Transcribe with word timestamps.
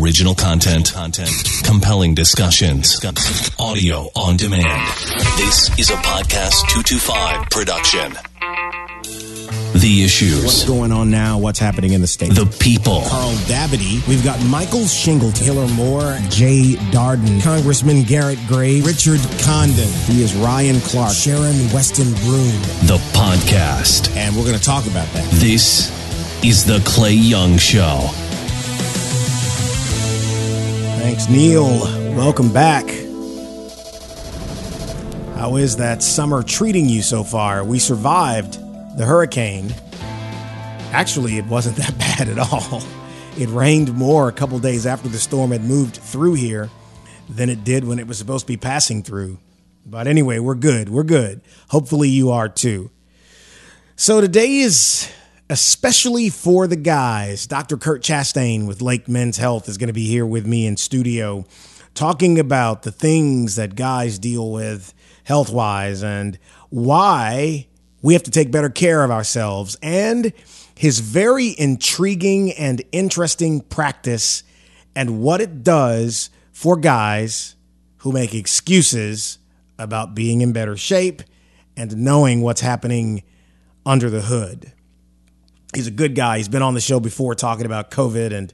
Original 0.00 0.34
content, 0.34 0.92
content, 0.92 1.30
compelling 1.64 2.14
discussions, 2.14 2.98
audio 3.58 4.08
on 4.16 4.36
demand. 4.36 4.88
This 5.36 5.76
is 5.78 5.90
a 5.90 5.96
podcast 5.96 6.66
225 6.70 7.50
production. 7.50 8.12
The 9.74 10.02
issues. 10.02 10.44
What's 10.44 10.64
going 10.64 10.92
on 10.92 11.10
now? 11.10 11.38
What's 11.38 11.58
happening 11.58 11.92
in 11.92 12.00
the 12.00 12.06
state? 12.06 12.34
The 12.34 12.46
people. 12.60 13.02
Carl 13.06 13.32
Dabadie. 13.46 14.06
We've 14.06 14.24
got 14.24 14.42
Michael 14.44 14.86
Shingle, 14.86 15.32
Taylor 15.32 15.66
Moore, 15.68 16.16
Jay 16.28 16.74
Darden, 16.90 17.42
Congressman 17.42 18.04
Garret 18.04 18.38
Graves, 18.48 18.86
Richard 18.86 19.20
Condon. 19.42 19.88
He 20.06 20.22
is 20.22 20.34
Ryan 20.36 20.80
Clark, 20.80 21.12
Sharon 21.12 21.70
Weston 21.72 22.12
Broome. 22.24 22.62
The 22.86 23.00
podcast. 23.12 24.14
And 24.16 24.34
we're 24.36 24.44
going 24.44 24.58
to 24.58 24.64
talk 24.64 24.86
about 24.86 25.08
that. 25.08 25.28
This 25.32 25.90
is 26.44 26.64
the 26.64 26.80
Clay 26.86 27.12
Young 27.14 27.58
Show. 27.58 28.10
Thanks, 31.02 31.28
Neil. 31.28 31.80
Welcome 32.14 32.52
back. 32.52 32.86
How 35.36 35.56
is 35.56 35.78
that 35.78 36.00
summer 36.00 36.44
treating 36.44 36.88
you 36.88 37.02
so 37.02 37.24
far? 37.24 37.64
We 37.64 37.80
survived 37.80 38.52
the 38.96 39.04
hurricane. 39.04 39.74
Actually, 40.92 41.38
it 41.38 41.46
wasn't 41.46 41.74
that 41.78 41.98
bad 41.98 42.28
at 42.28 42.38
all. 42.38 42.84
It 43.36 43.48
rained 43.48 43.92
more 43.92 44.28
a 44.28 44.32
couple 44.32 44.60
days 44.60 44.86
after 44.86 45.08
the 45.08 45.18
storm 45.18 45.50
had 45.50 45.64
moved 45.64 45.96
through 45.96 46.34
here 46.34 46.70
than 47.28 47.50
it 47.50 47.64
did 47.64 47.84
when 47.84 47.98
it 47.98 48.06
was 48.06 48.16
supposed 48.16 48.46
to 48.46 48.52
be 48.52 48.56
passing 48.56 49.02
through. 49.02 49.38
But 49.84 50.06
anyway, 50.06 50.38
we're 50.38 50.54
good. 50.54 50.88
We're 50.88 51.02
good. 51.02 51.40
Hopefully, 51.70 52.10
you 52.10 52.30
are 52.30 52.48
too. 52.48 52.92
So, 53.96 54.20
today 54.20 54.58
is 54.58 55.12
especially 55.52 56.30
for 56.30 56.66
the 56.66 56.76
guys. 56.76 57.46
Dr. 57.46 57.76
Kurt 57.76 58.02
Chastain 58.02 58.66
with 58.66 58.80
Lake 58.80 59.06
Men's 59.06 59.36
Health 59.36 59.68
is 59.68 59.76
going 59.76 59.88
to 59.88 59.92
be 59.92 60.06
here 60.06 60.24
with 60.24 60.46
me 60.46 60.66
in 60.66 60.78
studio 60.78 61.44
talking 61.92 62.38
about 62.38 62.84
the 62.84 62.90
things 62.90 63.56
that 63.56 63.74
guys 63.74 64.18
deal 64.18 64.50
with 64.50 64.94
health 65.24 65.52
wise 65.52 66.02
and 66.02 66.38
why 66.70 67.66
we 68.00 68.14
have 68.14 68.22
to 68.22 68.30
take 68.30 68.50
better 68.50 68.70
care 68.70 69.04
of 69.04 69.10
ourselves 69.10 69.76
and 69.82 70.32
his 70.74 71.00
very 71.00 71.54
intriguing 71.58 72.50
and 72.52 72.80
interesting 72.90 73.60
practice 73.60 74.44
and 74.96 75.20
what 75.20 75.42
it 75.42 75.62
does 75.62 76.30
for 76.50 76.78
guys 76.78 77.56
who 77.98 78.10
make 78.10 78.34
excuses 78.34 79.36
about 79.78 80.14
being 80.14 80.40
in 80.40 80.54
better 80.54 80.78
shape 80.78 81.20
and 81.76 81.94
knowing 81.98 82.40
what's 82.40 82.62
happening 82.62 83.22
under 83.84 84.08
the 84.08 84.22
hood. 84.22 84.72
He's 85.74 85.86
a 85.86 85.90
good 85.92 86.14
guy. 86.14 86.36
He's 86.36 86.48
been 86.48 86.62
on 86.62 86.74
the 86.74 86.80
show 86.80 87.00
before 87.00 87.34
talking 87.34 87.66
about 87.66 87.90
COVID 87.90 88.32
and 88.32 88.52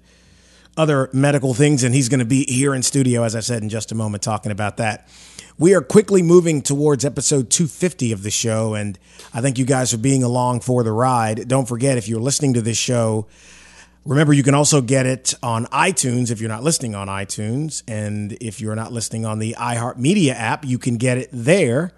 other 0.77 1.11
medical 1.13 1.55
things, 1.55 1.83
and 1.83 1.93
he's 1.93 2.09
going 2.09 2.21
to 2.21 2.25
be 2.25 2.45
here 2.45 2.75
in 2.75 2.83
studio, 2.83 3.25
as 3.25 3.35
I 3.35 3.41
said, 3.41 3.63
in 3.63 3.69
just 3.69 3.91
a 3.91 3.97
moment, 3.97 4.23
talking 4.23 4.53
about 4.53 4.77
that. 4.77 5.09
We 5.59 5.75
are 5.75 5.81
quickly 5.81 6.23
moving 6.23 6.63
towards 6.63 7.05
episode 7.05 7.51
250 7.51 8.13
of 8.13 8.23
the 8.23 8.31
show, 8.31 8.75
and 8.75 8.97
I 9.35 9.41
thank 9.41 9.59
you 9.59 9.65
guys 9.65 9.91
for 9.91 9.99
being 9.99 10.23
along 10.23 10.61
for 10.61 10.85
the 10.85 10.93
ride. 10.93 11.49
Don't 11.49 11.67
forget, 11.67 11.99
if 11.99 12.07
you're 12.07 12.21
listening 12.21 12.55
to 12.55 12.63
this 12.63 12.79
show, 12.79 13.27
remember 14.05 14.33
you 14.33 14.45
can 14.45 14.55
also 14.55 14.81
get 14.81 15.05
it 15.05 15.35
on 15.43 15.67
iTunes 15.67 16.31
if 16.31 16.41
you're 16.41 16.49
not 16.49 16.63
listening 16.63 16.95
on 16.95 17.09
iTunes. 17.09 17.83
And 17.89 18.35
if 18.41 18.61
you're 18.61 18.77
not 18.77 18.93
listening 18.93 19.27
on 19.27 19.41
the 19.41 19.57
iHeartMedia 19.59 20.33
app, 20.33 20.65
you 20.65 20.79
can 20.79 20.97
get 20.97 21.19
it 21.19 21.29
there. 21.33 21.93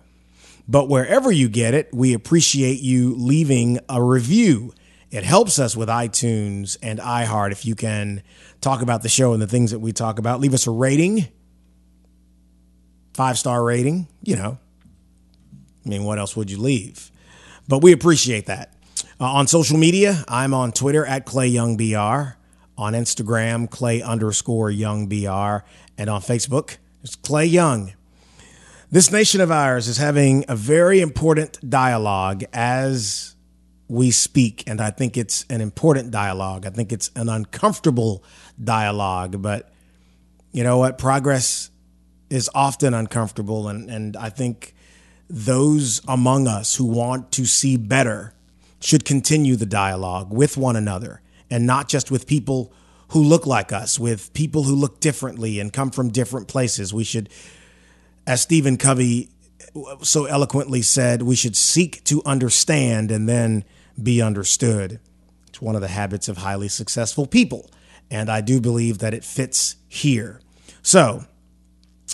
But 0.67 0.89
wherever 0.89 1.31
you 1.31 1.51
get 1.51 1.75
it, 1.75 1.91
we 1.93 2.15
appreciate 2.15 2.81
you 2.81 3.15
leaving 3.15 3.79
a 3.91 4.03
review. 4.03 4.73
It 5.11 5.25
helps 5.25 5.59
us 5.59 5.77
with 5.77 5.89
iTunes 5.89 6.77
and 6.83 6.99
iHeart 6.99 7.53
if 7.53 7.67
you 7.67 7.75
can 7.75 8.23
talk 8.61 8.83
about 8.83 9.03
the 9.03 9.09
show 9.09 9.33
and 9.33 9.43
the 9.43 9.47
things 9.47 9.73
that 9.73 9.81
we 9.81 9.93
talk 9.93 10.19
about. 10.19 10.41
Leave 10.41 10.55
us 10.55 10.67
a 10.67 10.71
rating 10.71 11.29
five 13.21 13.39
star 13.39 13.63
rating, 13.63 14.09
you 14.23 14.37
know. 14.37 14.59
I 15.85 15.89
mean, 15.89 16.05
what 16.05 16.19
else 16.19 16.37
would 16.37 16.51
you 16.51 16.59
leave? 16.59 17.11
But 17.69 17.83
we 17.83 17.93
appreciate 17.93 18.47
that. 18.47 18.75
Uh, 19.21 19.25
on 19.25 19.47
social 19.47 19.77
media, 19.77 20.25
I'm 20.29 20.55
on 20.55 20.73
Twitter 20.73 21.05
at 21.05 21.27
Clay 21.27 21.49
Young 21.49 21.77
BR, 21.77 22.37
on 22.79 22.95
Instagram, 22.95 23.71
Clay 23.71 24.03
underscore 24.03 24.71
Young 24.71 25.07
BR, 25.07 25.65
and 25.99 26.09
on 26.09 26.23
Facebook, 26.23 26.79
it's 27.03 27.15
Clay 27.15 27.47
Young. 27.47 27.93
This 28.91 29.13
nation 29.13 29.41
of 29.41 29.51
ours 29.51 29.87
is 29.87 29.99
having 29.99 30.45
a 30.49 30.57
very 30.57 31.01
important 31.01 31.59
dialogue 31.69 32.45
as 32.53 33.30
we 33.91 34.13
speak, 34.13 34.63
and 34.69 34.81
I 34.81 34.91
think 34.91 35.17
it's 35.17 35.45
an 35.51 35.61
important 35.61 36.13
dialogue. 36.13 36.65
I 36.65 36.71
think 36.71 36.93
it's 36.93 37.11
an 37.17 37.29
uncomfortable 37.29 38.23
dialogue, 38.63 39.43
but 39.43 39.73
you 40.53 40.63
know 40.63 40.79
what? 40.79 40.97
Progress 40.97 41.71
is 42.31 42.49
often 42.55 42.95
uncomfortable. 42.95 43.67
And, 43.67 43.91
and 43.91 44.17
I 44.17 44.31
think 44.31 44.77
those 45.29 46.01
among 46.07 46.47
us 46.47 46.77
who 46.77 46.85
want 46.85 47.33
to 47.33 47.47
see 47.47 47.77
better 47.77 48.33
should 48.81 49.05
continue 49.05 49.57
the 49.57 49.67
dialogue 49.67 50.33
with 50.33 50.57
one 50.57 50.77
another 50.77 51.21
and 51.51 51.67
not 51.67 51.89
just 51.89 52.13
with 52.13 52.29
people 52.29 52.73
who 53.09 53.21
look 53.21 53.45
like 53.45 53.73
us, 53.73 53.99
with 53.99 54.33
people 54.35 54.63
who 54.63 54.75
look 54.77 55.01
differently 55.01 55.59
and 55.59 55.73
come 55.73 55.91
from 55.91 56.11
different 56.11 56.47
places. 56.47 56.95
We 56.95 57.03
should, 57.03 57.29
as 58.25 58.41
Stephen 58.41 58.77
Covey 58.77 59.31
so 60.03 60.27
eloquently 60.27 60.83
said, 60.83 61.23
we 61.23 61.35
should 61.35 61.57
seek 61.57 62.05
to 62.05 62.23
understand 62.25 63.11
and 63.11 63.29
then 63.29 63.65
be 64.01 64.21
understood. 64.23 65.01
It's 65.49 65.61
one 65.61 65.75
of 65.75 65.81
the 65.81 65.89
habits 65.89 66.29
of 66.29 66.39
highly 66.39 66.69
successful 66.69 67.27
people. 67.27 67.71
And 68.11 68.31
I 68.31 68.41
do 68.41 68.61
believe 68.61 68.99
that 68.99 69.15
it 69.15 69.25
fits 69.25 69.77
here. 69.89 70.41
So, 70.83 71.25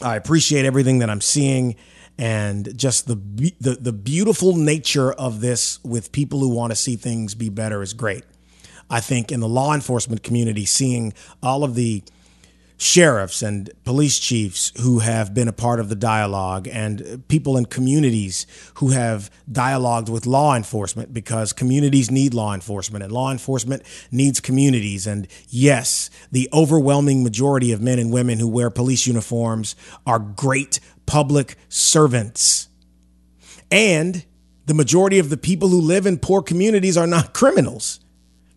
I 0.03 0.17
appreciate 0.17 0.67
everything 0.67 0.99
that 0.99 1.09
I'm 1.09 1.23
seeing 1.23 1.77
and 2.19 2.77
just 2.77 3.07
the, 3.07 3.17
the 3.61 3.77
the 3.81 3.93
beautiful 3.93 4.57
nature 4.57 5.13
of 5.13 5.41
this 5.41 5.83
with 5.85 6.13
people 6.13 6.41
who 6.41 6.49
want 6.49 6.71
to 6.71 6.77
see 6.77 6.97
things 6.97 7.35
be 7.35 7.49
better 7.49 7.83
is 7.83 7.93
great. 7.93 8.25
I 8.89 9.01
think 9.01 9.33
in 9.33 9.41
the 9.41 9.49
law 9.49 9.75
enforcement 9.75 10.23
community, 10.23 10.65
seeing 10.65 11.13
all 11.43 11.65
of 11.65 11.75
the 11.75 12.03
sheriffs 12.79 13.43
and 13.43 13.71
police 13.85 14.19
chiefs 14.19 14.73
who 14.83 14.99
have 14.99 15.33
been 15.33 15.49
a 15.49 15.53
part 15.53 15.81
of 15.81 15.89
the 15.89 15.95
dialogue 15.95 16.69
and 16.71 17.23
people 17.29 17.57
in 17.57 17.65
communities 17.65 18.47
who 18.75 18.91
have 18.91 19.31
dialogued 19.51 20.09
with 20.09 20.27
law 20.27 20.55
enforcement 20.55 21.13
because 21.15 21.53
communities 21.53 22.11
need 22.11 22.35
law 22.35 22.53
enforcement 22.53 23.03
and 23.03 23.13
law 23.13 23.33
enforcement 23.33 23.83
needs 24.11 24.41
communities. 24.41 25.07
And 25.07 25.27
yes, 25.49 26.11
the 26.31 26.49
overwhelming 26.53 27.25
majority 27.25 27.73
of 27.73 27.81
men 27.81 27.99
and 27.99 28.13
women 28.13 28.39
who 28.39 28.49
wear 28.49 28.69
police 28.69 29.07
uniforms 29.07 29.75
are 30.07 30.19
great 30.19 30.79
public 31.07 31.57
servants. 31.69 32.69
And 33.71 34.25
the 34.67 34.75
majority 34.75 35.19
of 35.19 35.31
the 35.31 35.37
people 35.37 35.69
who 35.69 35.81
live 35.81 36.07
in 36.07 36.19
poor 36.19 36.43
communities 36.43 36.97
are 36.97 37.07
not 37.07 37.33
criminals 37.33 38.01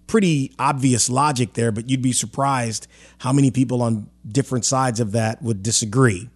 pretty 0.09 0.52
obvious 0.58 1.08
logic 1.08 1.53
there, 1.53 1.72
but 1.72 1.88
you'd 1.88 2.02
be 2.02 2.12
surprised 2.12 2.88
how 3.20 3.31
many 3.31 3.52
people 3.52 3.84
on 3.84 4.09
different 4.28 4.66
sides 4.66 5.00
of 5.00 5.12
that 5.12 5.42
would 5.42 5.62
disagree. 5.62 6.30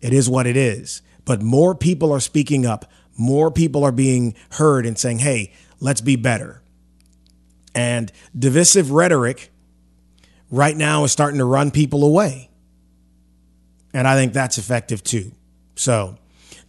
It 0.00 0.12
is 0.12 0.30
what 0.30 0.46
it 0.46 0.56
is. 0.56 1.02
But 1.24 1.42
more 1.42 1.74
people 1.74 2.12
are 2.12 2.20
speaking 2.20 2.64
up, 2.64 2.90
more 3.18 3.50
people 3.50 3.82
are 3.82 3.92
being 3.92 4.36
heard 4.52 4.86
and 4.86 4.96
saying, 4.96 5.18
hey, 5.18 5.52
let's 5.80 6.00
be 6.00 6.14
better. 6.14 6.62
And 7.74 8.10
divisive 8.38 8.92
rhetoric 8.92 9.50
right 10.48 10.76
now 10.76 11.02
is 11.02 11.10
starting 11.10 11.38
to 11.38 11.44
run 11.44 11.72
people 11.72 12.04
away. 12.04 12.50
And 13.92 14.06
I 14.06 14.14
think 14.14 14.32
that's 14.32 14.58
effective 14.58 15.02
too. 15.02 15.32
So, 15.74 16.18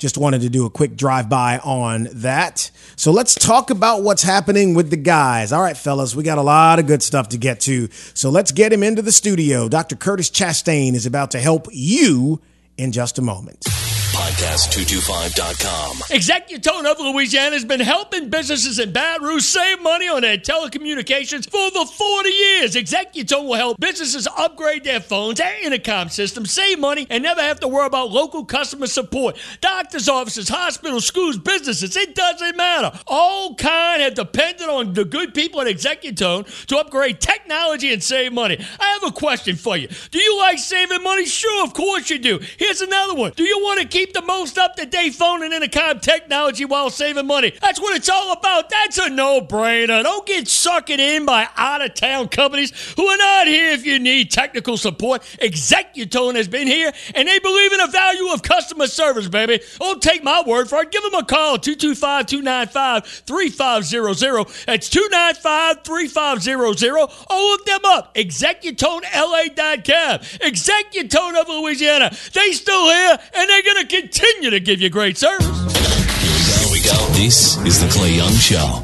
just 0.01 0.17
wanted 0.17 0.41
to 0.41 0.49
do 0.49 0.65
a 0.65 0.69
quick 0.69 0.95
drive 0.95 1.29
by 1.29 1.59
on 1.59 2.07
that. 2.11 2.71
So 2.95 3.11
let's 3.11 3.35
talk 3.35 3.69
about 3.69 4.01
what's 4.01 4.23
happening 4.23 4.73
with 4.73 4.89
the 4.89 4.97
guys. 4.97 5.53
All 5.53 5.61
right, 5.61 5.77
fellas, 5.77 6.15
we 6.15 6.23
got 6.23 6.39
a 6.39 6.41
lot 6.41 6.79
of 6.79 6.87
good 6.87 7.03
stuff 7.03 7.29
to 7.29 7.37
get 7.37 7.59
to. 7.61 7.87
So 8.15 8.31
let's 8.31 8.51
get 8.51 8.73
him 8.73 8.81
into 8.81 9.03
the 9.03 9.11
studio. 9.11 9.69
Dr. 9.69 9.95
Curtis 9.95 10.31
Chastain 10.31 10.95
is 10.95 11.05
about 11.05 11.29
to 11.31 11.39
help 11.39 11.67
you 11.71 12.41
in 12.77 12.91
just 12.91 13.19
a 13.19 13.21
moment 13.21 13.63
podcast225.com. 14.11 15.97
Executone 16.09 16.85
of 16.85 16.99
Louisiana 16.99 17.55
has 17.55 17.63
been 17.65 17.79
helping 17.79 18.29
businesses 18.29 18.77
in 18.79 18.91
Baton 18.91 19.25
Rouge 19.25 19.43
save 19.43 19.81
money 19.81 20.07
on 20.07 20.21
their 20.21 20.37
telecommunications 20.37 21.49
for 21.49 21.57
over 21.57 21.85
40 21.89 22.29
years. 22.29 22.75
Executone 22.75 23.45
will 23.47 23.55
help 23.55 23.79
businesses 23.79 24.27
upgrade 24.37 24.83
their 24.83 24.99
phones 24.99 25.39
and 25.39 25.55
intercom 25.63 26.09
systems, 26.09 26.51
save 26.51 26.79
money, 26.79 27.07
and 27.09 27.23
never 27.23 27.41
have 27.41 27.59
to 27.61 27.67
worry 27.67 27.85
about 27.87 28.11
local 28.11 28.43
customer 28.45 28.87
support. 28.87 29.37
Doctors' 29.61 30.09
offices, 30.09 30.49
hospitals, 30.49 31.05
schools, 31.05 31.37
businesses, 31.37 31.95
it 31.95 32.13
doesn't 32.15 32.57
matter. 32.57 32.91
All 33.07 33.55
kind 33.55 34.01
have 34.01 34.15
depended 34.15 34.67
on 34.69 34.93
the 34.93 35.05
good 35.05 35.33
people 35.33 35.61
at 35.61 35.67
Executone 35.67 36.65
to 36.67 36.77
upgrade 36.77 37.19
technology 37.21 37.93
and 37.93 38.03
save 38.03 38.33
money. 38.33 38.57
I 38.79 38.85
have 38.99 39.03
a 39.03 39.11
question 39.11 39.55
for 39.55 39.77
you. 39.77 39.87
Do 40.11 40.19
you 40.19 40.37
like 40.39 40.59
saving 40.59 41.03
money? 41.03 41.25
Sure, 41.25 41.63
of 41.63 41.73
course 41.73 42.09
you 42.09 42.19
do. 42.19 42.39
Here's 42.57 42.81
another 42.81 43.15
one. 43.15 43.31
Do 43.35 43.43
you 43.43 43.59
want 43.59 43.79
to 43.81 43.87
keep 43.87 44.00
the 44.05 44.21
the 44.21 44.27
most 44.27 44.57
up 44.57 44.75
to 44.75 44.85
date 44.85 45.13
phone 45.13 45.43
and 45.43 45.53
intercom 45.53 45.99
technology 45.99 46.65
while 46.65 46.89
saving 46.89 47.27
money. 47.27 47.53
That's 47.61 47.79
what 47.79 47.95
it's 47.95 48.09
all 48.09 48.33
about. 48.33 48.69
That's 48.69 48.97
a 48.97 49.09
no 49.09 49.41
brainer. 49.41 50.03
Don't 50.03 50.25
get 50.25 50.47
sucked 50.47 50.89
in 50.89 51.25
by 51.25 51.47
out 51.57 51.81
of 51.81 51.93
town 51.93 52.29
companies 52.29 52.71
who 52.95 53.05
are 53.07 53.17
not 53.17 53.47
here 53.47 53.71
if 53.71 53.85
you 53.85 53.99
need 53.99 54.31
technical 54.31 54.77
support. 54.77 55.23
Executone 55.41 56.35
has 56.35 56.47
been 56.47 56.67
here 56.67 56.91
and 57.15 57.27
they 57.27 57.39
believe 57.39 57.73
in 57.73 57.79
the 57.79 57.87
value 57.87 58.31
of 58.31 58.43
customer 58.43 58.87
service, 58.87 59.27
baby. 59.27 59.59
Don't 59.79 60.01
take 60.01 60.23
my 60.23 60.43
word 60.45 60.69
for 60.69 60.81
it. 60.81 60.91
Give 60.91 61.03
them 61.03 61.15
a 61.15 61.25
call 61.25 61.57
225 61.57 62.27
295 62.27 63.05
3500. 63.05 64.47
That's 64.67 64.89
295 64.89 65.83
3500. 65.83 66.91
Or 66.91 67.07
look 67.29 67.65
them 67.65 67.81
up. 67.85 68.13
ExecutoneLA.com. 68.15 70.19
Executone 70.19 71.41
of 71.41 71.49
Louisiana. 71.49 72.11
They 72.33 72.51
still 72.51 72.89
here 72.89 73.17
and 73.33 73.49
they're 73.49 73.63
going 73.63 73.81
to 73.81 73.87
continue 73.91 74.49
to 74.49 74.59
give 74.61 74.79
you 74.79 74.89
great 74.89 75.17
service. 75.17 75.45
Here 75.45 76.71
we 76.71 76.81
go. 76.81 76.95
This 77.11 77.57
is 77.65 77.81
the 77.81 77.89
Clay 77.91 78.15
Young 78.15 78.31
Show. 78.31 78.81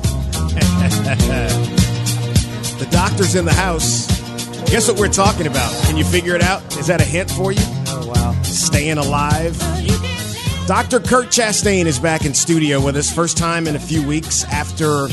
The 2.77 2.88
doctor's 2.92 3.33
in 3.33 3.45
the 3.45 3.54
house. 3.54 4.06
Guess 4.69 4.88
what 4.88 5.00
we're 5.00 5.07
talking 5.07 5.48
about? 5.48 5.71
Can 5.86 5.98
you 5.98 6.04
figure 6.04 6.36
it 6.36 6.44
out? 6.44 6.62
Is 6.77 6.86
that 6.88 7.01
a 7.01 7.04
hint 7.04 7.31
for 7.31 7.51
you? 7.51 7.63
Oh, 7.88 8.13
wow. 8.13 8.39
Staying 8.44 9.00
alive. 9.00 9.57
Dr. 10.68 11.00
Kurt 11.00 11.27
Chastain 11.27 11.86
is 11.86 11.98
back 11.98 12.24
in 12.24 12.36
studio 12.36 12.80
with 12.80 12.95
us. 12.95 13.12
First 13.12 13.36
time 13.36 13.65
in 13.65 13.75
a 13.75 13.80
few 13.80 14.06
weeks 14.06 14.44
after, 14.44 15.07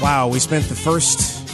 wow, 0.00 0.28
we 0.28 0.38
spent 0.38 0.64
the 0.70 0.74
first 0.74 1.46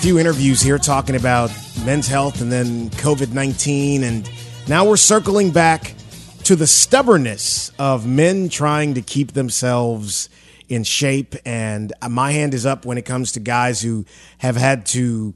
few 0.00 0.18
interviews 0.18 0.62
here 0.62 0.78
talking 0.78 1.14
about 1.14 1.50
men's 1.84 2.08
health 2.08 2.40
and 2.40 2.50
then 2.50 2.88
COVID 2.90 3.34
19. 3.34 4.02
And 4.02 4.30
now 4.66 4.88
we're 4.88 4.96
circling 4.96 5.50
back 5.50 5.94
to 6.44 6.56
the 6.56 6.66
stubbornness 6.66 7.70
of 7.78 8.06
men 8.06 8.48
trying 8.48 8.94
to 8.94 9.02
keep 9.02 9.32
themselves 9.32 10.28
in 10.68 10.84
shape. 10.84 11.34
And 11.44 11.92
my 12.08 12.32
hand 12.32 12.54
is 12.54 12.64
up 12.64 12.84
when 12.84 12.98
it 12.98 13.04
comes 13.04 13.32
to 13.32 13.40
guys 13.40 13.82
who 13.82 14.04
have 14.38 14.56
had 14.56 14.86
to 14.86 15.34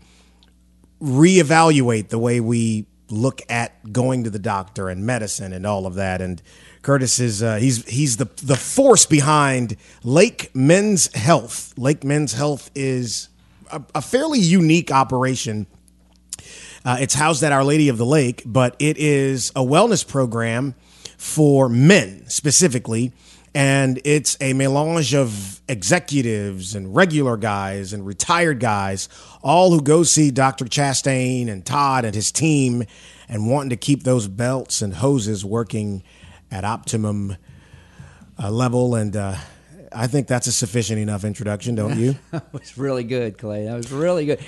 reevaluate 1.00 2.08
the 2.08 2.18
way 2.18 2.40
we 2.40 2.86
look 3.10 3.42
at 3.50 3.92
going 3.92 4.24
to 4.24 4.30
the 4.30 4.38
doctor 4.38 4.88
and 4.88 5.04
medicine 5.04 5.52
and 5.52 5.66
all 5.66 5.86
of 5.86 5.94
that. 5.94 6.20
And 6.20 6.40
Curtis 6.82 7.18
is 7.20 7.42
uh, 7.42 7.56
he's 7.56 7.84
he's 7.86 8.16
the 8.16 8.28
the 8.42 8.56
force 8.56 9.06
behind 9.06 9.76
Lake 10.02 10.50
Men's 10.54 11.14
Health. 11.14 11.74
Lake 11.76 12.04
Men's 12.04 12.32
Health 12.32 12.70
is 12.74 13.28
a, 13.70 13.82
a 13.94 14.02
fairly 14.02 14.38
unique 14.38 14.90
operation. 14.90 15.66
Uh, 16.84 16.98
it's 17.00 17.14
housed 17.14 17.42
at 17.42 17.52
Our 17.52 17.64
Lady 17.64 17.88
of 17.88 17.96
the 17.96 18.04
Lake, 18.06 18.42
but 18.44 18.76
it 18.78 18.98
is 18.98 19.50
a 19.50 19.60
wellness 19.60 20.06
program 20.06 20.74
for 21.16 21.68
men 21.68 22.28
specifically. 22.28 23.12
And 23.54 24.00
it's 24.04 24.36
a 24.40 24.52
melange 24.52 25.14
of 25.14 25.60
executives 25.68 26.74
and 26.74 26.94
regular 26.94 27.36
guys 27.36 27.92
and 27.92 28.04
retired 28.04 28.58
guys, 28.58 29.08
all 29.42 29.70
who 29.70 29.80
go 29.80 30.02
see 30.02 30.32
Dr. 30.32 30.64
Chastain 30.64 31.48
and 31.48 31.64
Todd 31.64 32.04
and 32.04 32.14
his 32.14 32.32
team 32.32 32.82
and 33.28 33.48
wanting 33.48 33.70
to 33.70 33.76
keep 33.76 34.02
those 34.02 34.26
belts 34.26 34.82
and 34.82 34.94
hoses 34.94 35.44
working 35.44 36.02
at 36.50 36.64
optimum 36.64 37.36
uh, 38.42 38.50
level. 38.50 38.96
And 38.96 39.16
uh, 39.16 39.36
I 39.92 40.08
think 40.08 40.26
that's 40.26 40.48
a 40.48 40.52
sufficient 40.52 40.98
enough 40.98 41.24
introduction, 41.24 41.76
don't 41.76 41.96
you? 41.98 42.16
That 42.32 42.52
was 42.52 42.76
really 42.76 43.04
good, 43.04 43.38
Clay. 43.38 43.66
That 43.66 43.76
was 43.76 43.92
really 43.92 44.26
good. 44.26 44.40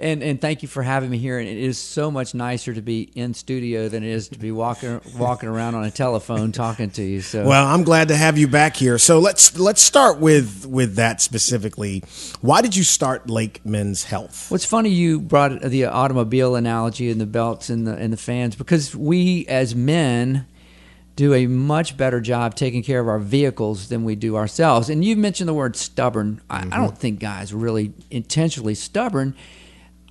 And 0.00 0.22
and 0.22 0.40
thank 0.40 0.62
you 0.62 0.68
for 0.68 0.82
having 0.82 1.10
me 1.10 1.18
here. 1.18 1.38
And 1.38 1.48
it 1.48 1.58
is 1.58 1.78
so 1.78 2.10
much 2.10 2.34
nicer 2.34 2.72
to 2.72 2.80
be 2.80 3.02
in 3.14 3.34
studio 3.34 3.88
than 3.88 4.02
it 4.02 4.10
is 4.10 4.28
to 4.28 4.38
be 4.38 4.50
walking 4.50 5.00
walking 5.16 5.48
around 5.48 5.74
on 5.74 5.84
a 5.84 5.90
telephone 5.90 6.52
talking 6.52 6.90
to 6.90 7.02
you. 7.02 7.20
So 7.20 7.46
Well, 7.46 7.66
I'm 7.66 7.84
glad 7.84 8.08
to 8.08 8.16
have 8.16 8.38
you 8.38 8.48
back 8.48 8.76
here. 8.76 8.98
So 8.98 9.18
let's 9.18 9.58
let's 9.58 9.82
start 9.82 10.18
with 10.18 10.66
with 10.66 10.96
that 10.96 11.20
specifically. 11.20 12.02
Why 12.40 12.62
did 12.62 12.74
you 12.74 12.84
start 12.84 13.28
Lake 13.28 13.64
Men's 13.64 14.04
Health? 14.04 14.50
What's 14.50 14.64
funny, 14.64 14.90
you 14.90 15.20
brought 15.20 15.60
the 15.60 15.84
automobile 15.84 16.56
analogy 16.56 17.10
and 17.10 17.20
the 17.20 17.26
belts 17.26 17.68
and 17.68 17.86
the 17.86 17.94
and 17.94 18.12
the 18.12 18.16
fans 18.16 18.56
because 18.56 18.96
we 18.96 19.46
as 19.46 19.74
men 19.74 20.46
do 21.20 21.34
a 21.34 21.46
much 21.46 21.98
better 21.98 22.18
job 22.18 22.54
taking 22.54 22.82
care 22.82 22.98
of 22.98 23.06
our 23.06 23.18
vehicles 23.18 23.90
than 23.90 24.04
we 24.04 24.14
do 24.14 24.36
ourselves. 24.36 24.88
And 24.88 25.04
you 25.04 25.16
mentioned 25.16 25.48
the 25.48 25.54
word 25.54 25.76
stubborn. 25.76 26.40
I, 26.48 26.56
I 26.56 26.60
mm-hmm. 26.62 26.70
don't 26.70 26.96
think 26.96 27.20
guys 27.20 27.52
are 27.52 27.58
really 27.58 27.92
intentionally 28.10 28.74
stubborn. 28.74 29.36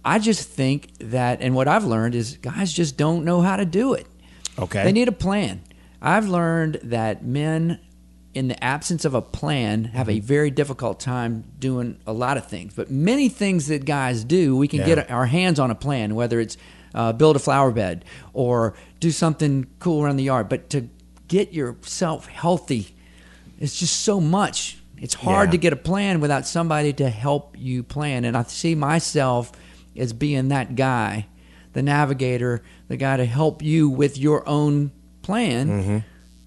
I 0.04 0.20
just 0.20 0.48
think 0.48 0.98
that, 1.00 1.42
and 1.42 1.54
what 1.56 1.68
I've 1.68 1.86
learned 1.86 2.16
is 2.16 2.38
guys 2.38 2.72
just 2.72 2.98
don't 2.98 3.26
know 3.26 3.42
how 3.42 3.58
to 3.58 3.66
do 3.66 3.94
it. 3.94 4.08
Okay. 4.58 4.84
They 4.84 4.92
need 4.92 5.08
a 5.08 5.14
plan. 5.14 5.62
I've 6.02 6.28
learned 6.28 6.80
that 6.84 7.26
men, 7.26 7.80
in 8.34 8.48
the 8.48 8.64
absence 8.64 9.04
of 9.06 9.14
a 9.14 9.22
plan, 9.22 9.86
have 9.86 10.08
Mm-hmm. 10.08 10.18
a 10.18 10.20
very 10.22 10.52
difficult 10.52 11.00
time 11.00 11.44
doing 11.60 11.98
a 12.08 12.14
lot 12.14 12.38
of 12.38 12.48
things. 12.48 12.74
But 12.76 12.90
many 12.92 13.28
things 13.28 13.68
that 13.68 13.86
guys 13.86 14.24
do, 14.24 14.56
we 14.56 14.68
can 14.68 14.80
Yeah. 14.80 14.86
get 14.96 15.12
our 15.12 15.26
hands 15.26 15.60
on 15.60 15.72
a 15.72 15.76
plan, 15.76 16.16
whether 16.16 16.40
it's 16.40 16.56
uh, 16.96 17.12
build 17.14 17.36
a 17.36 17.40
flower 17.40 17.72
bed 17.72 18.04
or 18.34 18.74
do 19.00 19.12
something 19.12 19.68
cool 19.80 20.04
around 20.04 20.18
the 20.18 20.24
yard. 20.24 20.48
But 20.50 20.70
to 20.72 20.88
get 21.28 21.54
yourself 21.54 22.28
healthy, 22.28 22.96
it's 23.60 23.78
just 23.78 24.00
so 24.02 24.20
much. 24.22 24.78
It's 24.98 25.14
hard 25.14 25.50
Yeah. 25.50 25.52
to 25.52 25.58
get 25.58 25.74
a 25.74 25.78
plan 25.78 26.20
without 26.20 26.48
somebody 26.48 26.94
to 26.94 27.10
help 27.10 27.56
you 27.60 27.84
plan. 27.84 28.26
And 28.26 28.36
I 28.38 28.44
see 28.44 28.74
myself 28.76 29.52
as 29.98 30.14
being 30.14 30.48
that 30.50 30.76
guy, 30.76 31.28
the 31.74 31.82
navigator, 31.84 32.62
the 32.88 32.98
guy 32.98 33.18
to 33.18 33.26
help 33.26 33.62
you 33.62 33.90
with 33.90 34.18
your 34.18 34.48
own 34.48 34.92
plan 35.22 35.68
Mm-hmm. 35.68 35.98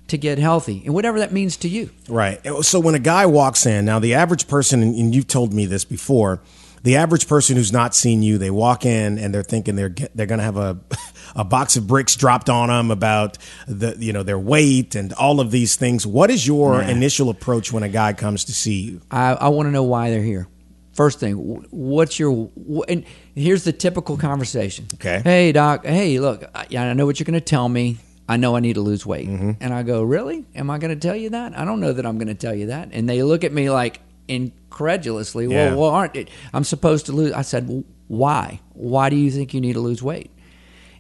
to 0.09 0.19
get 0.19 0.39
healthy, 0.39 0.83
and 0.85 0.93
whatever 0.95 1.19
that 1.21 1.33
means 1.33 1.57
to 1.59 1.69
you. 1.69 1.89
Right. 2.09 2.41
So 2.63 2.81
when 2.81 2.95
a 2.95 2.99
guy 2.99 3.27
walks 3.27 3.65
in, 3.67 3.85
now 3.85 3.99
the 3.99 4.15
average 4.15 4.47
person, 4.49 4.83
and 4.83 5.15
you've 5.15 5.29
told 5.29 5.53
me 5.55 5.65
this 5.67 5.85
before, 5.85 6.41
the 6.83 6.97
average 6.97 7.29
person 7.29 7.55
who's 7.57 7.73
not 7.73 7.95
seen 7.95 8.23
you, 8.23 8.39
they 8.39 8.51
walk 8.51 8.85
in 8.85 9.17
and 9.19 9.33
they're 9.33 9.45
thinking 9.45 9.77
they're 9.77 9.95
they're 10.17 10.27
going 10.27 10.39
to 10.41 10.45
have 10.45 10.57
a 10.57 10.79
a 11.37 11.45
box 11.45 11.77
of 11.77 11.87
bricks 11.87 12.17
dropped 12.17 12.51
on 12.51 12.69
them 12.69 12.91
about 12.91 13.39
the 13.69 13.95
you 14.01 14.13
know 14.13 14.25
their 14.25 14.39
weight 14.39 14.97
and 14.97 15.13
all 15.13 15.39
of 15.39 15.53
these 15.53 15.77
things. 15.77 16.05
What 16.07 16.29
is 16.31 16.45
your 16.47 16.83
initial 16.83 17.31
approach 17.31 17.73
when 17.73 17.85
a 17.85 17.89
guy 17.89 18.13
comes 18.15 18.45
to 18.47 18.53
see 18.53 18.81
you? 18.81 19.01
I, 19.13 19.35
I 19.35 19.49
want 19.49 19.69
to 19.69 19.71
know 19.71 19.85
why 19.85 20.11
they're 20.11 20.23
here. 20.25 20.49
First 20.93 21.21
thing, 21.21 21.35
what's 21.71 22.19
your 22.19 22.51
and 22.89 23.05
here's 23.35 23.65
the 23.65 23.73
typical 23.73 24.17
conversation. 24.17 24.87
Okay. 24.95 25.21
Hey 25.25 25.53
doc, 25.53 25.87
hey 25.87 26.19
look, 26.21 26.45
I, 26.55 26.67
yeah, 26.69 26.83
I 26.85 26.93
know 26.93 27.07
what 27.07 27.19
you're 27.19 27.25
going 27.25 27.35
to 27.35 27.41
tell 27.41 27.69
me. 27.69 27.99
I 28.29 28.37
know 28.37 28.55
I 28.57 28.61
need 28.61 28.75
to 28.75 28.81
lose 28.83 29.05
weight, 29.05 29.29
Mm-hmm. 29.29 29.51
and 29.61 29.75
I 29.75 29.83
go, 29.83 30.03
really? 30.03 30.45
Am 30.55 30.71
I 30.71 30.79
going 30.79 30.95
to 30.99 31.01
tell 31.09 31.17
you 31.17 31.31
that? 31.31 31.59
I 31.59 31.65
don't 31.65 31.81
know 31.81 31.93
that 31.93 32.07
I'm 32.07 32.19
going 32.19 32.29
to 32.29 32.35
tell 32.35 32.55
you 32.55 32.67
that. 32.69 32.91
And 32.93 33.09
they 33.09 33.23
look 33.23 33.43
at 33.45 33.53
me 33.53 33.69
like 33.69 34.01
incredulously. 34.29 35.47
Yeah. 35.47 35.71
Well, 35.71 35.81
well, 35.81 35.91
aren't 35.91 36.17
it? 36.17 36.29
I'm 36.53 36.65
supposed 36.65 37.07
to 37.07 37.13
lose? 37.13 37.33
I 37.33 37.43
said, 37.43 37.69
well, 37.69 37.85
why? 38.09 38.61
Why 38.75 39.11
do 39.11 39.17
you 39.17 39.31
think 39.31 39.55
you 39.55 39.61
need 39.61 39.75
to 39.75 39.81
lose 39.81 40.03
weight? 40.03 40.31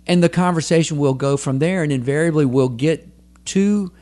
And 0.07 0.23
the 0.23 0.29
conversation 0.29 0.99
will 0.99 1.15
go 1.15 1.37
from 1.37 1.59
there, 1.59 1.83
and 1.83 1.93
invariably 1.93 2.45
we'll 2.45 2.69
get 2.69 3.09
to 3.47 3.93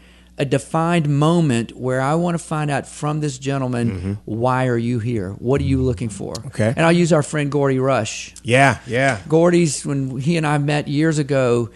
a 0.41 0.45
defined 0.47 1.07
moment 1.07 1.77
where 1.77 2.01
I 2.01 2.15
want 2.15 2.35
to 2.35 2.43
find 2.43 2.71
out 2.71 2.89
from 2.89 3.21
this 3.21 3.39
gentleman 3.39 4.19
why 4.25 4.69
are 4.69 4.79
you 4.79 4.99
here? 4.99 5.33
What 5.33 5.61
are 5.61 5.65
you 5.65 5.83
looking 5.83 6.09
for? 6.09 6.35
Okay. 6.47 6.73
And 6.75 6.81
I'll 6.81 6.91
use 6.91 7.13
our 7.13 7.23
friend 7.23 7.53
Gordy 7.53 7.79
Rush. 7.79 8.35
Yeah, 8.43 8.79
yeah. 8.87 9.21
Gordy's 9.29 9.85
when 9.85 10.19
he 10.19 10.39
and 10.39 10.47
I 10.47 10.57
met 10.57 10.89
years 10.89 11.19
ago, 11.19 11.69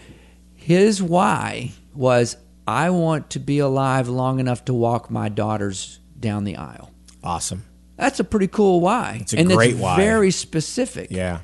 his 0.55 1.01
why 1.01 1.73
was 1.93 2.37
I 2.67 2.89
want 2.89 3.29
to 3.31 3.39
be 3.39 3.59
alive 3.59 4.09
long 4.09 4.39
enough 4.39 4.65
to 4.65 4.73
walk 4.73 5.11
my 5.11 5.29
daughters 5.29 5.99
down 6.19 6.43
the 6.43 6.57
aisle. 6.57 6.89
Awesome. 7.23 7.63
That's 7.97 8.19
a 8.19 8.23
pretty 8.23 8.47
cool 8.47 8.81
why. 8.81 9.19
It's 9.21 9.33
a 9.33 9.37
and 9.37 9.49
great 9.49 9.73
it's 9.73 9.79
why. 9.79 9.95
very 9.95 10.31
specific. 10.31 11.11
Yeah. 11.11 11.41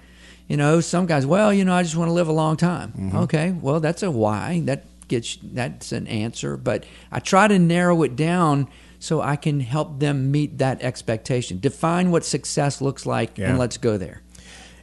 You 0.48 0.58
know, 0.58 0.82
some 0.82 1.06
guys, 1.06 1.26
well, 1.26 1.54
you 1.54 1.66
know, 1.66 1.74
I 1.74 1.84
just 1.84 1.96
want 1.96 2.10
to 2.10 2.14
live 2.14 2.28
a 2.28 2.34
long 2.34 2.58
time. 2.58 2.92
Mm-hmm. 2.92 3.18
Okay, 3.20 3.52
well, 3.52 3.80
that's 3.80 4.02
a 4.04 4.10
why. 4.10 4.62
That 4.66 4.84
gets 5.12 5.38
that's 5.44 5.92
an 5.92 6.08
answer, 6.08 6.58
but 6.58 6.86
I 7.12 7.20
try 7.20 7.48
to 7.48 7.60
narrow 7.60 8.02
it 8.02 8.16
down 8.16 8.68
so 8.98 9.22
I 9.22 9.36
can 9.36 9.60
help 9.60 10.00
them 10.00 10.32
meet 10.32 10.58
that 10.58 10.82
expectation. 10.82 11.60
Define 11.60 12.10
what 12.12 12.26
success 12.26 12.82
looks 12.82 13.06
like 13.06 13.38
Yeah. 13.38 13.50
and 13.50 13.60
let's 13.60 13.78
go 13.78 13.98
there. 13.98 14.22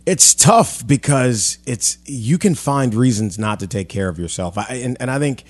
It's 0.06 0.34
tough 0.34 0.86
because 0.86 1.58
it's 1.66 1.98
you 2.06 2.38
can 2.38 2.54
find 2.54 2.94
reasons 2.94 3.38
not 3.38 3.60
to 3.60 3.66
take 3.66 3.88
care 3.88 4.08
of 4.08 4.18
yourself. 4.18 4.56
I, 4.56 4.64
and, 4.84 4.96
and 5.00 5.10
I 5.10 5.18
think 5.18 5.44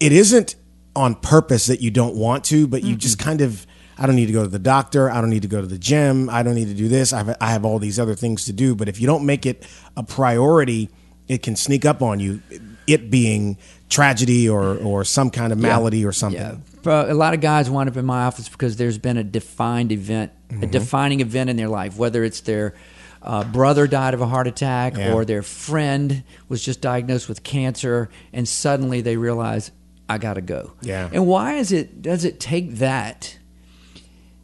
it 0.00 0.12
isn't 0.12 0.56
on 0.94 1.14
purpose 1.14 1.66
that 1.66 1.80
you 1.80 1.90
don't 1.90 2.16
want 2.16 2.44
to, 2.46 2.66
but 2.66 2.82
you 2.82 2.96
just 2.96 3.18
kind 3.18 3.40
of 3.40 3.66
I 3.98 4.06
don't 4.06 4.16
need 4.16 4.26
to 4.26 4.32
go 4.32 4.42
to 4.42 4.48
the 4.48 4.58
doctor. 4.58 5.10
I 5.10 5.20
don't 5.20 5.30
need 5.30 5.42
to 5.42 5.48
go 5.48 5.60
to 5.60 5.66
the 5.66 5.78
gym. 5.78 6.28
I 6.28 6.42
don't 6.42 6.54
need 6.54 6.68
to 6.68 6.74
do 6.74 6.88
this. 6.88 7.12
I 7.12 7.18
have, 7.22 7.36
I 7.40 7.50
have 7.50 7.64
all 7.64 7.78
these 7.78 7.98
other 7.98 8.14
things 8.14 8.44
to 8.44 8.52
do. 8.52 8.74
But 8.74 8.88
if 8.88 9.00
you 9.00 9.06
don't 9.06 9.24
make 9.24 9.46
it 9.46 9.66
a 9.96 10.02
priority, 10.02 10.90
it 11.28 11.42
can 11.42 11.56
sneak 11.56 11.86
up 11.86 12.02
on 12.02 12.20
you. 12.20 12.42
It 12.86 13.10
being 13.10 13.58
tragedy 13.88 14.48
or 14.48 14.76
or 14.78 15.04
some 15.04 15.30
kind 15.30 15.52
of 15.52 15.58
malady 15.58 16.04
or 16.04 16.12
something. 16.12 16.62
Yeah, 16.84 17.12
a 17.12 17.14
lot 17.14 17.34
of 17.34 17.40
guys 17.40 17.68
wind 17.70 17.88
up 17.88 17.96
in 17.96 18.04
my 18.04 18.24
office 18.24 18.48
because 18.48 18.76
there's 18.76 18.98
been 18.98 19.16
a 19.16 19.24
defined 19.24 19.92
event, 19.92 20.32
Mm-hmm. 20.48 20.62
a 20.62 20.66
defining 20.68 21.20
event 21.20 21.50
in 21.50 21.56
their 21.56 21.68
life, 21.68 21.96
whether 21.96 22.22
it's 22.22 22.40
their 22.42 22.74
uh, 23.20 23.42
brother 23.42 23.88
died 23.88 24.14
of 24.14 24.20
a 24.20 24.26
heart 24.26 24.46
attack 24.46 24.96
Yeah. 24.96 25.12
or 25.12 25.24
their 25.24 25.42
friend 25.42 26.22
was 26.48 26.62
just 26.64 26.80
diagnosed 26.80 27.28
with 27.28 27.42
cancer, 27.42 28.08
and 28.32 28.46
suddenly 28.48 29.00
they 29.00 29.16
realize 29.16 29.72
I 30.08 30.18
got 30.18 30.34
to 30.34 30.40
go. 30.40 30.72
Yeah. 30.82 31.08
And 31.12 31.26
why 31.26 31.54
is 31.54 31.72
it? 31.72 32.00
Does 32.02 32.24
it 32.24 32.38
take 32.38 32.76
that? 32.76 33.36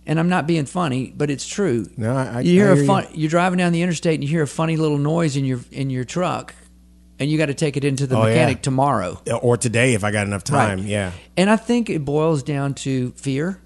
And 0.04 0.18
I'm 0.18 0.28
not 0.28 0.48
being 0.48 0.64
funny, 0.66 1.12
but 1.16 1.30
it's 1.30 1.46
true. 1.46 1.86
No, 1.96 2.16
I- 2.16 2.40
you 2.40 2.54
hear 2.54 2.70
I 2.70 2.72
a 2.72 2.74
hear 2.76 2.84
fun. 2.86 3.04
you. 3.12 3.20
You're 3.20 3.30
driving 3.30 3.58
down 3.58 3.70
the 3.72 3.82
interstate 3.82 4.14
and 4.14 4.24
you 4.24 4.28
hear 4.30 4.42
a 4.42 4.48
funny 4.48 4.76
little 4.76 4.98
noise 4.98 5.36
in 5.36 5.44
your 5.44 5.60
in 5.70 5.90
your 5.90 6.02
truck, 6.04 6.52
and 7.22 7.30
you 7.30 7.38
got 7.38 7.46
to 7.46 7.54
take 7.54 7.76
it 7.76 7.84
into 7.84 8.06
the 8.06 8.16
Oh, 8.16 8.22
yeah. 8.26 8.34
mechanic 8.34 8.62
tomorrow. 8.62 9.20
Or 9.40 9.56
today, 9.56 9.94
if 9.94 10.04
I 10.04 10.10
got 10.10 10.26
enough 10.26 10.44
time. 10.44 10.80
Right. 10.80 10.88
Yeah. 10.88 11.12
And 11.36 11.48
I 11.48 11.56
think 11.56 11.88
it 11.88 12.04
boils 12.04 12.42
down 12.42 12.74
to 12.74 13.12
fear. 13.12 13.58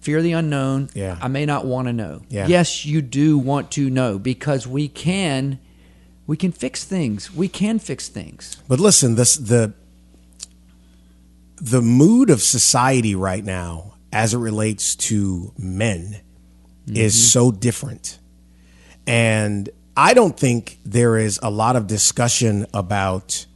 Fear 0.00 0.18
of 0.18 0.24
the 0.24 0.32
unknown. 0.32 0.86
Mm-hmm. 0.88 0.98
Yeah. 0.98 1.18
I 1.20 1.28
may 1.28 1.44
not 1.46 1.64
want 1.66 1.86
to 1.88 1.92
know. 1.92 2.22
Yeah. 2.28 2.46
Yes, 2.48 2.84
you 2.86 3.02
do 3.02 3.38
want 3.38 3.70
to 3.72 3.88
know 3.90 4.18
because 4.18 4.66
we 4.66 4.88
can 4.88 5.58
we 6.26 6.36
can 6.36 6.50
fix 6.52 6.84
things. 6.84 7.32
We 7.34 7.46
can 7.48 7.78
fix 7.78 8.08
things. 8.08 8.56
But 8.68 8.80
listen, 8.80 9.14
this 9.16 9.36
the 9.36 9.74
the 11.56 11.82
mood 11.82 12.30
of 12.30 12.42
society 12.42 13.14
right 13.14 13.44
now, 13.44 13.94
as 14.12 14.34
it 14.34 14.38
relates 14.38 14.96
to 14.96 15.52
men, 15.56 16.20
is 16.88 17.30
so 17.32 17.52
different, 17.52 18.18
and 19.06 19.70
I 19.96 20.14
don't 20.14 20.38
think 20.38 20.78
there 20.84 21.16
is 21.16 21.38
a 21.42 21.50
lot 21.50 21.76
of 21.76 21.86
discussion 21.86 22.66
about 22.72 23.46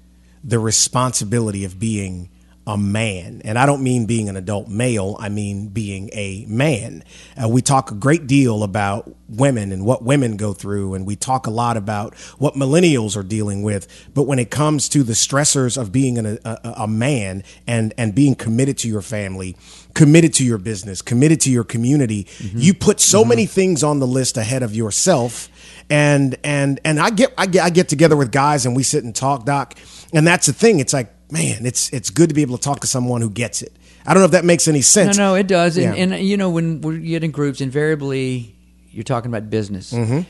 the 0.44 0.58
responsibility 0.58 1.64
of 1.64 1.78
being 1.78 2.28
a 2.66 2.76
man. 2.76 3.40
And 3.44 3.58
I 3.58 3.64
don't 3.64 3.82
mean 3.82 4.06
being 4.06 4.28
an 4.28 4.36
adult 4.36 4.68
male, 4.68 5.16
I 5.20 5.28
mean 5.28 5.68
being 5.68 6.10
a 6.12 6.44
man. 6.48 7.04
Uh, 7.40 7.48
we 7.48 7.62
talk 7.62 7.92
a 7.92 7.94
great 7.94 8.26
deal 8.26 8.64
about 8.64 9.14
women 9.28 9.70
and 9.70 9.84
what 9.84 10.02
women 10.02 10.36
go 10.36 10.52
through, 10.52 10.94
and 10.94 11.06
we 11.06 11.14
talk 11.14 11.46
a 11.46 11.50
lot 11.50 11.76
about 11.76 12.14
what 12.38 12.54
millennials 12.54 13.16
are 13.16 13.22
dealing 13.22 13.62
with. 13.62 13.86
But 14.12 14.24
when 14.24 14.40
it 14.40 14.50
comes 14.50 14.88
to 14.90 15.04
the 15.04 15.12
stressors 15.12 15.80
of 15.80 15.92
being 15.92 16.18
an, 16.18 16.26
a, 16.26 16.38
a, 16.44 16.74
a 16.78 16.88
man 16.88 17.44
and, 17.68 17.94
and 17.96 18.14
being 18.14 18.34
committed 18.34 18.76
to 18.78 18.88
your 18.88 19.02
family, 19.02 19.56
committed 19.94 20.34
to 20.34 20.44
your 20.44 20.58
business, 20.58 21.02
committed 21.02 21.40
to 21.42 21.50
your 21.50 21.64
community, 21.64 22.26
you 22.52 22.74
put 22.74 22.98
so 22.98 23.24
many 23.24 23.46
things 23.46 23.84
on 23.84 24.00
the 24.00 24.06
list 24.08 24.36
ahead 24.36 24.64
of 24.64 24.74
yourself 24.74 25.48
and 25.90 26.36
and 26.44 26.80
and 26.84 26.98
I 27.00 27.10
get 27.10 27.32
I 27.38 27.46
get 27.46 27.64
I 27.64 27.70
get 27.70 27.88
together 27.88 28.16
with 28.16 28.32
guys 28.32 28.66
and 28.66 28.74
we 28.76 28.82
sit 28.82 29.04
and 29.04 29.14
talk, 29.14 29.44
Doc. 29.44 29.74
And 30.12 30.26
that's 30.26 30.46
the 30.46 30.52
thing. 30.52 30.80
It's 30.80 30.92
like, 30.92 31.12
man, 31.32 31.66
it's 31.66 31.90
it's 31.92 32.10
good 32.10 32.28
to 32.28 32.34
be 32.34 32.42
able 32.42 32.56
to 32.58 32.62
talk 32.62 32.80
to 32.80 32.86
someone 32.86 33.20
who 33.20 33.30
gets 33.30 33.62
it. 33.62 33.72
I 34.06 34.14
don't 34.14 34.20
know 34.20 34.26
if 34.26 34.30
that 34.32 34.44
makes 34.44 34.68
any 34.68 34.82
sense. 34.82 35.16
no, 35.16 35.30
no, 35.30 35.34
it 35.34 35.48
does. 35.48 35.76
And, 35.76 35.96
Yeah. 35.96 36.02
and 36.16 36.26
you 36.26 36.36
know, 36.36 36.50
when 36.50 36.80
we 36.80 37.00
get 37.00 37.24
in 37.24 37.30
groups, 37.32 37.60
invariably 37.60 38.56
you're 38.90 39.04
talking 39.04 39.30
about 39.30 39.50
business. 39.50 39.92
Mm-hmm. 39.92 40.20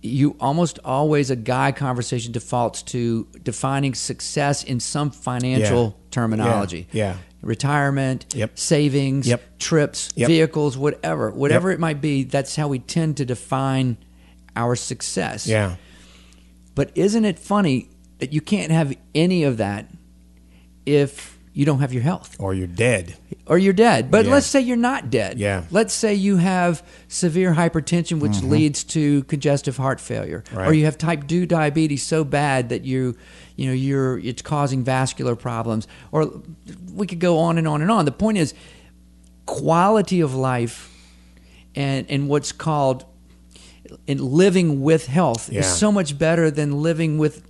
You 0.00 0.36
almost 0.40 0.78
always 0.84 1.30
a 1.30 1.36
guy 1.36 1.72
conversation 1.72 2.32
defaults 2.32 2.82
to 2.84 3.26
defining 3.42 3.94
success 3.94 4.62
in 4.64 4.80
some 4.80 5.10
financial 5.10 5.84
Yeah. 5.84 6.10
terminology. 6.10 6.86
Yeah. 6.92 7.16
Retirement, 7.42 8.26
Yep. 8.34 8.58
savings, 8.58 9.26
Yep. 9.26 9.58
trips, 9.58 10.10
Yep. 10.16 10.28
vehicles, 10.28 10.76
whatever, 10.76 11.30
whatever 11.30 11.70
it 11.70 11.80
might 11.80 12.00
be. 12.00 12.24
That's 12.24 12.56
how 12.56 12.68
we 12.68 12.78
tend 12.78 13.16
to 13.18 13.24
define 13.24 13.96
our 14.58 14.74
success. 14.76 15.46
Yeah. 15.46 15.76
But 16.74 16.90
isn't 16.94 17.24
it 17.24 17.38
funny 17.38 17.90
that 18.18 18.32
you 18.32 18.40
can't 18.40 18.72
have 18.72 18.94
any 19.14 19.44
of 19.44 19.56
that 19.58 19.86
if 20.86 21.38
you 21.52 21.64
don't 21.64 21.80
have 21.80 21.92
your 21.92 22.02
health? 22.02 22.36
Or 22.38 22.54
you're 22.54 22.66
dead. 22.66 23.16
or 23.46 23.56
you're 23.56 23.72
dead. 23.72 24.10
But 24.10 24.26
Yeah. 24.26 24.32
let's 24.32 24.46
say 24.46 24.60
you're 24.60 24.76
not 24.76 25.08
dead. 25.10 25.38
Yeah. 25.38 25.60
Mm-hmm. 25.62 25.74
Let's 25.74 25.94
say 25.94 26.14
you 26.14 26.36
have 26.36 26.82
severe 27.08 27.54
hypertension, 27.54 28.20
which 28.20 28.42
leads 28.42 28.84
to 28.84 29.22
congestive 29.24 29.76
heart 29.78 30.00
failure, 30.00 30.44
or 30.54 30.74
you 30.74 30.84
have 30.84 30.98
type 30.98 31.26
two 31.26 31.46
diabetes 31.46 32.02
so 32.02 32.24
bad 32.24 32.68
that 32.68 32.84
you, 32.84 33.16
you 33.56 33.66
know, 33.66 33.72
you're 33.72 34.18
it's 34.18 34.42
causing 34.42 34.84
vascular 34.84 35.34
problems, 35.34 35.88
or 36.12 36.30
we 36.92 37.06
could 37.06 37.20
go 37.20 37.38
on 37.38 37.56
and 37.58 37.66
on 37.66 37.80
and 37.80 37.90
on. 37.90 38.04
The 38.04 38.12
point 38.12 38.36
is, 38.38 38.52
quality 39.46 40.20
of 40.20 40.34
life, 40.34 40.94
and 41.74 42.06
and 42.10 42.28
what's 42.28 42.52
called 42.52 43.04
in 44.06 44.18
living 44.18 44.82
with 44.82 45.06
health 45.06 45.50
Yeah. 45.52 45.60
is 45.60 45.66
so 45.66 45.90
much 45.92 46.18
better 46.18 46.50
than 46.50 46.82
living 46.82 47.18
with 47.18 47.42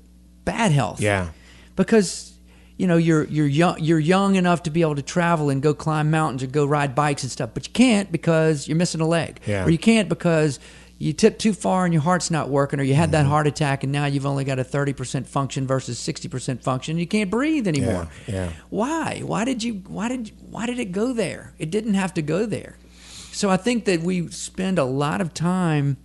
bad 0.44 0.72
health 0.72 1.00
Yeah. 1.00 1.28
because 1.76 2.32
you 2.76 2.86
know 2.86 2.96
you're 2.96 3.24
you're 3.24 3.46
young 3.46 3.76
you're 3.80 3.98
young 3.98 4.36
enough 4.36 4.62
to 4.64 4.70
be 4.70 4.82
able 4.82 4.94
to 4.96 5.02
travel 5.02 5.50
and 5.50 5.60
go 5.62 5.74
climb 5.74 6.10
mountains 6.10 6.42
or 6.42 6.46
go 6.46 6.64
ride 6.64 6.94
bikes 6.94 7.22
and 7.22 7.32
stuff, 7.32 7.50
but 7.54 7.66
you 7.66 7.72
can't 7.72 8.10
because 8.12 8.68
you're 8.68 8.76
missing 8.76 9.00
a 9.00 9.06
leg, 9.06 9.40
Yeah. 9.46 9.64
or 9.64 9.70
you 9.70 9.78
can't 9.78 10.08
because 10.08 10.60
you 11.00 11.12
tipped 11.12 11.40
too 11.40 11.52
far 11.52 11.84
and 11.84 11.94
your 11.94 12.02
heart's 12.02 12.28
not 12.30 12.48
working, 12.48 12.80
or 12.80 12.82
you 12.82 12.94
had 12.94 13.12
that 13.12 13.22
Mm-hmm. 13.22 13.30
heart 13.30 13.46
attack 13.46 13.84
and 13.84 13.92
now 13.92 14.06
you've 14.06 14.26
only 14.26 14.44
got 14.44 14.58
a 14.58 14.64
thirty 14.64 14.92
percent 14.92 15.26
function 15.28 15.66
versus 15.66 15.98
sixty 15.98 16.28
percent 16.28 16.62
function. 16.62 16.98
You 16.98 17.06
can't 17.06 17.30
breathe 17.30 17.68
anymore. 17.68 18.08
Yeah, 18.26 18.34
yeah. 18.34 18.50
Why? 18.70 19.22
Why 19.24 19.44
did 19.44 19.62
you? 19.62 19.74
Why 19.88 20.08
did? 20.08 20.32
Why 20.50 20.66
did 20.66 20.78
it 20.78 20.90
go 20.92 21.12
there? 21.12 21.52
It 21.58 21.70
didn't 21.70 21.94
have 21.94 22.14
to 22.14 22.22
go 22.22 22.46
there. 22.46 22.76
So 23.32 23.48
I 23.50 23.56
think 23.56 23.84
that 23.84 24.00
we 24.02 24.28
spend 24.30 24.78
a 24.78 24.84
lot 24.84 25.20
of 25.20 25.32
time 25.34 25.96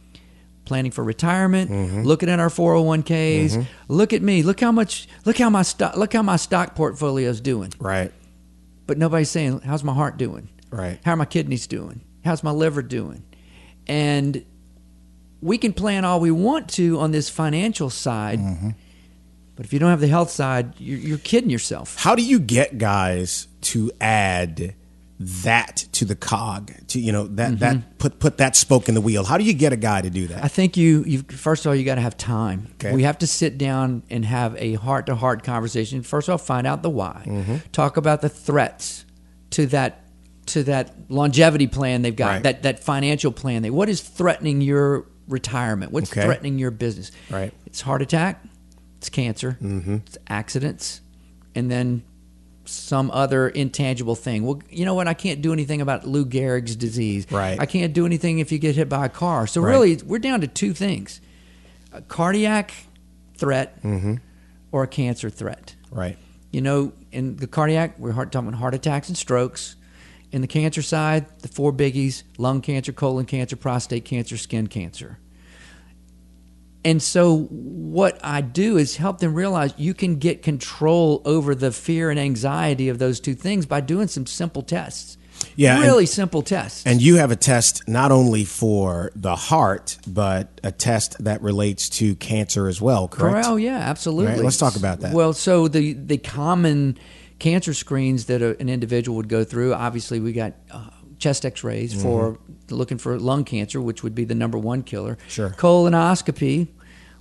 planning 0.66 0.92
for 0.92 1.04
retirement, 1.04 1.70
Mm-hmm. 1.72 2.02
looking 2.04 2.30
at 2.30 2.40
our 2.40 2.50
401ks. 2.50 3.66
Look 3.88 4.14
at 4.14 4.22
me. 4.22 4.44
Look 4.44 4.60
how 4.60 4.72
much 4.72 5.08
look 5.26 5.38
how 5.38 5.50
my 5.50 5.62
stock 5.64 5.98
look 5.98 6.14
how 6.14 6.22
my 6.24 6.36
stock 6.38 6.76
portfolio 6.76 7.30
is 7.30 7.42
doing. 7.42 7.74
Right. 7.80 8.12
But 8.88 8.98
nobody's 8.98 9.30
saying 9.30 9.62
how's 9.62 9.84
my 9.84 9.94
heart 9.94 10.18
doing? 10.18 10.50
Right. 10.70 11.00
How 11.06 11.14
are 11.14 11.18
my 11.18 11.26
kidneys 11.26 11.68
doing? 11.68 12.02
How's 12.26 12.44
my 12.44 12.52
liver 12.52 12.82
doing? 12.82 13.24
And 13.88 14.46
we 15.42 15.58
can 15.58 15.74
plan 15.74 16.06
all 16.06 16.20
we 16.22 16.32
want 16.32 16.70
to 16.72 17.00
on 17.00 17.12
this 17.12 17.30
financial 17.30 17.90
side. 17.90 18.40
Mm-hmm. 18.40 18.70
But 19.56 19.66
if 19.66 19.74
you 19.74 19.80
don't 19.80 19.90
have 19.90 20.00
the 20.00 20.08
health 20.08 20.32
side, 20.32 20.74
you're, 20.80 20.98
you're 20.98 21.18
kidding 21.18 21.50
yourself. 21.50 21.96
How 22.00 22.16
do 22.16 22.24
you 22.24 22.40
get 22.40 22.78
guys 22.78 23.48
to 23.62 23.92
add 24.02 24.74
that 25.20 25.78
to 25.94 26.06
the 26.06 26.16
cog? 26.16 26.72
To 26.90 27.00
you 27.00 27.12
know 27.12 27.28
that 27.28 27.60
that 27.60 27.98
put 28.00 28.20
put 28.20 28.38
that 28.38 28.56
spoke 28.56 28.90
in 28.90 28.96
the 28.96 29.02
wheel. 29.02 29.24
How 29.24 29.38
do 29.38 29.44
you 29.44 29.54
get 29.54 29.72
a 29.74 29.78
guy 29.78 30.02
to 30.02 30.10
do 30.10 30.28
that? 30.28 30.44
I 30.44 30.48
think 30.48 30.76
you, 30.76 31.04
you 31.06 31.20
first 31.22 31.66
of 31.66 31.70
all, 31.70 31.76
you 31.76 31.86
got 31.86 31.96
to 31.96 32.02
have 32.02 32.18
time. 32.18 32.68
Okay. 32.76 32.94
We 32.94 33.04
have 33.04 33.20
to 33.20 33.28
sit 33.28 33.58
down 33.58 34.04
and 34.10 34.26
have 34.26 34.56
a 34.58 34.74
heart 34.74 35.06
to 35.06 35.16
heart 35.16 35.44
conversation. 35.44 36.02
First 36.04 36.28
of 36.28 36.34
all, 36.34 36.38
find 36.38 36.66
out 36.68 36.82
the 36.84 36.90
why. 36.90 37.24
Mm-hmm. 37.26 37.56
Talk 37.72 37.98
about 37.98 38.22
the 38.22 38.30
threats 38.30 39.06
to 39.52 39.68
that 39.68 40.00
to 40.48 40.64
that 40.64 40.94
longevity 41.10 41.68
plan 41.68 42.02
they've 42.02 42.16
got. 42.16 42.28
Right. 42.28 42.44
That 42.44 42.64
that 42.64 42.84
financial 42.84 43.32
plan. 43.32 43.62
They 43.62 43.70
what 43.70 43.90
is 43.90 44.02
threatening 44.02 44.62
your 44.62 45.06
retirement? 45.28 45.92
What's 45.92 46.12
Okay. 46.12 46.24
threatening 46.26 46.60
your 46.60 46.72
business? 46.72 47.12
Right. 47.30 47.54
It's 47.66 47.82
heart 47.82 48.02
attack. 48.02 48.44
It's 48.98 49.10
cancer. 49.10 49.58
Mm-hmm. 49.62 49.96
It's 50.08 50.18
accidents, 50.28 51.02
and 51.56 51.70
then 51.70 52.04
some 52.66 53.12
other 53.12 53.50
intangible 53.50 54.16
thing. 54.16 54.46
Well, 54.46 54.62
you 54.70 54.86
know 54.86 54.94
what? 54.94 55.08
I 55.08 55.14
can't 55.14 55.42
do 55.42 55.54
anything 55.54 55.82
about 55.82 56.08
Lou 56.08 56.26
Gehrig's 56.26 56.76
disease. 56.76 57.28
Right. 57.30 57.60
I 57.60 57.66
can't 57.66 57.94
do 57.94 58.06
anything 58.06 58.40
if 58.40 58.52
you 58.52 58.60
get 58.60 58.76
hit 58.76 58.90
by 58.90 59.06
a 59.06 59.10
car. 59.10 59.48
So 59.48 59.62
Right. 59.62 59.72
really, 59.72 60.00
we're 60.06 60.20
down 60.20 60.42
to 60.42 60.48
two 60.48 60.74
things: 60.74 61.22
a 61.92 62.02
cardiac 62.02 62.72
threat 63.38 63.82
mm-hmm. 63.84 64.16
or 64.72 64.84
a 64.84 64.88
cancer 64.88 65.30
threat. 65.30 65.76
Right. 65.92 66.18
You 66.52 66.62
know, 66.62 66.94
in 67.12 67.36
the 67.38 67.48
cardiac, 67.48 67.98
we're 68.00 68.14
talking 68.14 68.48
about 68.48 68.54
heart 68.56 68.76
attacks 68.76 69.10
and 69.10 69.18
strokes. 69.18 69.76
In 70.32 70.42
the 70.42 70.48
cancer 70.48 70.82
side, 70.82 71.26
the 71.40 71.48
four 71.48 71.72
biggies 71.72 72.24
lung 72.38 72.62
cancer, 72.62 72.92
colon 72.92 73.26
cancer, 73.26 73.56
prostate 73.56 74.06
cancer, 74.06 74.38
skin 74.38 74.68
cancer. 74.68 75.20
And 76.86 77.02
so, 77.02 77.44
what 77.50 78.20
I 78.24 78.42
do 78.42 78.78
is 78.78 78.98
help 78.98 79.20
them 79.20 79.34
realize 79.34 79.74
you 79.78 79.94
can 79.94 80.18
get 80.18 80.42
control 80.42 81.22
over 81.24 81.56
the 81.56 81.72
fear 81.72 82.10
and 82.10 82.20
anxiety 82.20 82.90
of 82.90 83.00
those 83.00 83.20
two 83.20 83.36
things 83.36 83.66
by 83.66 83.80
doing 83.82 84.08
some 84.08 84.26
simple 84.26 84.62
tests. 84.64 85.18
Yeah, 85.56 85.76
and- 85.76 85.84
Really 85.84 86.06
simple 86.06 86.42
tests. 86.42 86.84
And 86.86 87.02
you 87.02 87.16
have 87.18 87.32
a 87.32 87.36
test 87.36 87.88
not 87.88 88.12
only 88.12 88.44
for 88.46 89.12
the 89.16 89.36
heart, 89.36 89.98
but 90.08 90.60
a 90.64 90.72
test 90.72 91.24
that 91.24 91.42
relates 91.42 91.90
to 91.90 92.16
cancer 92.16 92.68
as 92.68 92.82
well, 92.82 93.08
correct? 93.08 93.48
Oh 93.48 93.56
yeah, 93.56 93.78
absolutely. 93.78 94.34
Right, 94.34 94.44
let's 94.44 94.58
talk 94.58 94.76
about 94.76 95.00
that. 95.02 95.14
Well, 95.14 95.34
so 95.34 95.68
the 95.68 95.94
the 95.94 96.18
common 96.18 96.98
cancer 97.40 97.74
screens 97.74 98.26
that 98.26 98.42
a, 98.42 98.60
an 98.60 98.70
individual 98.70 99.18
would 99.18 99.28
go 99.30 99.44
through. 99.44 99.74
Obviously, 99.74 100.20
we 100.20 100.34
got 100.34 100.54
uh, 100.72 100.90
chest 101.20 101.46
X-rays 101.46 102.02
for 102.02 102.38
looking 102.70 102.98
for 102.98 103.18
lung 103.20 103.44
cancer, 103.44 103.80
which 103.82 104.04
would 104.04 104.16
be 104.16 104.24
the 104.26 104.36
number 104.36 104.58
one 104.58 104.84
killer. 104.84 105.16
Mm-hmm. 105.16 105.30
Sure. 105.30 105.50
Colonoscopy, 105.52 106.68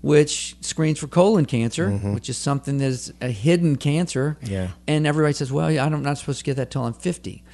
which 0.00 0.56
screens 0.60 0.98
for 0.98 1.06
colon 1.06 1.44
cancer, 1.46 1.88
Mm-hmm. 1.88 2.14
which 2.14 2.28
is 2.28 2.36
something 2.36 2.78
that's 2.78 3.12
a 3.20 3.28
hidden 3.28 3.76
cancer. 3.76 4.36
Yeah. 4.42 4.68
And 4.88 5.06
everybody 5.06 5.34
says, 5.34 5.52
"Well, 5.52 5.68
I'm 5.78 6.02
not 6.02 6.18
supposed 6.18 6.38
to 6.38 6.44
get 6.44 6.56
that 6.56 6.70
till 6.70 6.84
I'm 6.84 6.94
50." 6.94 7.44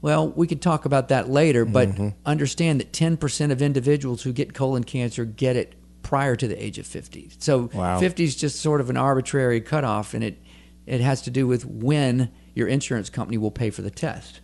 Well, 0.00 0.28
we 0.28 0.46
could 0.46 0.62
talk 0.62 0.84
about 0.84 1.08
that 1.08 1.28
later, 1.28 1.64
but 1.64 1.88
Mm-hmm. 1.88 2.08
understand 2.24 2.80
that 2.80 2.92
10% 2.92 3.50
of 3.50 3.60
individuals 3.60 4.22
who 4.22 4.32
get 4.32 4.54
colon 4.54 4.84
cancer 4.84 5.24
get 5.24 5.56
it 5.56 5.74
prior 6.02 6.36
to 6.36 6.46
the 6.46 6.62
age 6.62 6.78
of 6.78 6.86
50. 6.86 7.30
So 7.38 7.68
Wow. 7.74 7.98
50 7.98 8.22
is 8.24 8.36
just 8.36 8.60
sort 8.60 8.80
of 8.80 8.88
an 8.90 8.96
arbitrary 8.96 9.60
cutoff, 9.60 10.14
and 10.14 10.22
it 10.24 10.38
it 10.86 11.02
has 11.02 11.20
to 11.22 11.30
do 11.30 11.46
with 11.46 11.66
when 11.66 12.30
your 12.54 12.66
insurance 12.66 13.10
company 13.10 13.36
will 13.36 13.50
pay 13.50 13.68
for 13.68 13.82
the 13.82 13.90
test. 13.90 14.40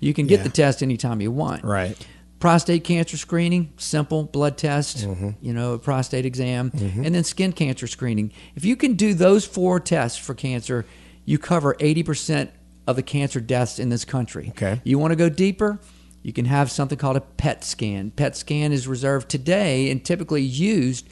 You 0.00 0.14
can 0.14 0.26
get 0.28 0.38
Yeah. 0.38 0.44
the 0.44 0.48
test 0.50 0.82
anytime 0.82 1.20
you 1.20 1.30
want. 1.30 1.64
Right. 1.64 1.96
Prostate 2.40 2.84
cancer 2.84 3.16
screening, 3.16 3.72
simple 3.78 4.24
blood 4.24 4.58
test, 4.58 4.98
Mm-hmm. 4.98 5.30
you 5.40 5.52
know, 5.54 5.72
a 5.74 5.78
prostate 5.78 6.26
exam, 6.26 6.70
and 6.74 7.14
then 7.14 7.24
skin 7.24 7.52
cancer 7.52 7.86
screening. 7.86 8.32
If 8.54 8.64
you 8.64 8.76
can 8.76 8.94
do 8.94 9.14
those 9.14 9.46
four 9.46 9.80
tests 9.80 10.18
for 10.18 10.34
cancer, 10.34 10.84
you 11.24 11.38
cover 11.38 11.74
80% 11.76 12.50
of 12.86 12.96
the 12.96 13.02
cancer 13.02 13.40
deaths 13.40 13.78
in 13.78 13.88
this 13.88 14.04
country. 14.04 14.48
Okay. 14.50 14.80
You 14.84 14.98
want 14.98 15.12
to 15.12 15.16
go 15.16 15.30
deeper? 15.30 15.78
You 16.22 16.34
can 16.34 16.44
have 16.44 16.70
something 16.70 16.98
called 16.98 17.16
a 17.16 17.20
PET 17.22 17.64
scan. 17.64 18.10
PET 18.10 18.36
scan 18.36 18.72
is 18.72 18.86
reserved 18.86 19.30
today 19.30 19.90
and 19.90 20.04
typically 20.04 20.42
used 20.42 21.08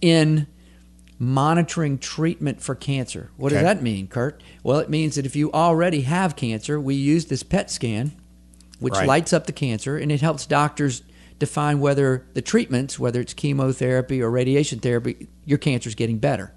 in 0.00 0.46
monitoring 1.18 1.98
treatment 1.98 2.60
for 2.60 2.74
cancer. 2.74 3.30
What 3.36 3.50
does 3.52 3.62
that 3.62 3.82
mean, 3.82 4.06
Kurt? 4.08 4.42
Well, 4.62 4.78
it 4.78 4.90
means 4.90 5.14
that 5.14 5.24
if 5.26 5.34
you 5.34 5.50
already 5.52 6.02
have 6.02 6.36
cancer, 6.36 6.78
we 6.80 6.94
use 6.94 7.26
this 7.26 7.42
PET 7.42 7.70
scan, 7.70 8.12
which 8.78 8.94
Right. 8.94 9.08
lights 9.08 9.32
up 9.32 9.46
the 9.46 9.52
cancer, 9.52 9.96
and 9.96 10.12
it 10.12 10.20
helps 10.20 10.44
doctors 10.46 11.02
define 11.38 11.80
whether 11.80 12.24
the 12.34 12.42
treatments, 12.42 12.98
whether 12.98 13.20
it's 13.20 13.32
chemotherapy 13.34 14.20
or 14.22 14.30
radiation 14.30 14.78
therapy, 14.78 15.28
your 15.44 15.58
cancer 15.58 15.88
is 15.88 15.94
getting 15.94 16.18
better. 16.18 16.52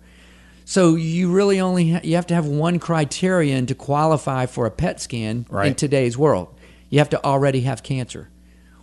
So 0.65 0.95
you 0.95 1.31
really 1.31 1.59
only 1.59 1.91
ha- 1.93 2.01
you 2.03 2.15
have 2.15 2.27
to 2.27 2.35
have 2.35 2.45
one 2.45 2.79
criterion 2.79 3.65
to 3.67 3.75
qualify 3.75 4.45
for 4.45 4.65
a 4.65 4.71
PET 4.71 4.99
scan 5.01 5.45
in 5.63 5.75
today's 5.75 6.17
world. 6.17 6.49
You 6.89 6.99
have 6.99 7.09
to 7.09 7.23
already 7.25 7.61
have 7.61 7.81
cancer. 7.81 8.29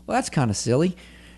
Well, 0.06 0.16
that's 0.16 0.30
kind 0.30 0.50
of 0.50 0.56
silly. 0.56 0.96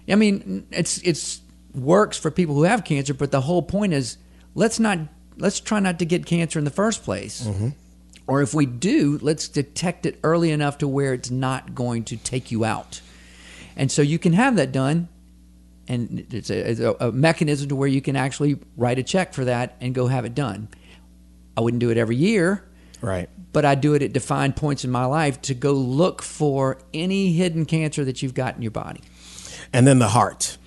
I 0.09 0.15
mean, 0.15 0.67
it's 0.71 0.99
it's 1.03 1.41
works 1.75 2.17
for 2.17 2.31
people 2.31 2.55
who 2.55 2.63
have 2.63 2.85
cancer, 2.85 3.13
but 3.15 3.31
the 3.31 3.43
whole 3.43 3.63
point 3.63 3.93
is 3.93 4.17
let's 4.59 4.81
not 4.81 4.99
let's 5.37 5.61
try 5.61 5.79
not 5.79 6.01
to 6.01 6.05
get 6.05 6.27
cancer 6.27 6.59
in 6.59 6.65
the 6.65 6.71
first 6.71 7.05
place. 7.05 7.47
Mm-hmm. 7.47 7.69
Or 8.27 8.43
if 8.43 8.53
we 8.53 8.67
do, 8.67 9.19
let's 9.23 9.49
detect 9.49 10.05
it 10.05 10.19
early 10.23 10.51
enough 10.51 10.79
to 10.79 10.89
where 10.89 11.15
it's 11.15 11.31
not 11.31 11.75
going 11.75 12.05
to 12.05 12.17
take 12.17 12.51
you 12.51 12.65
out. 12.65 13.01
And 13.77 13.91
so 13.91 14.03
you 14.03 14.19
can 14.19 14.33
have 14.35 14.57
that 14.57 14.73
done 14.73 15.09
and 15.87 16.27
it's 16.35 16.51
a, 16.51 16.71
it's 16.71 16.81
a 16.81 17.11
mechanism 17.13 17.71
to 17.71 17.77
where 17.77 17.89
you 17.89 18.03
can 18.03 18.17
actually 18.17 18.59
write 18.77 18.99
a 18.99 19.03
check 19.03 19.33
for 19.33 19.47
that 19.47 19.77
and 19.81 19.95
go 19.95 20.09
have 20.09 20.27
it 20.27 20.35
done. 20.35 20.69
I 21.57 21.61
wouldn't 21.63 21.81
do 21.81 21.91
it 21.91 21.97
every 21.97 22.17
year, 22.17 22.63
Right. 23.01 23.31
but 23.53 23.65
I 23.65 23.75
do 23.75 23.95
it 23.95 24.03
at 24.03 24.13
defined 24.13 24.57
points 24.57 24.85
in 24.85 24.91
my 24.91 25.07
life 25.07 25.41
to 25.43 25.55
go 25.55 25.73
look 25.73 26.21
for 26.21 26.79
any 26.93 27.33
hidden 27.33 27.65
cancer 27.65 28.05
that 28.05 28.23
you've 28.23 28.35
got 28.35 28.57
in 28.57 28.63
your 28.63 28.71
body. 28.71 29.01
And 29.73 29.87
then 29.87 29.99
the 29.99 30.09
heart. 30.09 30.59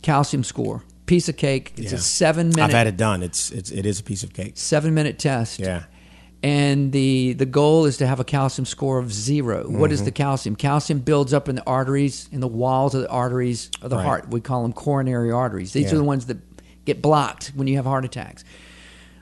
Calcium 0.00 0.44
score, 0.44 0.82
piece 1.10 1.28
of 1.28 1.36
cake. 1.36 1.72
It's 1.76 1.92
Yeah. 1.92 1.98
a 1.98 2.00
seven 2.00 2.48
minute. 2.50 2.62
I've 2.64 2.72
had 2.72 2.86
it 2.86 2.96
done. 2.96 3.22
It's 3.22 3.50
it's 3.50 3.70
it 3.70 3.84
is 3.84 3.98
a 4.00 4.02
piece 4.04 4.22
of 4.22 4.32
cake. 4.32 4.52
seven 4.54 4.94
minute 4.94 5.18
test. 5.18 5.58
Yeah. 5.60 5.82
And 6.42 6.92
the 6.92 7.34
the 7.34 7.44
goal 7.46 7.84
is 7.84 7.96
to 7.98 8.06
have 8.06 8.20
a 8.20 8.24
calcium 8.24 8.64
score 8.64 8.98
of 8.98 9.12
0 9.12 9.64
What 9.64 9.68
Mm-hmm. 9.68 9.92
is 9.92 10.04
the 10.04 10.10
calcium? 10.12 10.56
Calcium 10.56 11.00
builds 11.00 11.34
up 11.34 11.48
in 11.48 11.56
the 11.56 11.64
arteries, 11.66 12.28
in 12.32 12.40
the 12.40 12.48
walls 12.48 12.94
of 12.94 13.02
the 13.02 13.10
arteries 13.10 13.70
of 13.82 13.90
the 13.90 13.96
Right. 13.96 14.04
heart. 14.06 14.30
We 14.30 14.40
call 14.40 14.62
them 14.62 14.72
coronary 14.72 15.30
arteries. 15.32 15.72
These 15.72 15.86
Yeah. 15.86 15.94
are 15.94 15.98
the 15.98 16.04
ones 16.04 16.26
that 16.26 16.38
get 16.86 17.02
blocked 17.02 17.52
when 17.56 17.66
you 17.68 17.76
have 17.76 17.84
heart 17.84 18.04
attacks. 18.06 18.42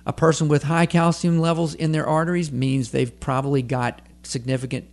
A 0.07 0.13
person 0.13 0.47
with 0.49 0.63
high 0.65 0.87
calcium 0.87 1.39
levels 1.41 1.75
in 1.75 1.93
their 1.93 2.07
arteries 2.07 2.53
means 2.53 2.91
they've 2.91 3.19
probably 3.19 3.63
got 3.63 4.01
significant 4.23 4.85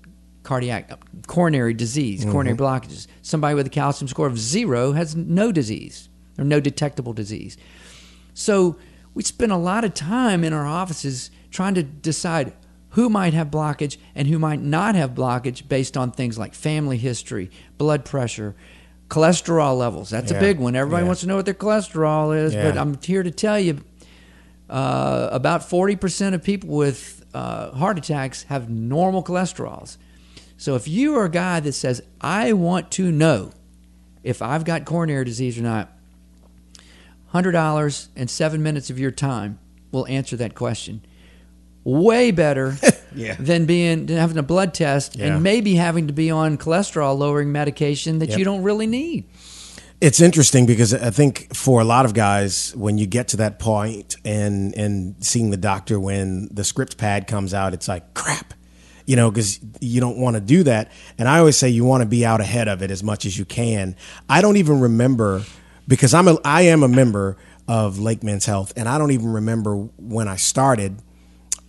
cardiac 0.44 0.92
coronary 1.28 1.74
disease, 1.74 2.22
Mm-hmm. 2.22 2.32
coronary 2.32 2.58
blockages. 2.58 3.08
Somebody 3.22 3.54
with 3.56 3.68
a 3.68 3.70
calcium 3.70 4.08
score 4.08 4.28
of 4.28 4.40
zero 4.40 4.94
has 4.94 5.16
no 5.16 5.52
disease 5.52 6.10
or 6.38 6.44
no 6.44 6.60
detectable 6.60 7.14
disease. 7.14 7.58
So 8.34 8.78
we 9.14 9.24
spend 9.24 9.52
a 9.52 9.58
lot 9.58 9.84
of 9.84 9.94
time 9.94 10.44
in 10.44 10.54
our 10.54 10.66
offices 10.66 11.32
trying 11.52 11.74
to 11.76 11.84
decide 11.84 12.54
who 12.90 13.10
might 13.10 13.34
have 13.34 13.50
blockage 13.50 13.98
and 14.14 14.28
who 14.28 14.40
might 14.40 14.62
not 14.62 14.96
have 14.96 15.12
blockage 15.12 15.68
based 15.68 15.98
on 15.98 16.12
things 16.12 16.38
like 16.38 16.54
family 16.54 16.98
history, 16.98 17.50
blood 17.78 18.06
pressure, 18.06 18.56
cholesterol 19.10 19.78
levels. 19.78 20.10
That's 20.10 20.32
Yeah. 20.32 20.38
a 20.38 20.42
big 20.42 20.60
one. 20.60 20.76
Everybody 20.76 21.04
Yeah. 21.04 21.08
wants 21.08 21.22
to 21.22 21.28
know 21.28 21.36
what 21.36 21.46
their 21.46 21.54
cholesterol 21.54 22.36
is, 22.36 22.56
but 22.56 22.78
I'm 22.78 22.98
here 23.02 23.24
to 23.24 23.32
tell 23.32 23.60
you 23.60 23.80
uh, 24.70 25.30
about 25.32 25.62
40% 25.70 26.34
of 26.34 26.44
people 26.44 26.70
with 26.70 27.24
uh, 27.36 27.72
heart 27.72 27.98
attacks 27.98 28.44
have 28.44 28.70
normal 28.70 29.22
cholesterols. 29.24 29.98
So 30.58 30.76
if 30.76 30.88
you 30.88 31.16
are 31.18 31.26
a 31.26 31.30
guy 31.30 31.60
that 31.60 31.74
says, 31.74 32.02
I 32.22 32.54
want 32.54 32.90
to 32.92 33.12
know 33.12 33.52
if 34.24 34.42
I've 34.42 34.64
got 34.66 34.86
coronary 34.86 35.26
disease 35.26 35.60
or 35.60 35.62
not, 35.64 35.92
$100 37.44 38.08
and 38.16 38.30
seven 38.30 38.64
minutes 38.64 38.90
of 38.90 39.00
your 39.00 39.12
time 39.12 39.60
will 39.92 40.08
answer 40.08 40.36
that 40.38 40.56
question. 40.56 41.02
Way 41.84 42.32
better 42.32 42.78
Yeah. 43.16 43.36
than 43.40 43.66
being 43.66 44.08
than 44.08 44.18
having 44.18 44.38
a 44.38 44.44
blood 44.44 44.74
test 44.74 45.16
Yeah. 45.16 45.28
and 45.36 45.44
maybe 45.44 45.76
having 45.76 46.08
to 46.08 46.14
be 46.14 46.32
on 46.32 46.58
cholesterol 46.58 47.18
lowering 47.18 47.52
medication 47.52 48.20
that 48.20 48.30
Yep. 48.30 48.40
you 48.40 48.46
don't 48.46 48.64
really 48.64 48.88
need. 48.88 49.26
It's 50.02 50.20
interesting 50.20 50.66
because 50.66 50.94
I 50.94 51.10
think 51.12 51.56
for 51.56 51.80
a 51.80 51.86
lot 51.86 52.06
of 52.06 52.14
guys, 52.14 52.74
when 52.76 52.98
you 52.98 53.06
get 53.06 53.30
to 53.30 53.38
that 53.38 53.60
point 53.60 54.18
and 54.26 54.76
and 54.76 55.16
seeing 55.20 55.52
the 55.52 55.58
doctor 55.58 56.00
when 56.00 56.50
the 56.52 56.64
script 56.66 56.98
pad 56.98 57.28
comes 57.28 57.54
out, 57.54 57.74
it's 57.74 57.88
like 57.88 58.14
crap, 58.14 58.54
you 59.06 59.16
know, 59.16 59.32
because 59.32 59.60
you 59.80 60.02
don't 60.02 60.18
want 60.18 60.36
to 60.36 60.42
do 60.42 60.64
that. 60.64 60.92
And 61.18 61.30
I 61.30 61.40
always 61.40 61.56
say 61.56 61.70
you 61.70 61.86
want 61.86 62.02
to 62.02 62.06
be 62.08 62.26
out 62.26 62.42
ahead 62.42 62.68
of 62.68 62.82
it 62.82 62.92
as 62.92 63.04
much 63.04 63.26
as 63.26 63.38
you 63.38 63.46
can. 63.46 63.96
I 64.28 64.42
don't 64.42 64.58
even 64.58 64.82
remember 64.82 65.44
because 65.88 66.14
I'm 66.14 66.28
a 66.28 66.38
I 66.44 66.64
am 66.64 66.84
a 66.84 66.88
member 66.88 67.38
of 67.68 68.00
Lake 68.00 68.24
Men's 68.24 68.46
Health, 68.46 68.74
and 68.76 68.88
I 68.88 68.98
don't 68.98 69.12
even 69.12 69.32
remember 69.32 69.76
when 69.76 70.28
I 70.28 70.36
started. 70.36 71.02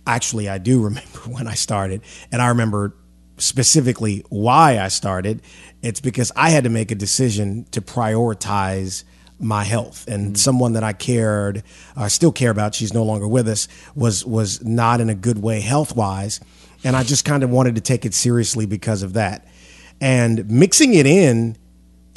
Actually, 0.05 0.47
I 0.47 0.57
do 0.57 0.83
remember 0.83 1.19
when 1.27 1.47
I 1.47 1.55
started, 1.55 2.01
and 2.31 2.41
I 2.41 2.49
remember 2.49 2.95
specifically 3.37 4.23
why 4.29 4.79
I 4.79 4.87
started. 4.87 5.41
It's 5.81 6.01
because 6.01 6.31
I 6.35 6.49
had 6.49 6.63
to 6.63 6.69
make 6.69 6.91
a 6.91 6.95
decision 6.95 7.65
to 7.71 7.81
prioritize 7.81 9.03
my 9.39 9.63
health, 9.63 10.07
and 10.07 10.33
mm. 10.33 10.37
someone 10.37 10.73
that 10.73 10.83
I 10.83 10.93
cared, 10.93 11.63
I 11.95 12.07
still 12.07 12.31
care 12.31 12.49
about. 12.49 12.73
She's 12.73 12.93
no 12.93 13.03
longer 13.03 13.27
with 13.27 13.47
us. 13.47 13.67
Was 13.95 14.25
was 14.25 14.63
not 14.63 15.01
in 15.01 15.09
a 15.09 15.15
good 15.15 15.41
way 15.41 15.61
health 15.61 15.95
wise, 15.95 16.39
and 16.83 16.95
I 16.95 17.03
just 17.03 17.25
kind 17.25 17.43
of 17.43 17.49
wanted 17.49 17.75
to 17.75 17.81
take 17.81 18.05
it 18.05 18.13
seriously 18.13 18.65
because 18.65 19.03
of 19.03 19.13
that. 19.13 19.47
And 19.99 20.49
mixing 20.49 20.93
it 20.93 21.07
in 21.07 21.57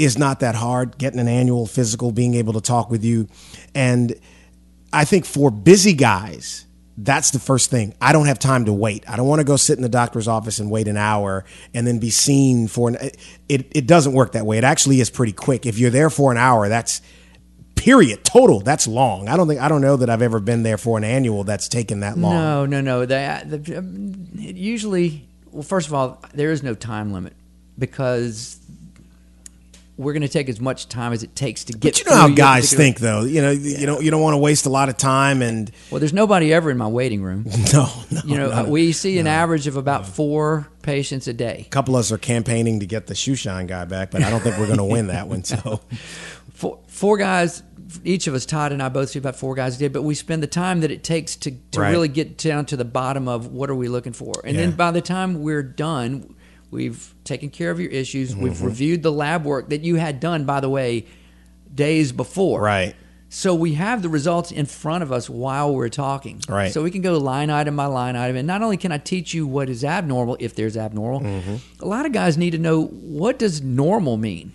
is 0.00 0.16
not 0.18 0.40
that 0.40 0.54
hard. 0.54 0.98
Getting 0.98 1.20
an 1.20 1.28
annual 1.28 1.66
physical, 1.66 2.10
being 2.10 2.34
able 2.34 2.54
to 2.54 2.60
talk 2.60 2.90
with 2.90 3.04
you, 3.04 3.28
and 3.74 4.14
I 4.92 5.04
think 5.04 5.24
for 5.24 5.50
busy 5.50 5.92
guys, 5.92 6.66
that's 6.96 7.30
the 7.30 7.38
first 7.38 7.70
thing. 7.70 7.94
I 8.00 8.12
don't 8.12 8.26
have 8.26 8.38
time 8.38 8.64
to 8.64 8.72
wait. 8.72 9.08
I 9.08 9.16
don't 9.16 9.26
want 9.26 9.40
to 9.40 9.44
go 9.44 9.56
sit 9.56 9.76
in 9.76 9.82
the 9.82 9.88
doctor's 9.88 10.28
office 10.28 10.58
and 10.58 10.70
wait 10.70 10.88
an 10.88 10.96
hour 10.96 11.44
and 11.74 11.86
then 11.86 11.98
be 11.98 12.10
seen 12.10 12.68
for 12.68 12.88
an. 12.88 12.96
It 13.48 13.66
it 13.74 13.86
doesn't 13.86 14.12
work 14.12 14.32
that 14.32 14.46
way. 14.46 14.58
It 14.58 14.64
actually 14.64 15.00
is 15.00 15.10
pretty 15.10 15.32
quick. 15.32 15.66
If 15.66 15.78
you're 15.78 15.90
there 15.90 16.10
for 16.10 16.32
an 16.32 16.38
hour, 16.38 16.68
that's 16.68 17.02
period 17.76 18.24
total. 18.24 18.60
That's 18.60 18.86
long. 18.86 19.28
I 19.28 19.36
don't 19.36 19.48
think 19.48 19.60
I 19.60 19.68
don't 19.68 19.80
know 19.80 19.96
that 19.96 20.10
I've 20.10 20.22
ever 20.22 20.40
been 20.40 20.62
there 20.62 20.78
for 20.78 20.98
an 20.98 21.04
annual 21.04 21.44
that's 21.44 21.68
taken 21.68 22.00
that 22.00 22.18
long. 22.18 22.34
No, 22.34 22.66
no, 22.66 22.80
no. 22.80 23.06
They, 23.06 23.40
the, 23.46 23.56
it 24.38 24.56
usually, 24.56 25.26
well, 25.50 25.62
first 25.62 25.88
of 25.88 25.94
all, 25.94 26.22
there 26.34 26.50
is 26.50 26.62
no 26.62 26.74
time 26.74 27.12
limit 27.12 27.34
because 27.78 28.60
we're 30.00 30.12
going 30.12 30.22
to 30.22 30.28
take 30.28 30.48
as 30.48 30.60
much 30.60 30.88
time 30.88 31.12
as 31.12 31.22
it 31.22 31.36
takes 31.36 31.64
to 31.64 31.72
get. 31.72 31.92
But 31.92 31.98
you 32.00 32.04
know 32.06 32.16
how 32.16 32.28
guys 32.28 32.72
think, 32.72 32.98
though. 33.00 33.22
You 33.22 33.42
know, 33.42 33.50
you 33.50 33.86
don't 33.86 34.02
you 34.02 34.10
don't 34.10 34.22
want 34.22 34.34
to 34.34 34.38
waste 34.38 34.66
a 34.66 34.70
lot 34.70 34.88
of 34.88 34.96
time, 34.96 35.42
and 35.42 35.70
Well, 35.90 35.98
there's 36.00 36.12
nobody 36.12 36.52
ever 36.52 36.70
in 36.70 36.78
my 36.78 36.86
waiting 36.88 37.22
room. 37.22 37.44
no, 37.72 37.88
no. 38.10 38.20
You 38.24 38.36
know, 38.38 38.48
no, 38.50 38.62
no. 38.64 38.68
we 38.70 38.92
see 38.92 39.18
an 39.18 39.26
average 39.26 39.66
of 39.66 39.76
about 39.76 40.06
four 40.06 40.68
patients 40.82 41.28
a 41.28 41.32
day. 41.32 41.64
a 41.66 41.70
couple 41.70 41.94
of 41.96 42.00
us 42.00 42.10
are 42.12 42.18
campaigning 42.18 42.80
to 42.80 42.86
get 42.86 43.06
the 43.06 43.14
shoe 43.14 43.34
shine 43.34 43.66
guy 43.66 43.84
back, 43.84 44.10
but 44.10 44.22
I 44.22 44.30
don't 44.30 44.40
think 44.40 44.56
we're 44.58 44.66
going 44.66 44.78
to 44.78 44.84
win 44.84 45.08
that 45.08 45.28
one. 45.28 45.44
So 45.44 45.80
Four, 46.54 46.78
four 46.88 47.16
guys, 47.16 47.62
each 48.04 48.26
of 48.26 48.34
us, 48.34 48.44
Todd 48.44 48.72
and 48.72 48.82
I 48.82 48.88
both 48.90 49.08
see 49.10 49.18
about 49.18 49.34
four 49.36 49.54
guys 49.54 49.76
a 49.76 49.78
day, 49.78 49.88
but 49.88 50.02
we 50.02 50.14
spend 50.14 50.42
the 50.42 50.46
time 50.46 50.80
that 50.80 50.90
it 50.90 51.02
takes 51.02 51.36
to, 51.36 51.52
to 51.70 51.80
Right. 51.80 51.90
really 51.90 52.08
get 52.08 52.36
down 52.36 52.66
to 52.66 52.76
the 52.76 52.84
bottom 52.84 53.28
of 53.28 53.46
what 53.46 53.70
are 53.70 53.74
we 53.74 53.88
looking 53.88 54.12
for. 54.12 54.32
And 54.44 54.54
Yeah. 54.56 54.66
then 54.66 54.72
by 54.72 54.90
the 54.90 55.00
time 55.00 55.40
we're 55.42 55.62
done, 55.62 56.34
we've 56.70 57.14
taken 57.24 57.50
care 57.50 57.70
of 57.70 57.80
your 57.80 57.90
issues. 57.90 58.33
Mm-hmm. 58.33 58.42
We've 58.42 58.62
reviewed 58.62 59.02
the 59.02 59.12
lab 59.12 59.44
work 59.44 59.68
that 59.70 59.83
you 59.83 59.96
had 59.96 60.20
done, 60.20 60.44
by 60.44 60.61
the 60.61 60.68
way, 60.68 61.06
days 61.74 62.12
before. 62.12 62.61
right, 62.62 62.94
So 63.28 63.54
we 63.54 63.74
have 63.74 64.02
the 64.02 64.09
results 64.09 64.50
in 64.50 64.66
front 64.66 65.02
of 65.04 65.12
us 65.12 65.30
while 65.30 65.72
we're 65.74 65.88
talking. 65.88 66.40
Right. 66.48 66.72
So 66.72 66.83
we 66.83 66.90
can 66.90 67.00
go 67.02 67.16
line 67.18 67.48
item 67.50 67.76
by 67.76 67.87
line 67.87 68.16
item. 68.16 68.37
And 68.37 68.46
not 68.46 68.62
only 68.62 68.76
can 68.76 68.90
I 68.92 68.98
teach 68.98 69.35
you 69.35 69.46
what 69.46 69.68
is 69.70 69.85
abnormal, 69.85 70.37
if 70.40 70.54
there's 70.54 70.76
abnormal, 70.76 71.20
Mm-hmm. 71.20 71.56
a 71.80 71.87
lot 71.87 72.06
of 72.06 72.12
guys 72.12 72.37
need 72.37 72.50
to 72.50 72.59
know 72.59 72.87
what 72.87 73.38
does 73.38 73.62
normal 73.62 74.16
mean? 74.16 74.52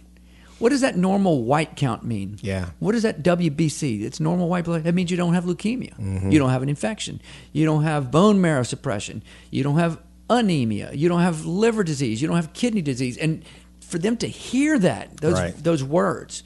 What 0.57 0.69
does 0.69 0.81
that 0.81 0.95
normal 0.97 1.43
white 1.43 1.75
count 1.75 2.05
mean? 2.05 2.37
Yeah. 2.41 2.69
What 2.79 2.95
is 2.95 3.03
that 3.03 3.23
WBC? 3.23 4.01
It's 4.03 4.21
normal 4.21 4.47
white 4.47 4.63
blood. 4.63 4.83
That 4.85 4.95
means 4.95 5.11
you 5.11 5.17
don't 5.17 5.33
have 5.33 5.43
leukemia. 5.43 5.93
Mm-hmm. 5.99 6.31
You 6.31 6.39
don't 6.39 6.49
have 6.49 6.63
an 6.63 6.69
infection. 6.69 7.21
You 7.51 7.65
don't 7.65 7.83
have 7.83 8.09
bone 8.09 8.39
marrow 8.39 8.63
suppression. 8.63 9.21
You 9.51 9.63
don't 9.63 9.77
have 9.77 9.99
anemia. 10.29 10.91
You 10.93 11.09
don't 11.09 11.21
have 11.21 11.45
liver 11.45 11.83
disease. 11.83 12.21
You 12.21 12.27
don't 12.27 12.37
have 12.37 12.53
kidney 12.53 12.81
disease. 12.81 13.17
And 13.17 13.43
for 13.81 13.97
them 13.99 14.17
to 14.17 14.27
hear 14.27 14.79
that, 14.79 15.17
those 15.17 15.33
Right. 15.33 15.63
those 15.63 15.83
words, 15.83 16.43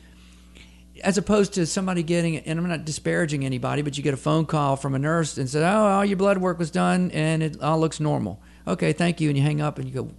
as 1.03 1.17
opposed 1.17 1.53
to 1.53 1.65
somebody 1.65 2.03
getting 2.03 2.37
and 2.37 2.59
I'm 2.59 2.67
not 2.67 2.83
disparaging 2.85 3.45
anybody, 3.45 3.81
but 3.81 3.97
you 3.97 4.03
get 4.03 4.13
a 4.13 4.17
phone 4.17 4.45
call 4.45 4.75
from 4.75 4.95
a 4.95 4.99
nurse 4.99 5.37
and 5.37 5.49
said, 5.49 5.63
"Oh, 5.63 5.85
all 5.85 6.05
your 6.05 6.17
blood 6.17 6.37
work 6.39 6.59
was 6.59 6.71
done 6.71 7.11
and 7.11 7.41
it 7.41 7.61
all 7.61 7.79
looks 7.79 7.99
normal." 7.99 8.41
Okay, 8.67 8.91
thank 8.93 9.21
you, 9.21 9.29
and 9.29 9.37
you 9.37 9.43
hang 9.43 9.61
up 9.61 9.79
and 9.79 9.87
you 9.87 9.93
go, 9.93 10.09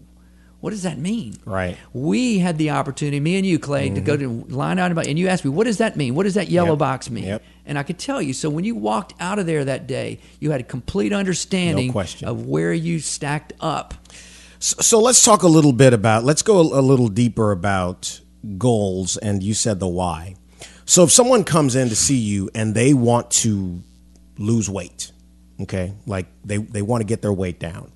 What 0.60 0.70
does 0.70 0.82
that 0.82 0.98
mean? 0.98 1.36
Right. 1.46 1.78
We 1.92 2.38
had 2.38 2.58
the 2.58 2.70
opportunity, 2.70 3.18
me 3.18 3.36
and 3.36 3.46
you, 3.46 3.58
Clay, 3.58 3.88
to 3.90 4.00
go 4.00 4.16
to 4.16 4.28
mm-hmm. 4.28 4.54
line 4.54 4.78
out 4.78 4.92
about, 4.92 5.06
and 5.06 5.18
you 5.18 5.28
asked 5.28 5.44
me, 5.44 5.50
what 5.50 5.64
does 5.64 5.78
that 5.78 5.96
mean? 5.96 6.14
What 6.14 6.24
does 6.24 6.34
that 6.34 6.48
yellow 6.48 6.70
Yep. 6.70 6.78
box 6.78 7.10
mean? 7.10 7.24
Yep. 7.24 7.42
And 7.64 7.78
I 7.78 7.82
could 7.82 7.98
tell 7.98 8.20
you. 8.20 8.34
So 8.34 8.50
when 8.50 8.64
you 8.64 8.74
walked 8.74 9.14
out 9.20 9.38
of 9.38 9.46
there 9.46 9.64
that 9.64 9.86
day, 9.86 10.20
you 10.38 10.50
had 10.50 10.60
a 10.60 10.64
complete 10.64 11.12
understanding 11.12 11.92
No 11.94 12.04
of 12.30 12.46
where 12.46 12.74
you 12.74 12.98
stacked 12.98 13.54
up. 13.60 13.94
So, 14.58 14.76
so 14.80 15.00
let's 15.00 15.24
talk 15.24 15.42
a 15.42 15.48
little 15.48 15.72
bit 15.72 15.94
about. 15.94 16.24
Let's 16.24 16.42
go 16.42 16.58
a, 16.58 16.80
a 16.80 16.82
little 16.82 17.08
deeper 17.08 17.52
about 17.52 18.20
goals. 18.58 19.16
And 19.16 19.42
you 19.42 19.54
said 19.54 19.80
the 19.80 19.88
why. 19.88 20.36
So 20.84 21.04
if 21.04 21.12
someone 21.12 21.44
comes 21.44 21.76
in 21.76 21.88
to 21.88 21.96
see 21.96 22.18
you 22.18 22.50
and 22.54 22.74
they 22.74 22.92
want 22.92 23.30
to 23.30 23.82
lose 24.36 24.68
weight, 24.68 25.12
okay, 25.60 25.94
like 26.04 26.26
they 26.44 26.56
they 26.56 26.82
want 26.82 27.00
to 27.00 27.06
get 27.06 27.22
their 27.22 27.32
weight 27.32 27.60
down. 27.60 27.92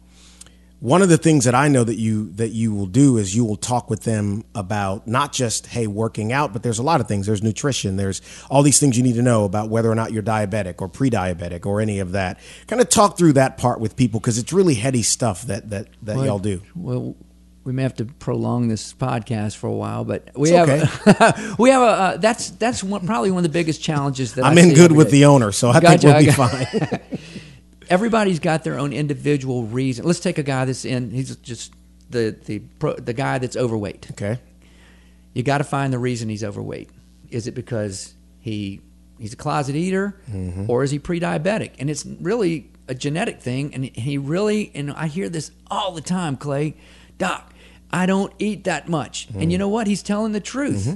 One 0.84 1.00
of 1.00 1.08
the 1.08 1.16
things 1.16 1.46
that 1.46 1.54
I 1.54 1.68
know 1.68 1.82
that 1.82 1.96
you 1.96 2.30
that 2.32 2.50
you 2.50 2.74
will 2.74 2.84
do 2.84 3.16
is 3.16 3.34
you 3.34 3.42
will 3.42 3.56
talk 3.56 3.88
with 3.88 4.02
them 4.02 4.44
about 4.54 5.08
not 5.08 5.32
just 5.32 5.68
hey 5.68 5.86
working 5.86 6.30
out, 6.30 6.52
but 6.52 6.62
there's 6.62 6.78
a 6.78 6.82
lot 6.82 7.00
of 7.00 7.08
things. 7.08 7.24
There's 7.24 7.42
nutrition. 7.42 7.96
There's 7.96 8.20
all 8.50 8.62
these 8.62 8.78
things 8.78 8.94
you 8.98 9.02
need 9.02 9.14
to 9.14 9.22
know 9.22 9.46
about 9.46 9.70
whether 9.70 9.90
or 9.90 9.94
not 9.94 10.12
you're 10.12 10.22
diabetic 10.22 10.82
or 10.82 10.88
pre-diabetic 10.90 11.64
or 11.64 11.80
any 11.80 12.00
of 12.00 12.12
that. 12.12 12.38
Kind 12.66 12.82
of 12.82 12.90
talk 12.90 13.16
through 13.16 13.32
that 13.32 13.56
part 13.56 13.80
with 13.80 13.96
people 13.96 14.20
because 14.20 14.36
it's 14.36 14.52
really 14.52 14.74
heady 14.74 15.00
stuff 15.02 15.46
that 15.46 15.70
that 15.70 15.86
that 16.02 16.16
y'all 16.16 16.38
do. 16.38 16.60
Well, 16.76 17.16
we 17.64 17.72
may 17.72 17.82
have 17.82 17.94
to 17.94 18.04
prolong 18.04 18.68
this 18.68 18.92
podcast 18.92 19.56
for 19.56 19.68
a 19.68 19.72
while, 19.72 20.04
but 20.04 20.28
we 20.36 20.52
It's 20.52 20.82
have 21.06 21.54
we 21.58 21.70
have 21.70 21.80
a 21.80 21.84
uh, 21.86 22.16
that's 22.18 22.50
that's 22.50 22.84
one, 22.84 23.06
probably 23.06 23.30
one 23.30 23.38
of 23.38 23.50
the 23.50 23.58
biggest 23.58 23.80
challenges 23.82 24.34
that 24.34 24.44
I'm 24.44 24.58
I 24.58 24.60
in 24.60 24.74
good 24.74 24.92
with 24.92 25.06
day. 25.06 25.12
the 25.12 25.24
owner, 25.24 25.50
so 25.50 25.70
I 25.70 25.80
Gotcha, 25.80 26.12
think 26.12 26.14
we'll 26.14 26.26
be 26.26 26.30
fine. 26.30 27.00
everybody's 27.90 28.40
got 28.40 28.64
their 28.64 28.78
own 28.78 28.92
individual 28.92 29.64
reason. 29.64 30.04
Let's 30.04 30.20
take 30.20 30.38
a 30.38 30.42
guy 30.42 30.64
that's 30.64 30.84
in. 30.84 31.10
He's 31.10 31.34
just 31.36 31.72
the 32.10 32.36
the 32.44 32.60
pro, 32.78 32.94
the 32.94 33.12
guy 33.12 33.38
that's 33.38 33.56
overweight. 33.56 34.08
okay. 34.12 34.38
You 35.32 35.42
got 35.42 35.58
to 35.58 35.64
find 35.64 35.92
the 35.92 35.98
reason 35.98 36.28
he's 36.28 36.44
overweight. 36.44 36.90
Is 37.30 37.46
it 37.46 37.54
because 37.54 38.14
he 38.40 38.80
he's 39.18 39.32
a 39.32 39.36
closet 39.36 39.74
eater, 39.74 40.16
Mm-hmm. 40.30 40.70
or 40.70 40.84
is 40.84 40.90
he 40.90 40.98
pre-diabetic? 40.98 41.72
And 41.78 41.90
it's 41.90 42.04
really 42.06 42.70
a 42.88 42.94
genetic 42.94 43.40
thing. 43.40 43.74
And 43.74 43.84
he 43.84 44.18
really 44.18 44.70
and 44.74 44.92
I 44.92 45.06
hear 45.08 45.28
this 45.28 45.50
all 45.70 45.92
the 45.92 46.00
time, 46.00 46.36
Clay. 46.36 46.74
Doc, 47.18 47.52
I 47.90 48.06
don't 48.06 48.32
eat 48.38 48.64
that 48.64 48.88
much. 48.88 49.28
And 49.34 49.48
Mm. 49.48 49.50
you 49.52 49.58
know 49.58 49.68
what? 49.68 49.86
He's 49.86 50.02
telling 50.02 50.32
the 50.32 50.40
truth. 50.40 50.84
Mm-hmm. 50.86 50.94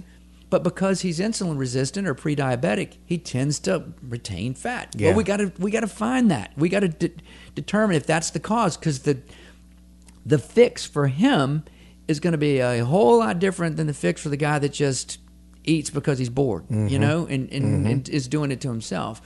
But 0.50 0.62
because 0.62 1.02
he's 1.02 1.18
insulin 1.20 1.58
resistant 1.58 2.08
or 2.08 2.14
pre-diabetic, 2.14 2.96
he 3.04 3.18
tends 3.18 3.58
to 3.60 3.92
retain 4.02 4.54
fat. 4.54 4.94
Yeah. 4.96 5.08
Well, 5.08 5.18
we 5.18 5.24
got 5.24 5.36
to 5.38 5.52
we 5.58 5.70
got 5.70 5.80
to 5.80 5.88
find 5.88 6.30
that. 6.30 6.52
We 6.56 6.68
got 6.68 6.80
to 6.80 6.88
de- 6.88 7.14
determine 7.54 7.96
if 7.96 8.06
that's 8.06 8.30
the 8.30 8.40
cause 8.40 8.76
because 8.76 9.00
the 9.00 9.18
the 10.24 10.38
fix 10.38 10.86
for 10.86 11.08
him 11.08 11.64
is 12.06 12.20
going 12.20 12.32
to 12.32 12.38
be 12.38 12.58
a 12.58 12.84
whole 12.84 13.18
lot 13.18 13.38
different 13.38 13.76
than 13.76 13.86
the 13.86 13.94
fix 13.94 14.22
for 14.22 14.30
the 14.30 14.36
guy 14.36 14.58
that 14.58 14.72
just 14.72 15.18
eats 15.64 15.90
because 15.90 16.18
he's 16.18 16.30
bored, 16.30 16.64
you 16.70 16.76
mm-hmm. 16.76 17.00
know, 17.00 17.26
and, 17.26 17.52
and, 17.52 17.64
mm-hmm. 17.64 17.86
and 17.86 18.08
is 18.08 18.26
doing 18.26 18.50
it 18.50 18.60
to 18.62 18.68
himself. 18.68 19.20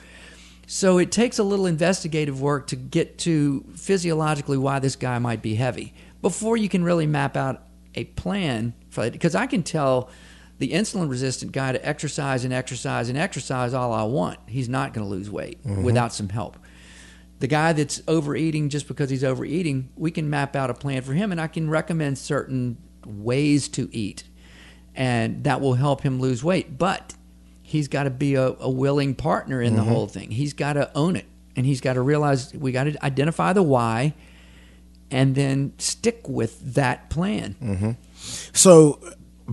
So 0.67 0.97
it 0.97 1.11
takes 1.11 1.39
a 1.39 1.43
little 1.43 1.65
investigative 1.65 2.41
work 2.41 2.67
to 2.67 2.75
get 2.75 3.17
to 3.19 3.65
physiologically 3.75 4.57
why 4.57 4.79
this 4.79 4.95
guy 4.95 5.19
might 5.19 5.41
be 5.41 5.55
heavy 5.55 5.93
before 6.21 6.57
you 6.57 6.69
can 6.69 6.83
really 6.83 7.07
map 7.07 7.37
out 7.37 7.63
a 7.95 8.05
plan 8.05 8.73
for 8.89 9.05
it. 9.05 9.13
Because 9.13 9.35
I 9.35 9.45
can 9.45 9.63
tell 9.63 10.09
the 10.63 10.71
insulin 10.71 11.09
resistant 11.09 11.51
guy 11.51 11.73
to 11.73 11.85
exercise 11.85 12.45
and 12.45 12.53
exercise 12.53 13.09
and 13.09 13.17
exercise 13.17 13.73
all 13.73 13.91
I 13.91 14.03
want. 14.03 14.39
He's 14.47 14.69
not 14.69 14.93
going 14.93 15.05
to 15.05 15.09
lose 15.09 15.29
weight 15.29 15.61
mm-hmm. 15.63 15.83
without 15.83 16.13
some 16.13 16.29
help 16.29 16.57
the 17.43 17.47
guy 17.47 17.73
that's 17.73 18.01
overeating 18.07 18.69
just 18.69 18.87
because 18.87 19.09
he's 19.09 19.23
overeating, 19.25 19.89
we 19.97 20.11
can 20.11 20.29
map 20.29 20.55
out 20.55 20.69
a 20.69 20.73
plan 20.73 21.01
for 21.01 21.11
him 21.11 21.29
and 21.29 21.41
I 21.41 21.47
can 21.47 21.69
recommend 21.69 22.17
certain 22.17 22.77
ways 23.05 23.67
to 23.67 23.89
eat. 23.91 24.23
And 24.95 25.43
that 25.43 25.59
will 25.59 25.73
help 25.73 26.03
him 26.03 26.21
lose 26.21 26.41
weight. 26.41 26.77
But 26.77 27.13
he's 27.61 27.89
got 27.89 28.03
to 28.03 28.09
be 28.09 28.35
a, 28.35 28.55
a 28.61 28.69
willing 28.69 29.13
partner 29.13 29.61
in 29.61 29.75
the 29.75 29.81
mm-hmm. 29.81 29.91
whole 29.91 30.07
thing. 30.07 30.31
He's 30.31 30.53
got 30.53 30.73
to 30.73 30.89
own 30.95 31.17
it. 31.17 31.25
And 31.57 31.65
he's 31.65 31.81
got 31.81 31.93
to 31.95 32.01
realize 32.01 32.53
we 32.53 32.71
got 32.71 32.85
to 32.85 33.05
identify 33.05 33.51
the 33.51 33.61
why 33.61 34.13
and 35.11 35.35
then 35.35 35.73
stick 35.79 36.29
with 36.29 36.75
that 36.75 37.09
plan. 37.09 37.57
Mm-hmm. 37.61 37.91
So 38.53 39.01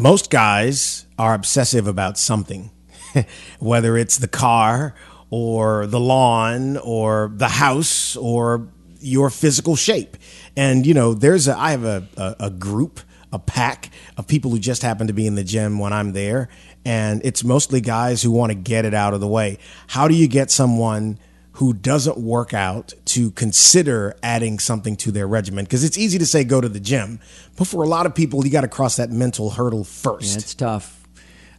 most 0.00 0.30
guys 0.30 1.06
are 1.18 1.34
obsessive 1.34 1.86
about 1.86 2.16
something, 2.16 2.70
whether 3.58 3.98
it's 3.98 4.16
the 4.16 4.28
car 4.28 4.94
or 5.28 5.86
the 5.86 6.00
lawn 6.00 6.78
or 6.78 7.30
the 7.34 7.48
house 7.48 8.16
or 8.16 8.68
your 9.00 9.28
physical 9.30 9.76
shape. 9.76 10.16
And 10.56 10.86
you 10.86 10.94
know, 10.94 11.12
there's 11.12 11.48
a 11.48 11.56
I 11.56 11.72
have 11.72 11.84
a, 11.84 12.08
a, 12.16 12.36
a 12.40 12.50
group, 12.50 13.00
a 13.32 13.38
pack 13.38 13.90
of 14.16 14.26
people 14.26 14.50
who 14.50 14.58
just 14.58 14.82
happen 14.82 15.06
to 15.06 15.12
be 15.12 15.26
in 15.26 15.34
the 15.34 15.44
gym 15.44 15.78
when 15.78 15.92
I'm 15.92 16.12
there, 16.12 16.48
and 16.84 17.20
it's 17.22 17.44
mostly 17.44 17.82
guys 17.82 18.22
who 18.22 18.30
want 18.30 18.50
to 18.50 18.56
get 18.56 18.86
it 18.86 18.94
out 18.94 19.12
of 19.12 19.20
the 19.20 19.28
way. 19.28 19.58
How 19.88 20.08
do 20.08 20.14
you 20.14 20.28
get 20.28 20.50
someone 20.50 21.18
who 21.60 21.74
doesn't 21.74 22.16
work 22.16 22.54
out 22.54 22.94
to 23.04 23.30
consider 23.32 24.16
adding 24.22 24.58
something 24.58 24.96
to 24.96 25.12
their 25.12 25.28
regimen 25.28 25.62
because 25.62 25.84
it's 25.84 25.98
easy 25.98 26.18
to 26.18 26.24
say 26.24 26.42
go 26.42 26.58
to 26.58 26.70
the 26.70 26.80
gym 26.80 27.20
but 27.58 27.66
for 27.66 27.84
a 27.84 27.86
lot 27.86 28.06
of 28.06 28.14
people 28.14 28.42
you 28.46 28.50
got 28.50 28.62
to 28.62 28.68
cross 28.68 28.96
that 28.96 29.10
mental 29.10 29.50
hurdle 29.50 29.84
first 29.84 30.32
And 30.34 30.42
it's 30.42 30.54
tough. 30.54 31.06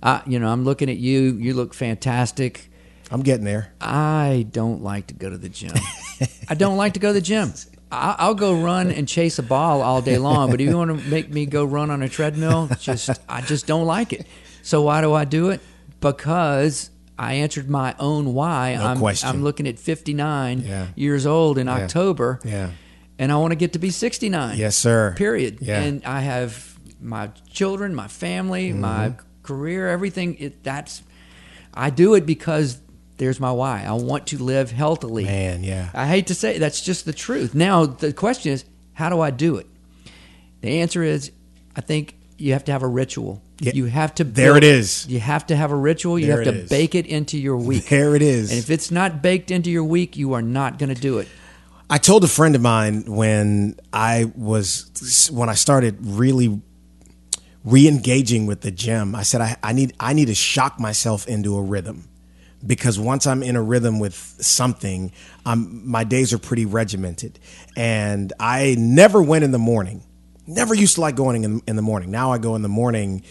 I, 0.01 0.23
you 0.25 0.39
know, 0.39 0.47
I'm 0.49 0.63
looking 0.63 0.89
at 0.89 0.97
you. 0.97 1.37
You 1.37 1.53
look 1.53 1.75
fantastic. 1.75 2.71
i'm 3.11 3.21
getting 3.21 3.45
there 3.45 3.73
I 3.79 4.47
don't 4.49 4.81
like 4.81 5.05
to 5.07 5.13
go 5.13 5.29
to 5.29 5.37
the 5.37 5.49
gym. 5.49 5.73
I 6.49 6.55
don't 6.55 6.77
like 6.77 6.93
to 6.93 6.99
go 6.99 7.09
to 7.09 7.13
the 7.13 7.21
gym. 7.21 7.53
I'll 7.91 8.33
go 8.33 8.59
run 8.59 8.89
and 8.89 9.07
chase 9.07 9.37
a 9.37 9.43
ball 9.43 9.83
all 9.83 10.01
day 10.01 10.17
long, 10.17 10.49
but 10.49 10.59
if 10.59 10.67
you 10.67 10.77
want 10.77 10.89
to 10.97 11.09
make 11.09 11.29
me 11.29 11.45
go 11.45 11.63
run 11.63 11.91
on 11.91 12.01
a 12.01 12.09
treadmill, 12.09 12.69
just 12.79 13.11
I 13.29 13.41
just 13.41 13.67
don't 13.67 13.85
like 13.85 14.13
it. 14.13 14.25
So 14.63 14.81
why 14.81 15.01
do 15.01 15.13
I 15.13 15.25
do 15.25 15.51
it? 15.51 15.61
Because 15.99 16.89
I 17.21 17.33
answered 17.43 17.69
my 17.69 17.93
own 17.99 18.33
why. 18.33 18.75
No 18.75 18.85
I'm, 18.87 18.97
question. 18.99 19.29
I'm 19.29 19.43
looking 19.43 19.67
at 19.67 19.77
59 19.79 20.61
Yeah. 20.61 20.87
years 20.95 21.25
old 21.25 21.57
in 21.57 21.67
October, 21.69 22.39
yeah 22.43 22.69
and 23.19 23.31
I 23.31 23.35
want 23.37 23.51
to 23.51 23.55
get 23.55 23.73
to 23.73 23.79
be 23.79 23.91
69. 23.91 24.57
yes 24.57 24.75
sir 24.75 25.13
Period. 25.15 25.59
Yeah. 25.61 25.81
And 25.81 26.03
I 26.05 26.21
have 26.21 26.51
my 26.99 27.29
children, 27.51 27.93
my 27.95 28.07
family, 28.07 28.73
my 28.73 29.09
Mm-hmm. 29.09 29.21
career, 29.43 29.87
everything. 29.87 30.37
It, 30.39 30.63
that's 30.63 31.03
I 31.73 31.89
do 31.91 32.15
it 32.15 32.25
because 32.25 32.79
there's 33.17 33.39
my 33.39 33.51
why. 33.51 33.83
I 33.87 33.91
want 33.93 34.27
to 34.27 34.37
live 34.43 34.71
healthily. 34.71 35.23
man 35.25 35.63
yeah 35.63 35.89
I 35.93 36.07
hate 36.07 36.27
to 36.27 36.35
say 36.35 36.55
it, 36.55 36.59
that's 36.59 36.81
just 36.81 37.05
the 37.05 37.13
truth. 37.13 37.53
Now 37.53 37.85
the 37.85 38.11
question 38.13 38.51
is, 38.53 38.65
how 38.93 39.09
do 39.09 39.21
I 39.21 39.29
do 39.31 39.57
it? 39.57 39.67
The 40.61 40.81
answer 40.81 41.03
is, 41.03 41.31
I 41.75 41.81
think 41.81 42.15
you 42.41 42.53
have 42.53 42.65
to 42.65 42.71
have 42.71 42.83
a 42.83 42.87
ritual. 42.87 43.41
Yeah. 43.59 43.73
You 43.75 43.85
have 43.85 44.15
to. 44.15 44.23
There 44.23 44.57
it 44.57 44.63
is. 44.63 45.05
You 45.07 45.19
have 45.19 45.45
to 45.47 45.55
have 45.55 45.71
a 45.71 45.75
ritual. 45.75 46.17
You 46.17 46.27
There 46.27 46.43
have 46.43 46.53
to 46.53 46.59
is. 46.61 46.69
bake 46.69 46.95
it 46.95 47.05
into 47.05 47.37
your 47.37 47.57
week. 47.57 47.87
there 47.89 48.15
it 48.15 48.21
is 48.21 48.49
And 48.49 48.59
if 48.59 48.69
it's 48.69 48.89
not 48.91 49.21
baked 49.21 49.51
into 49.51 49.69
your 49.69 49.83
week, 49.83 50.17
you 50.17 50.33
are 50.33 50.41
not 50.41 50.79
going 50.79 50.93
to 50.93 50.99
do 50.99 51.19
it. 51.19 51.27
I 51.89 51.97
told 51.97 52.23
a 52.23 52.27
friend 52.27 52.55
of 52.55 52.61
mine 52.61 53.03
when 53.05 53.75
I 53.93 54.31
was 54.35 55.29
when 55.31 55.49
I 55.49 55.55
started 55.55 55.97
really 56.01 56.61
re-engaging 57.63 58.45
with 58.47 58.61
the 58.61 58.71
gym. 58.71 59.13
I 59.13 59.23
said 59.23 59.41
I, 59.41 59.57
I 59.61 59.73
need 59.73 59.93
I 59.99 60.13
need 60.13 60.25
to 60.27 60.35
shock 60.35 60.79
myself 60.79 61.27
into 61.27 61.55
a 61.57 61.61
rhythm 61.61 62.07
because 62.65 62.99
once 62.99 63.27
I'm 63.27 63.43
in 63.43 63.55
a 63.55 63.61
rhythm 63.61 63.99
with 63.99 64.15
something, 64.15 65.11
I'm, 65.45 65.87
my 65.89 66.03
days 66.03 66.31
are 66.33 66.37
pretty 66.37 66.65
regimented. 66.65 67.39
And 67.75 68.31
I 68.39 68.75
never 68.77 69.21
went 69.21 69.43
in 69.43 69.51
the 69.51 69.59
morning. 69.59 70.03
Never 70.47 70.73
used 70.73 70.95
to 70.95 71.01
like 71.01 71.15
going 71.15 71.43
in, 71.43 71.61
in 71.67 71.75
the 71.75 71.81
morning. 71.81 72.11
Now 72.11 72.31
I 72.31 72.37
go 72.37 72.55
in 72.55 72.61
the 72.61 72.69
morning 72.69 73.23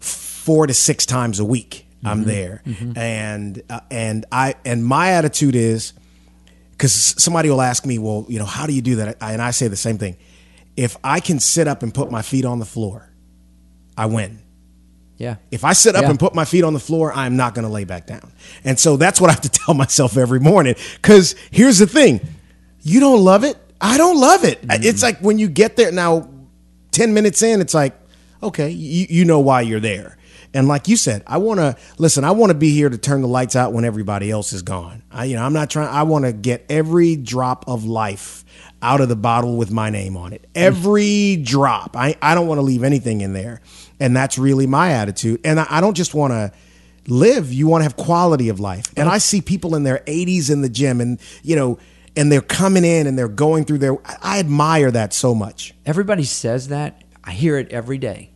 four 0.00 0.66
to 0.66 0.74
six 0.74 1.06
times 1.06 1.40
a 1.40 1.44
week. 1.44 1.86
I'm 2.04 2.20
mm-hmm. 2.20 2.28
there, 2.28 2.62
mm-hmm. 2.66 2.98
and 2.98 3.62
uh, 3.70 3.78
and 3.88 4.26
I 4.32 4.56
and 4.64 4.84
my 4.84 5.12
attitude 5.12 5.54
is 5.54 5.92
because 6.72 6.92
somebody 6.92 7.48
will 7.48 7.62
ask 7.62 7.86
me, 7.86 7.98
well, 8.00 8.26
you 8.28 8.40
know, 8.40 8.44
how 8.44 8.66
do 8.66 8.72
you 8.72 8.82
do 8.82 8.96
that? 8.96 9.18
I, 9.20 9.34
and 9.34 9.40
I 9.40 9.52
say 9.52 9.68
the 9.68 9.76
same 9.76 9.98
thing. 9.98 10.16
If 10.76 10.96
I 11.04 11.20
can 11.20 11.38
sit 11.38 11.68
up 11.68 11.84
and 11.84 11.94
put 11.94 12.10
my 12.10 12.22
feet 12.22 12.44
on 12.44 12.58
the 12.58 12.64
floor, 12.64 13.08
I 13.96 14.06
win. 14.06 14.42
Yeah. 15.16 15.36
If 15.52 15.64
I 15.64 15.74
sit 15.74 15.94
up 15.94 16.02
Yeah. 16.02 16.10
and 16.10 16.18
put 16.18 16.34
my 16.34 16.44
feet 16.44 16.64
on 16.64 16.72
the 16.72 16.80
floor, 16.80 17.12
I'm 17.12 17.36
not 17.36 17.54
going 17.54 17.64
to 17.64 17.72
lay 17.72 17.84
back 17.84 18.08
down. 18.08 18.32
And 18.64 18.80
so 18.80 18.96
that's 18.96 19.20
what 19.20 19.30
I 19.30 19.34
have 19.34 19.42
to 19.42 19.48
tell 19.64 19.74
myself 19.74 20.16
every 20.16 20.40
morning. 20.40 20.74
Because 20.96 21.36
here's 21.52 21.78
the 21.78 21.86
thing 21.86 22.20
you 22.82 22.98
don't 22.98 23.22
love 23.22 23.44
it. 23.44 23.56
I 23.80 23.98
don't 23.98 24.18
love 24.18 24.42
it. 24.42 24.58
It's 24.64 25.00
mm. 25.00 25.02
like 25.04 25.20
when 25.20 25.38
you 25.38 25.48
get 25.48 25.76
there 25.76 25.92
now, 25.92 26.28
10 26.92 27.12
minutes 27.12 27.42
in, 27.42 27.60
it's 27.60 27.74
like, 27.74 27.94
okay, 28.42 28.70
you, 28.70 29.06
you 29.08 29.24
know 29.24 29.40
why 29.40 29.60
you're 29.60 29.80
there. 29.80 30.16
And 30.54 30.68
like 30.68 30.86
you 30.86 30.96
said, 30.96 31.22
I 31.26 31.38
want 31.38 31.60
to 31.60 31.76
listen. 31.98 32.24
I 32.24 32.32
want 32.32 32.50
to 32.50 32.58
be 32.58 32.72
here 32.72 32.90
to 32.90 32.98
turn 32.98 33.22
the 33.22 33.28
lights 33.28 33.56
out 33.56 33.72
when 33.72 33.84
everybody 33.84 34.30
else 34.30 34.52
is 34.52 34.62
gone. 34.62 35.02
I, 35.10 35.24
you 35.24 35.36
know, 35.36 35.42
I'm 35.42 35.54
not 35.54 35.70
trying. 35.70 35.88
I 35.88 36.02
want 36.02 36.26
to 36.26 36.32
get 36.32 36.66
every 36.68 37.16
drop 37.16 37.66
of 37.66 37.84
life 37.84 38.44
out 38.82 39.00
of 39.00 39.08
the 39.08 39.16
bottle 39.16 39.56
with 39.56 39.70
my 39.70 39.88
name 39.88 40.16
on 40.16 40.32
it. 40.32 40.42
Mm. 40.42 40.48
Every 40.56 41.36
drop. 41.36 41.96
I, 41.96 42.16
I 42.20 42.34
don't 42.34 42.48
want 42.48 42.58
to 42.58 42.62
leave 42.62 42.82
anything 42.82 43.22
in 43.22 43.32
there. 43.32 43.62
And 43.98 44.14
that's 44.14 44.36
really 44.36 44.66
my 44.66 44.92
attitude. 44.92 45.40
And 45.44 45.60
I, 45.60 45.66
I 45.70 45.80
don't 45.80 45.96
just 45.96 46.14
want 46.14 46.32
to 46.32 46.52
live. 47.06 47.52
You 47.52 47.68
want 47.68 47.80
to 47.80 47.84
have 47.84 47.96
quality 47.96 48.48
of 48.48 48.60
life. 48.60 48.92
And 48.96 49.08
I 49.08 49.18
see 49.18 49.40
people 49.40 49.74
in 49.74 49.84
their 49.84 49.98
80s 50.06 50.50
in 50.50 50.62
the 50.62 50.68
gym, 50.68 51.00
and 51.00 51.20
you 51.42 51.56
know, 51.56 51.78
and 52.16 52.30
they're 52.30 52.40
coming 52.40 52.84
in 52.84 53.06
and 53.06 53.18
they're 53.18 53.28
going 53.28 53.64
through 53.64 53.78
their. 53.78 53.96
I 54.22 54.38
admire 54.38 54.90
that 54.90 55.12
so 55.12 55.34
much. 55.34 55.74
Everybody 55.86 56.24
says 56.24 56.68
that. 56.68 57.02
I 57.24 57.32
hear 57.32 57.56
it 57.58 57.70
every 57.70 57.98
day. 57.98 58.30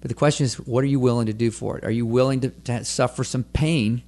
But 0.00 0.08
the 0.08 0.14
question 0.14 0.44
is, 0.44 0.54
what 0.60 0.84
are 0.84 0.88
you 0.88 1.00
willing 1.00 1.26
to 1.26 1.32
do 1.32 1.50
for 1.50 1.76
it? 1.76 1.84
Are 1.84 1.90
you 1.90 2.06
willing 2.06 2.40
to, 2.40 2.50
to 2.50 2.84
suffer 2.84 3.24
some 3.24 3.42
pain 3.42 4.02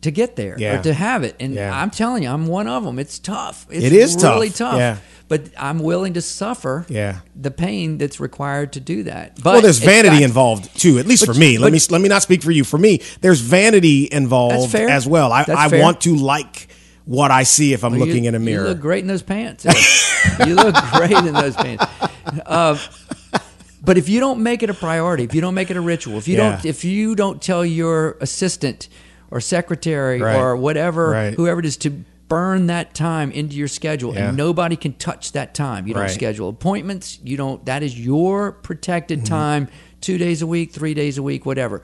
to 0.00 0.10
get 0.10 0.34
there 0.34 0.56
Yeah. 0.58 0.80
or 0.80 0.82
to 0.82 0.94
have 0.94 1.22
it? 1.24 1.36
And 1.38 1.54
Yeah. 1.54 1.70
I'm 1.78 1.90
telling 1.90 2.22
you, 2.22 2.30
I'm 2.30 2.46
one 2.46 2.66
of 2.66 2.82
them. 2.82 2.98
It's 2.98 3.18
tough. 3.18 3.66
It's 3.70 3.84
It 3.84 3.92
is 3.92 4.16
really 4.22 4.48
tough. 4.48 4.58
tough. 4.72 4.78
Yeah. 4.78 4.96
But 5.28 5.50
I'm 5.58 5.78
willing 5.78 6.14
to 6.14 6.20
suffer 6.22 6.84
Yeah. 6.88 7.20
the 7.36 7.50
pain 7.50 7.98
that's 7.98 8.18
required 8.18 8.72
to 8.72 8.80
do 8.80 9.02
that. 9.04 9.36
But 9.36 9.44
well, 9.52 9.60
there's 9.62 9.78
vanity 9.78 10.16
got- 10.20 10.22
involved 10.24 10.78
too. 10.78 10.98
At 10.98 11.06
least 11.06 11.24
for 11.26 11.34
me. 11.34 11.58
Let 11.58 11.72
me 11.72 11.78
let 11.90 12.00
me 12.00 12.08
not 12.08 12.22
speak 12.22 12.42
for 12.42 12.50
you. 12.50 12.64
For 12.64 12.78
me, 12.78 13.00
there's 13.20 13.40
vanity 13.40 14.08
involved 14.10 14.74
as 14.74 15.06
well. 15.06 15.32
I, 15.32 15.44
That's 15.44 15.74
I 15.74 15.80
want 15.80 16.00
to 16.02 16.16
like 16.16 16.68
what 17.04 17.30
I 17.30 17.42
see 17.42 17.72
if 17.72 17.84
I'm 17.84 17.94
You- 17.94 18.00
looking 18.04 18.24
in 18.24 18.34
a 18.34 18.38
mirror. 18.38 18.62
You 18.64 18.68
look 18.70 18.80
great 18.80 19.00
in 19.02 19.08
those 19.08 19.22
pants. 19.22 19.64
you 20.46 20.54
look 20.54 20.74
great 20.92 21.10
in 21.12 21.32
those 21.34 21.56
pants. 21.56 21.84
Uh, 22.46 22.78
but 23.84 23.98
if 23.98 24.08
you 24.08 24.20
don't 24.20 24.42
make 24.42 24.62
it 24.62 24.70
a 24.70 24.74
priority, 24.74 25.24
if 25.24 25.34
you 25.34 25.40
don't 25.40 25.54
make 25.54 25.70
it 25.70 25.76
a 25.76 25.80
ritual, 25.80 26.16
if 26.18 26.28
you 26.28 26.36
Yeah. 26.36 26.52
don't, 26.52 26.64
if 26.64 26.84
you 26.84 27.14
don't 27.14 27.42
tell 27.42 27.64
your 27.64 28.16
assistant 28.20 28.88
or 29.30 29.40
secretary 29.40 30.20
Right. 30.20 30.36
or 30.36 30.56
whatever, 30.56 31.10
Right. 31.10 31.34
whoever 31.34 31.60
it 31.60 31.66
is, 31.66 31.76
to 31.78 31.90
burn 32.28 32.68
that 32.68 32.94
time 32.94 33.30
into 33.32 33.56
your 33.56 33.68
schedule, 33.68 34.14
Yeah. 34.14 34.28
and 34.28 34.36
nobody 34.36 34.76
can 34.76 34.92
touch 34.94 35.32
that 35.32 35.52
time. 35.54 35.86
You 35.86 35.94
don't 35.94 36.04
Right. 36.04 36.10
schedule 36.10 36.48
appointments. 36.48 37.18
You 37.24 37.36
don't. 37.36 37.64
That 37.66 37.82
is 37.82 37.98
your 37.98 38.52
protected 38.52 39.20
Mm-hmm. 39.20 39.34
time. 39.34 39.68
Two 40.00 40.16
days 40.18 40.40
a 40.42 40.46
week, 40.46 40.72
three 40.72 40.94
days 40.94 41.18
a 41.18 41.22
week, 41.22 41.44
whatever. 41.44 41.82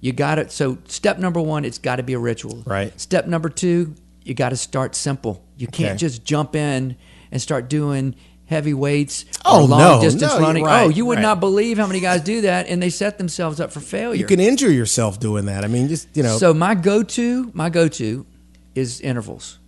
You 0.00 0.12
got 0.12 0.38
it. 0.38 0.52
So 0.52 0.78
step 0.88 1.18
number 1.18 1.40
one, 1.40 1.64
it's 1.64 1.78
got 1.78 1.96
to 1.96 2.02
be 2.02 2.12
a 2.12 2.18
ritual. 2.18 2.62
Right. 2.66 2.92
Step 3.00 3.26
number 3.26 3.48
two, 3.48 3.94
you 4.24 4.34
got 4.34 4.50
to 4.50 4.56
start 4.56 4.94
simple. 4.94 5.44
You 5.56 5.66
can't 5.66 5.90
Okay. 5.92 5.98
just 5.98 6.24
jump 6.24 6.54
in 6.56 6.96
and 7.30 7.40
start 7.42 7.68
doing 7.68 8.14
heavy 8.46 8.74
weights 8.74 9.24
Oh, 9.44 9.64
or 9.64 9.68
long 9.68 9.80
no. 9.80 10.00
distance 10.02 10.32
No, 10.34 10.40
running. 10.40 10.64
right, 10.64 10.84
oh, 10.84 10.88
you 10.88 11.06
would 11.06 11.16
right. 11.16 11.22
not 11.22 11.40
believe 11.40 11.78
how 11.78 11.86
many 11.86 12.00
guys 12.00 12.20
do 12.20 12.42
that, 12.42 12.66
and 12.68 12.82
they 12.82 12.90
set 12.90 13.16
themselves 13.18 13.60
up 13.60 13.72
for 13.72 13.80
failure. 13.80 14.18
you 14.20 14.26
can 14.26 14.40
injure 14.40 14.70
yourself 14.70 15.18
doing 15.18 15.46
that. 15.46 15.64
I 15.64 15.68
mean, 15.68 15.88
just 15.88 16.08
you 16.14 16.22
know. 16.22 16.36
So 16.36 16.52
my 16.52 16.74
go-to, 16.74 17.50
my 17.54 17.70
go-to, 17.70 18.26
is 18.74 19.00
intervals. 19.00 19.58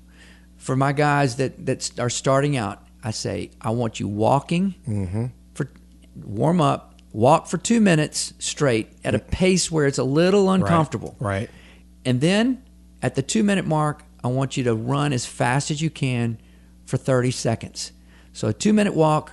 For 0.57 0.77
my 0.77 0.93
guys 0.93 1.37
that 1.37 1.65
that 1.67 1.99
are 1.99 2.11
starting 2.11 2.57
out, 2.57 2.83
I 3.03 3.11
say 3.13 3.51
I 3.61 3.71
want 3.71 4.01
you 4.01 4.09
walking 4.09 4.75
Mm-hmm. 4.89 5.27
for 5.55 5.69
warm 6.17 6.61
up, 6.61 6.95
walk 7.13 7.47
for 7.47 7.57
two 7.59 7.81
minutes 7.81 8.35
straight 8.39 8.89
at 9.05 9.15
a 9.15 9.19
pace 9.19 9.71
where 9.71 9.87
it's 9.87 9.99
a 9.99 10.05
little 10.05 10.47
right, 10.47 10.57
uncomfortable. 10.61 11.17
Right. 11.21 11.49
And 12.05 12.21
then 12.21 12.63
at 13.03 13.15
the 13.15 13.23
two 13.23 13.43
minute 13.43 13.67
mark, 13.67 14.03
I 14.25 14.29
want 14.29 14.57
you 14.57 14.65
to 14.65 14.75
run 14.75 15.13
as 15.13 15.27
fast 15.27 15.71
as 15.71 15.83
you 15.83 15.91
can 15.91 16.39
for 16.87 16.97
30 16.97 17.31
seconds. 17.31 17.93
So 18.33 18.49
a 18.49 18.53
two 18.55 18.73
minute 18.73 18.95
walk, 18.95 19.33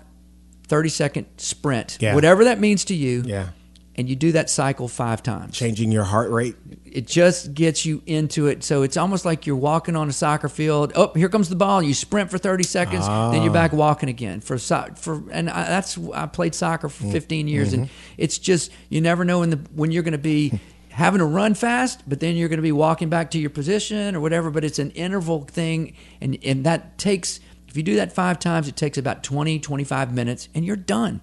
30 0.67 0.89
second 0.89 1.25
sprint, 1.37 1.97
Yeah. 2.01 2.13
whatever 2.13 2.43
that 2.43 2.59
means 2.59 2.85
to 2.85 2.95
you. 2.95 3.23
Yeah. 3.25 3.47
And 3.95 4.07
you 4.09 4.15
do 4.15 4.31
that 4.31 4.49
cycle 4.49 4.87
five 4.87 5.21
times. 5.21 5.55
Changing 5.55 5.91
your 5.91 6.05
heart 6.05 6.31
rate. 6.31 6.55
It 6.85 7.07
just 7.07 7.53
gets 7.53 7.85
you 7.85 8.01
into 8.05 8.47
it. 8.47 8.63
So 8.63 8.83
it's 8.83 8.95
almost 8.95 9.25
like 9.25 9.45
you're 9.45 9.55
walking 9.57 9.97
on 9.97 10.07
a 10.07 10.13
soccer 10.13 10.47
field. 10.47 10.93
Oh, 10.95 11.11
here 11.13 11.27
comes 11.27 11.49
the 11.49 11.57
ball. 11.57 11.81
You 11.83 11.93
sprint 11.93 12.31
for 12.31 12.37
30 12.37 12.63
seconds, 12.63 13.05
then 13.05 13.41
you're 13.43 13.51
ah. 13.51 13.53
back 13.53 13.73
walking 13.73 14.07
again. 14.07 14.39
For 14.39 14.57
for 14.57 15.23
and 15.31 15.49
I, 15.49 15.65
that's 15.65 15.99
I 16.13 16.25
played 16.25 16.55
soccer 16.55 16.87
for 16.87 17.03
mm. 17.03 17.11
15 17.11 17.49
years, 17.49 17.73
and 17.73 17.85
mm-hmm. 17.85 18.13
it's 18.17 18.39
just 18.39 18.71
you 18.87 19.01
never 19.01 19.25
know 19.25 19.39
when 19.39 19.49
the 19.51 19.57
when 19.75 19.91
you're 19.91 20.03
going 20.03 20.13
to 20.13 20.17
be 20.17 20.57
having 20.91 21.19
to 21.19 21.25
run 21.25 21.53
fast, 21.53 22.03
but 22.07 22.19
then 22.19 22.35
you're 22.35 22.49
going 22.49 22.57
to 22.57 22.63
be 22.63 22.71
walking 22.71 23.09
back 23.09 23.31
to 23.31 23.39
your 23.39 23.49
position 23.49 24.15
or 24.15 24.19
whatever. 24.19 24.51
But 24.51 24.63
it's 24.63 24.79
an 24.79 24.91
interval 24.91 25.41
thing, 25.45 25.95
and 26.19 26.37
and 26.43 26.65
that 26.65 26.97
takes 26.97 27.39
if 27.67 27.77
you 27.77 27.83
do 27.83 27.95
that 27.95 28.11
five 28.11 28.37
times, 28.37 28.67
it 28.67 28.75
takes 28.75 28.97
about 28.97 29.23
20 29.23 29.59
25 29.59 30.13
minutes, 30.13 30.49
and 30.53 30.65
you're 30.65 30.75
done. 30.75 31.21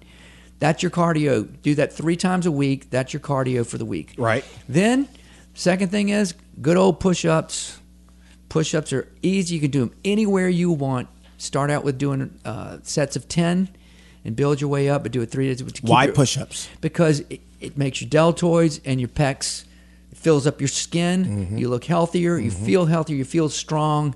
That's 0.57 0.83
your 0.83 0.89
cardio. 0.89 1.47
Do 1.61 1.75
that 1.75 1.93
three 1.93 2.17
times 2.17 2.45
a 2.45 2.51
week. 2.51 2.89
That's 2.89 3.13
your 3.13 3.21
cardio 3.21 3.65
for 3.65 3.77
the 3.77 3.85
week. 3.85 4.15
Right. 4.17 4.43
Then, 4.67 5.07
second 5.53 5.89
thing 5.89 6.09
is 6.09 6.33
good 6.61 6.75
old 6.75 6.99
push 6.99 7.23
ups. 7.23 7.79
Push 8.49 8.73
ups 8.73 8.91
are 8.91 9.07
easy. 9.21 9.55
You 9.55 9.61
can 9.61 9.71
do 9.71 9.79
them 9.81 9.95
anywhere 10.03 10.49
you 10.49 10.71
want. 10.71 11.07
Start 11.37 11.69
out 11.69 11.83
with 11.83 11.97
doing 11.97 12.37
uh, 12.43 12.79
sets 12.81 13.15
of 13.15 13.29
10 13.29 13.69
and 14.25 14.35
build 14.35 14.59
your 14.61 14.69
way 14.69 14.89
up, 14.89 15.03
but 15.03 15.11
do 15.11 15.21
it 15.21 15.31
three 15.31 15.47
days. 15.53 15.63
Why 15.81 16.05
your- 16.05 16.13
push-ups? 16.13 16.69
Because 16.81 17.21
it, 17.29 17.41
it 17.59 17.77
makes 17.77 18.01
your 18.01 18.09
deltoids 18.09 18.79
and 18.85 18.99
your 18.99 19.09
pecs, 19.09 19.65
it 20.11 20.17
fills 20.17 20.45
up 20.47 20.59
your 20.61 20.67
skin. 20.67 21.25
Mm-hmm. 21.25 21.57
You 21.57 21.69
look 21.69 21.85
healthier. 21.85 22.37
You 22.37 22.51
feel 22.51 22.85
healthier. 22.85 23.15
You 23.15 23.25
feel 23.25 23.49
strong. 23.49 24.15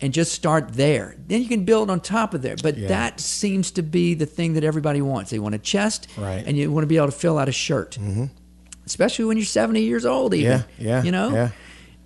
And 0.00 0.12
just 0.12 0.32
start 0.32 0.72
there. 0.72 1.14
Then 1.28 1.42
you 1.42 1.48
can 1.48 1.64
build 1.64 1.88
on 1.88 2.00
top 2.00 2.34
of 2.34 2.42
there. 2.42 2.56
But 2.60 2.76
Yeah. 2.76 2.88
that 2.88 3.20
seems 3.20 3.70
to 3.72 3.82
be 3.82 4.14
the 4.14 4.26
thing 4.26 4.54
that 4.54 4.64
everybody 4.64 5.00
wants. 5.00 5.30
They 5.30 5.38
want 5.38 5.54
a 5.54 5.58
chest, 5.58 6.08
Right. 6.16 6.38
Mm-hmm. 6.40 6.48
and 6.48 6.58
you 6.58 6.72
want 6.72 6.82
to 6.82 6.88
be 6.88 6.96
able 6.96 7.06
to 7.06 7.12
fill 7.12 7.38
out 7.38 7.48
a 7.48 7.52
shirt 7.52 7.98
especially 8.84 9.24
when 9.24 9.36
you're 9.36 9.46
70 9.46 9.80
years 9.80 10.04
old 10.04 10.34
even 10.34 10.64
Yeah, 10.76 10.86
yeah, 10.88 11.02
you 11.04 11.12
know 11.12 11.30
yeah. 11.32 11.50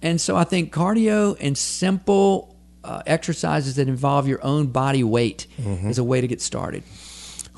and 0.02 0.20
so 0.20 0.36
i 0.36 0.44
think 0.44 0.74
cardio 0.74 1.34
and 1.40 1.56
simple 1.56 2.54
uh, 2.84 3.02
exercises 3.06 3.76
that 3.76 3.88
involve 3.88 4.28
your 4.28 4.44
own 4.44 4.66
body 4.66 5.02
weight 5.02 5.46
Mm-hmm. 5.58 5.88
is 5.88 5.96
a 5.98 6.04
way 6.04 6.20
to 6.20 6.26
get 6.28 6.42
started 6.42 6.82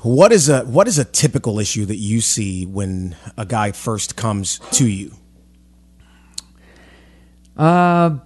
What 0.01 0.31
is 0.31 0.47
a 0.47 0.61
what 0.61 0.87
is 0.87 0.97
a 0.97 1.05
typical 1.05 1.59
issue 1.59 1.85
that 1.85 1.97
you 1.97 2.21
see 2.21 2.65
when 2.65 3.15
a 3.37 3.45
guy 3.45 3.71
first 3.71 4.15
comes 4.15 4.59
to 4.71 4.87
you? 4.87 5.13
Uh, 7.57 8.19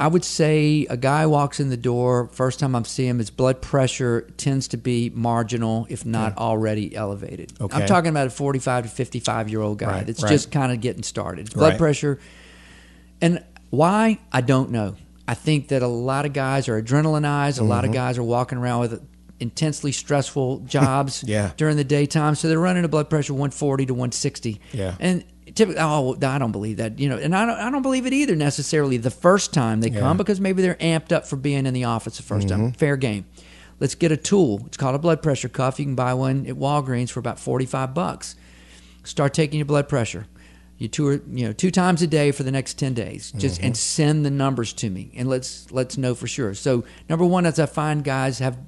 i 0.00 0.08
would 0.08 0.24
say 0.24 0.86
a 0.90 0.96
guy 0.96 1.26
walks 1.26 1.60
in 1.60 1.68
the 1.68 1.76
door 1.76 2.28
first 2.32 2.58
time 2.58 2.74
i 2.74 2.82
see 2.82 3.06
him 3.06 3.18
his 3.18 3.30
blood 3.30 3.62
pressure 3.62 4.22
tends 4.36 4.66
to 4.66 4.76
be 4.76 5.10
marginal 5.10 5.86
if 5.88 6.04
not 6.04 6.36
already 6.38 6.96
elevated 6.96 7.52
Okay. 7.60 7.76
i'm 7.76 7.86
talking 7.86 8.08
about 8.08 8.26
a 8.26 8.30
45 8.30 8.84
to 8.84 8.90
55 8.90 9.48
year 9.48 9.60
old 9.60 9.78
guy 9.78 9.86
Right, 9.86 10.06
that's 10.06 10.22
right. 10.24 10.30
just 10.30 10.50
kind 10.50 10.72
of 10.72 10.80
getting 10.80 11.04
started 11.04 11.46
His 11.46 11.54
blood 11.54 11.72
Right. 11.72 11.78
pressure 11.78 12.18
And 13.20 13.44
why? 13.70 14.18
I 14.32 14.40
don't 14.40 14.70
know. 14.70 14.96
I 15.28 15.34
think 15.34 15.68
that 15.68 15.82
a 15.82 15.86
lot 15.86 16.26
of 16.26 16.32
guys 16.32 16.68
are 16.68 16.82
adrenalinized. 16.82 17.60
A 17.60 17.62
lot 17.62 17.84
of 17.84 17.90
mm-hmm. 17.90 17.94
guys 17.94 18.18
are 18.18 18.22
walking 18.24 18.58
around 18.58 18.80
with 18.80 19.00
intensely 19.40 19.92
stressful 19.92 20.58
jobs 20.66 21.24
Yeah. 21.26 21.52
during 21.56 21.76
the 21.76 21.84
daytime. 21.84 22.34
So 22.34 22.48
they're 22.48 22.58
running 22.58 22.84
a 22.84 22.88
blood 22.88 23.10
pressure 23.10 23.32
140 23.32 23.86
to 23.86 23.94
160. 23.94 24.60
Yeah. 24.72 24.94
And 25.00 25.24
typically, 25.54 25.80
oh, 25.80 26.16
I 26.22 26.38
don't 26.38 26.52
believe 26.52 26.76
that. 26.76 26.98
You 26.98 27.08
know, 27.08 27.16
and 27.16 27.34
I 27.34 27.46
don't, 27.46 27.58
I 27.58 27.70
don't 27.70 27.82
believe 27.82 28.06
it 28.06 28.12
either 28.12 28.36
necessarily 28.36 28.96
the 28.96 29.10
first 29.10 29.52
time 29.52 29.80
they 29.80 29.90
Yeah. 29.90 30.00
come 30.00 30.16
because 30.16 30.40
maybe 30.40 30.62
they're 30.62 30.74
amped 30.76 31.12
up 31.12 31.26
for 31.26 31.36
being 31.36 31.66
in 31.66 31.74
the 31.74 31.84
office 31.84 32.18
the 32.18 32.22
1st 32.22 32.48
time. 32.48 32.58
Mm-hmm. 32.60 32.78
Fair 32.78 32.96
game. 32.96 33.26
Let's 33.80 33.94
get 33.94 34.12
a 34.12 34.16
tool. 34.16 34.62
It's 34.66 34.76
called 34.76 34.94
a 34.94 34.98
blood 34.98 35.22
pressure 35.22 35.48
cuff. 35.48 35.78
You 35.78 35.86
can 35.86 35.94
buy 35.94 36.12
one 36.14 36.46
at 36.46 36.54
Walgreens 36.54 37.10
for 37.10 37.18
about 37.20 37.40
45 37.40 37.94
bucks 37.94 38.36
start 39.04 39.34
taking 39.34 39.58
your 39.58 39.66
blood 39.66 39.88
pressure 39.88 40.26
you 40.78 40.88
two 40.88 41.06
or, 41.06 41.12
you 41.30 41.46
know 41.46 41.52
two 41.52 41.70
times 41.70 42.02
a 42.02 42.06
day 42.06 42.32
for 42.32 42.42
the 42.42 42.50
next 42.50 42.74
10 42.78 42.94
days 42.94 43.32
just 43.36 43.56
mm-hmm. 43.56 43.66
and 43.66 43.76
send 43.76 44.24
the 44.24 44.30
numbers 44.30 44.72
to 44.72 44.90
me 44.90 45.10
and 45.14 45.28
let's 45.28 45.70
let's 45.70 45.96
know 45.96 46.14
for 46.14 46.26
sure 46.26 46.54
so 46.54 46.84
number 47.08 47.24
one 47.24 47.46
is 47.46 47.58
i 47.58 47.66
find 47.66 48.02
guys 48.04 48.38
have 48.38 48.58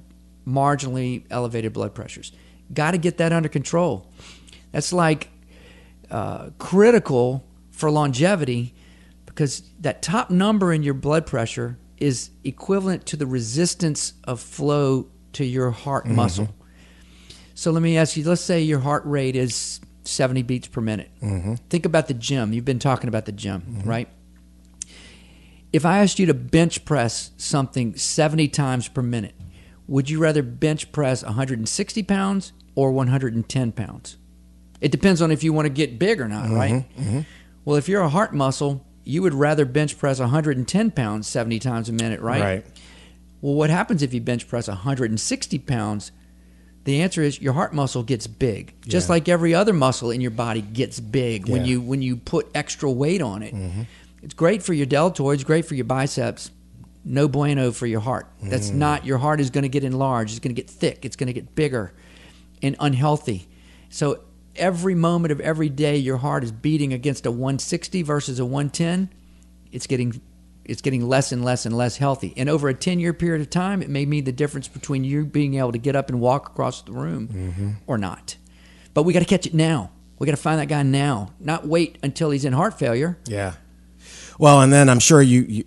marginally 0.47 1.25
elevated 1.29 1.73
blood 1.73 1.93
pressures 1.93 2.31
got 2.73 2.91
to 2.91 2.97
get 2.97 3.17
that 3.17 3.31
under 3.31 3.49
control 3.49 4.11
that's 4.71 4.93
like 4.93 5.29
uh, 6.11 6.49
critical 6.57 7.43
for 7.71 7.89
longevity 7.89 8.73
because 9.25 9.63
that 9.79 10.01
top 10.01 10.29
number 10.29 10.71
in 10.71 10.83
your 10.83 10.93
blood 10.93 11.25
pressure 11.25 11.77
is 11.97 12.29
equivalent 12.43 13.05
to 13.05 13.15
the 13.15 13.25
resistance 13.25 14.13
of 14.25 14.39
flow 14.39 15.07
to 15.31 15.45
your 15.45 15.71
heart 15.71 16.05
mm-hmm. 16.05 16.15
muscle 16.15 16.53
so 17.55 17.71
let 17.71 17.81
me 17.81 17.97
ask 17.97 18.17
you 18.17 18.23
let's 18.23 18.41
say 18.41 18.61
your 18.61 18.79
heart 18.79 19.03
rate 19.05 19.35
is 19.35 19.79
70 20.05 20.43
beats 20.43 20.67
per 20.67 20.81
minute. 20.81 21.11
Mm-hmm. 21.21 21.55
Think 21.69 21.85
about 21.85 22.07
the 22.07 22.13
gym. 22.13 22.53
You've 22.53 22.65
been 22.65 22.79
talking 22.79 23.07
about 23.07 23.25
the 23.25 23.31
gym, 23.31 23.61
mm-hmm. 23.61 23.89
right? 23.89 24.09
If 25.71 25.85
I 25.85 25.99
asked 25.99 26.19
you 26.19 26.25
to 26.27 26.33
bench 26.33 26.85
press 26.85 27.31
something 27.37 27.95
70 27.95 28.47
times 28.49 28.87
per 28.87 29.01
minute, 29.01 29.35
would 29.87 30.09
you 30.09 30.19
rather 30.19 30.41
bench 30.43 30.91
press 30.91 31.23
160 31.23 32.03
pounds 32.03 32.53
or 32.75 32.91
110 32.91 33.71
pounds? 33.71 34.17
It 34.81 34.91
depends 34.91 35.21
on 35.21 35.31
if 35.31 35.43
you 35.43 35.53
want 35.53 35.65
to 35.65 35.69
get 35.69 35.97
big 35.99 36.19
or 36.19 36.27
not, 36.27 36.49
right? 36.49 36.73
Mm-hmm, 36.73 37.01
mm-hmm. 37.01 37.19
Well, 37.65 37.77
if 37.77 37.87
you're 37.87 38.01
a 38.01 38.09
heart 38.09 38.33
muscle, 38.33 38.85
you 39.05 39.21
would 39.21 39.33
rather 39.33 39.65
bench 39.65 39.97
press 39.97 40.19
110 40.19 40.91
pounds 40.91 41.27
70 41.27 41.59
times 41.59 41.89
a 41.89 41.93
minute, 41.93 42.19
right? 42.21 42.41
Right. 42.41 42.65
Well, 43.41 43.53
what 43.55 43.69
happens 43.69 44.01
if 44.01 44.13
you 44.13 44.21
bench 44.21 44.47
press 44.47 44.67
160 44.67 45.59
pounds? 45.59 46.11
The 46.85 47.01
answer 47.01 47.21
is 47.21 47.41
your 47.41 47.53
heart 47.53 47.73
muscle 47.73 48.03
gets 48.03 48.27
big, 48.27 48.73
just 48.85 49.07
Yeah. 49.07 49.13
like 49.13 49.29
every 49.29 49.53
other 49.53 49.71
muscle 49.71 50.11
in 50.11 50.19
your 50.19 50.31
body 50.31 50.61
gets 50.61 50.99
big 50.99 51.47
when 51.47 51.65
you 51.65 51.79
when 51.79 52.01
you 52.01 52.17
put 52.17 52.49
extra 52.53 52.91
weight 52.91 53.21
on 53.21 53.41
it. 53.41 53.53
Mm-hmm. 53.55 53.81
It's 54.21 54.33
great 54.33 54.63
for 54.63 54.73
your 54.73 54.85
deltoids, 54.85 55.45
great 55.45 55.65
for 55.65 55.75
your 55.75 55.85
biceps. 55.85 56.51
No 57.05 57.27
bueno 57.27 57.71
for 57.71 57.85
your 57.85 57.99
heart. 57.99 58.27
That's 58.41 58.69
not 58.69 59.05
your 59.05 59.17
heart 59.17 59.39
is 59.41 59.49
going 59.49 59.63
to 59.63 59.69
get 59.69 59.83
enlarged. 59.83 60.31
It's 60.31 60.39
going 60.39 60.55
to 60.55 60.61
get 60.61 60.69
thick. 60.69 61.03
It's 61.05 61.15
going 61.17 61.27
to 61.27 61.33
get 61.33 61.53
bigger 61.55 61.93
and 62.61 62.75
unhealthy. 62.79 63.47
So 63.89 64.21
every 64.55 64.95
moment 64.95 65.31
of 65.33 65.41
every 65.41 65.67
day, 65.69 65.97
your 65.97 66.17
heart 66.17 66.43
is 66.43 66.51
beating 66.51 66.93
against 66.93 67.25
a 67.25 67.31
160 67.31 68.03
versus 68.03 68.39
a 68.39 68.45
110. 68.45 69.09
It's 69.71 69.85
getting 69.87 70.21
it's 70.65 70.81
getting 70.81 71.05
less 71.05 71.33
and 71.33 71.43
less 71.43 71.65
and 71.65 71.75
less 71.75 71.97
healthy. 71.97 72.33
And 72.37 72.47
over 72.47 72.69
a 72.69 72.73
10 72.73 73.01
year 73.01 73.13
period 73.13 73.41
of 73.41 73.49
time, 73.49 73.81
it 73.81 73.89
may 73.89 74.05
mean 74.05 74.23
the 74.23 74.31
difference 74.31 74.69
between 74.69 75.03
you 75.03 75.25
being 75.25 75.55
able 75.55 75.73
to 75.73 75.77
get 75.77 75.97
up 75.97 76.07
and 76.09 76.21
walk 76.21 76.51
across 76.51 76.81
the 76.83 76.93
room 76.93 77.27
Mm-hmm. 77.27 77.69
or 77.85 77.97
not. 77.97 78.37
But 78.93 79.03
we 79.03 79.11
got 79.11 79.19
to 79.19 79.25
catch 79.25 79.45
it 79.45 79.53
now. 79.53 79.91
We 80.19 80.25
got 80.25 80.31
to 80.37 80.41
find 80.41 80.59
that 80.61 80.69
guy 80.69 80.83
now, 80.83 81.33
not 81.37 81.67
wait 81.67 81.97
until 82.01 82.29
he's 82.29 82.45
in 82.45 82.53
heart 82.53 82.79
failure. 82.79 83.17
Yeah. 83.25 83.55
Well, 84.39 84.61
and 84.61 84.71
then 84.71 84.87
I'm 84.89 84.99
sure 84.99 85.21
you, 85.21 85.41
you 85.41 85.63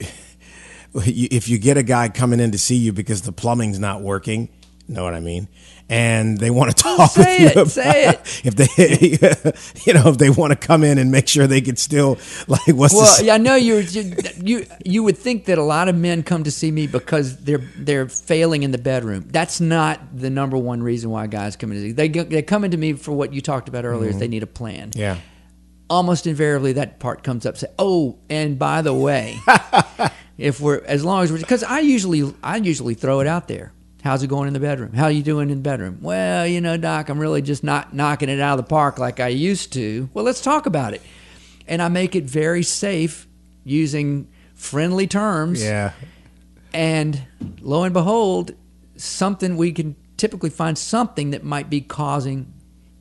if 1.05 1.49
you 1.49 1.59
get 1.59 1.77
a 1.77 1.83
guy 1.83 2.09
coming 2.09 2.41
in 2.41 2.53
to 2.53 2.59
see 2.59 2.77
you 2.77 2.93
because 2.93 3.23
the 3.23 3.33
plumbing's 3.33 3.79
not 3.79 4.03
working, 4.03 4.49
know 4.89 5.05
what 5.05 5.15
I 5.15 5.21
mean? 5.21 5.49
And 5.89 6.39
they 6.39 6.51
want 6.51 6.77
to 6.77 6.83
talk 6.83 7.11
say 7.11 7.45
with 7.45 7.57
you. 7.57 7.63
it, 7.63 7.69
say 7.69 8.05
about- 8.05 8.41
If 8.45 8.57
they, 8.57 9.85
you 9.85 9.95
know, 9.95 10.09
if 10.09 10.19
they 10.19 10.31
want 10.31 10.53
to 10.53 10.57
come 10.57 10.83
in 10.83 10.99
and 10.99 11.11
make 11.11 11.29
sure 11.29 11.47
they 11.47 11.61
can 11.61 11.77
still 11.77 12.19
like 12.49 12.67
what's 12.69 12.95
Well, 12.95 13.25
yeah, 13.25 13.35
I 13.35 13.39
know 13.39 13.55
you 13.55 13.85
you 14.43 14.67
you 14.85 15.03
would 15.03 15.17
think 15.17 15.45
that 15.47 15.59
a 15.59 15.63
lot 15.63 15.89
of 15.89 15.97
men 15.97 16.23
come 16.23 16.45
to 16.45 16.51
see 16.51 16.71
me 16.71 16.87
because 16.87 17.37
they're 17.39 17.63
they're 17.77 18.09
failing 18.09 18.63
in 18.63 18.73
the 18.73 18.79
bedroom. 18.79 19.27
That's 19.29 19.61
not 19.61 20.01
the 20.17 20.31
number 20.31 20.57
one 20.59 20.83
reason 20.83 21.11
why 21.11 21.27
guys 21.29 21.57
come 21.57 21.71
in. 21.71 21.77
to 21.77 21.83
see. 21.83 21.93
They 21.93 22.09
they 22.09 22.43
come 22.43 22.65
into 22.65 22.77
me 22.77 22.95
for 22.95 23.13
what 23.13 23.33
you 23.33 23.41
talked 23.41 23.69
about 23.69 23.85
earlier. 23.85 24.09
Is 24.09 24.15
mm-hmm. 24.15 24.21
they 24.21 24.29
need 24.29 24.43
a 24.43 24.49
plan. 24.49 24.91
Yeah. 24.95 25.19
Almost 25.89 26.27
invariably, 26.27 26.73
that 26.73 26.99
part 26.99 27.23
comes 27.23 27.47
up. 27.47 27.57
Say, 27.57 27.69
oh, 27.79 28.19
and 28.29 28.59
by 28.59 28.83
the 28.83 28.93
way, 28.93 29.39
if 30.39 30.61
we're 30.61 30.83
as 30.85 31.05
long 31.05 31.25
as 31.25 31.33
we're 31.33 31.39
because 31.39 31.63
I 31.63 31.81
usually 31.81 32.35
I 32.43 32.57
usually 32.57 32.95
throw 32.95 33.21
it 33.21 33.27
out 33.27 33.49
there. 33.49 33.73
How's 34.03 34.23
it 34.23 34.29
going 34.29 34.47
in 34.47 34.55
the 34.55 34.61
bedroom? 34.61 34.93
How 34.93 35.09
you 35.09 35.23
doing 35.23 35.51
in 35.51 35.59
the 35.59 35.63
bedroom? 35.63 35.99
Well, 36.01 36.47
you 36.47 36.61
know, 36.61 36.77
doc, 36.77 37.09
I'm 37.09 37.19
really 37.19 37.43
just 37.43 37.65
not 37.65 37.93
knocking 37.93 38.29
it 38.29 38.39
out 38.39 38.57
of 38.57 38.65
the 38.65 38.69
park 38.69 38.99
like 38.99 39.19
I 39.19 39.29
used 39.29 39.73
to. 39.73 40.09
Well, 40.15 40.25
let's 40.25 40.41
talk 40.41 40.67
about 40.67 40.95
it. 40.95 41.03
And 41.67 41.83
I 41.83 41.89
make 41.89 42.15
it 42.15 42.23
very 42.23 42.63
safe 42.63 43.27
using 43.65 44.29
friendly 44.55 45.09
terms. 45.09 45.61
Yeah. 45.61 45.93
And 46.73 47.21
lo 47.61 47.83
and 47.83 47.93
behold, 47.93 48.53
something 48.97 49.57
we 49.57 49.73
can 49.73 49.97
typically 50.17 50.51
find 50.51 50.79
something 50.79 51.31
that 51.31 51.43
might 51.43 51.69
be 51.69 51.81
causing 51.81 52.53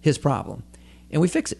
his 0.01 0.17
problem. 0.17 0.63
And 1.11 1.21
we 1.21 1.27
fix 1.27 1.51
it. 1.51 1.59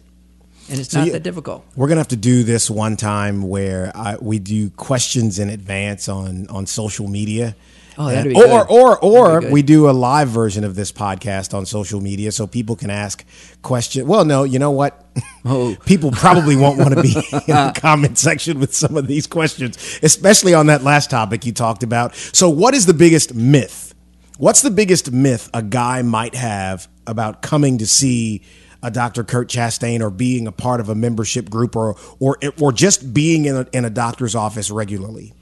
And 0.69 0.80
it's 0.80 0.89
So 0.91 0.99
not 0.99 1.08
you- 1.08 1.13
that 1.13 1.23
difficult. 1.23 1.63
We're 1.75 1.88
gonna 1.88 1.99
have 1.99 2.08
to 2.10 2.15
do 2.15 2.43
this 2.43 2.69
one 2.69 2.97
time 2.97 3.43
where 3.43 3.91
I, 3.95 4.17
we 4.19 4.39
do 4.39 4.69
questions 4.71 5.39
in 5.39 5.49
advance 5.49 6.10
on 6.10 6.47
on 6.49 6.65
social 6.65 7.08
media. 7.08 7.56
Oh, 7.97 8.08
that'd 8.10 8.34
be 8.34 8.36
uh, 8.36 8.41
or 8.41 8.65
good. 8.65 8.73
or 8.73 8.97
or 8.99 9.39
good. 9.41 9.51
we 9.54 9.62
do 9.62 9.89
a 9.89 9.91
live 9.91 10.28
version 10.28 10.65
of 10.65 10.75
this 10.75 10.91
podcast 10.91 11.54
on 11.54 11.65
social 11.65 12.01
media 12.01 12.32
so 12.34 12.45
people 12.45 12.75
can 12.75 12.89
ask 12.89 13.23
questions. 13.62 14.06
Well, 14.06 14.25
no, 14.25 14.43
you 14.43 14.60
know 14.60 14.71
what? 14.71 15.06
Oh. 15.45 15.78
people 15.86 16.12
probably 16.12 16.58
won't 16.58 16.78
want 16.78 16.93
to 16.95 17.01
be 17.01 17.13
in 17.32 17.41
the 17.47 17.71
comment 17.73 18.17
section 18.17 18.60
with 18.60 18.73
some 18.75 18.97
of 18.97 19.08
these 19.08 19.28
questions, 19.28 19.78
especially 20.04 20.54
on 20.54 20.65
that 20.67 20.84
last 20.84 21.10
topic 21.10 21.45
you 21.45 21.54
talked 21.54 21.84
about. 21.84 22.15
So, 22.15 22.49
what 22.49 22.73
is 22.73 22.86
the 22.86 22.93
biggest 22.93 23.34
myth? 23.34 23.93
What's 24.39 24.62
the 24.62 24.71
biggest 24.71 25.13
myth 25.13 25.49
a 25.54 25.62
guy 25.62 26.01
might 26.01 26.36
have 26.36 26.89
about 27.08 27.41
coming 27.41 27.78
to 27.78 27.86
see 27.88 28.41
a 28.82 28.92
Dr. 28.92 29.24
Kurt 29.24 29.50
Chastain 29.50 30.02
or 30.02 30.10
being 30.10 30.48
a 30.48 30.52
part 30.52 30.80
of 30.80 30.90
a 30.90 30.96
membership 30.96 31.50
group 31.50 31.76
or 31.76 31.96
or 32.20 32.38
or 32.60 32.72
just 32.72 33.14
being 33.14 33.46
in 33.46 33.56
a, 33.56 33.68
in 33.74 33.86
a 33.86 33.90
doctor's 33.90 34.36
office 34.36 34.70
regularly? 34.72 35.34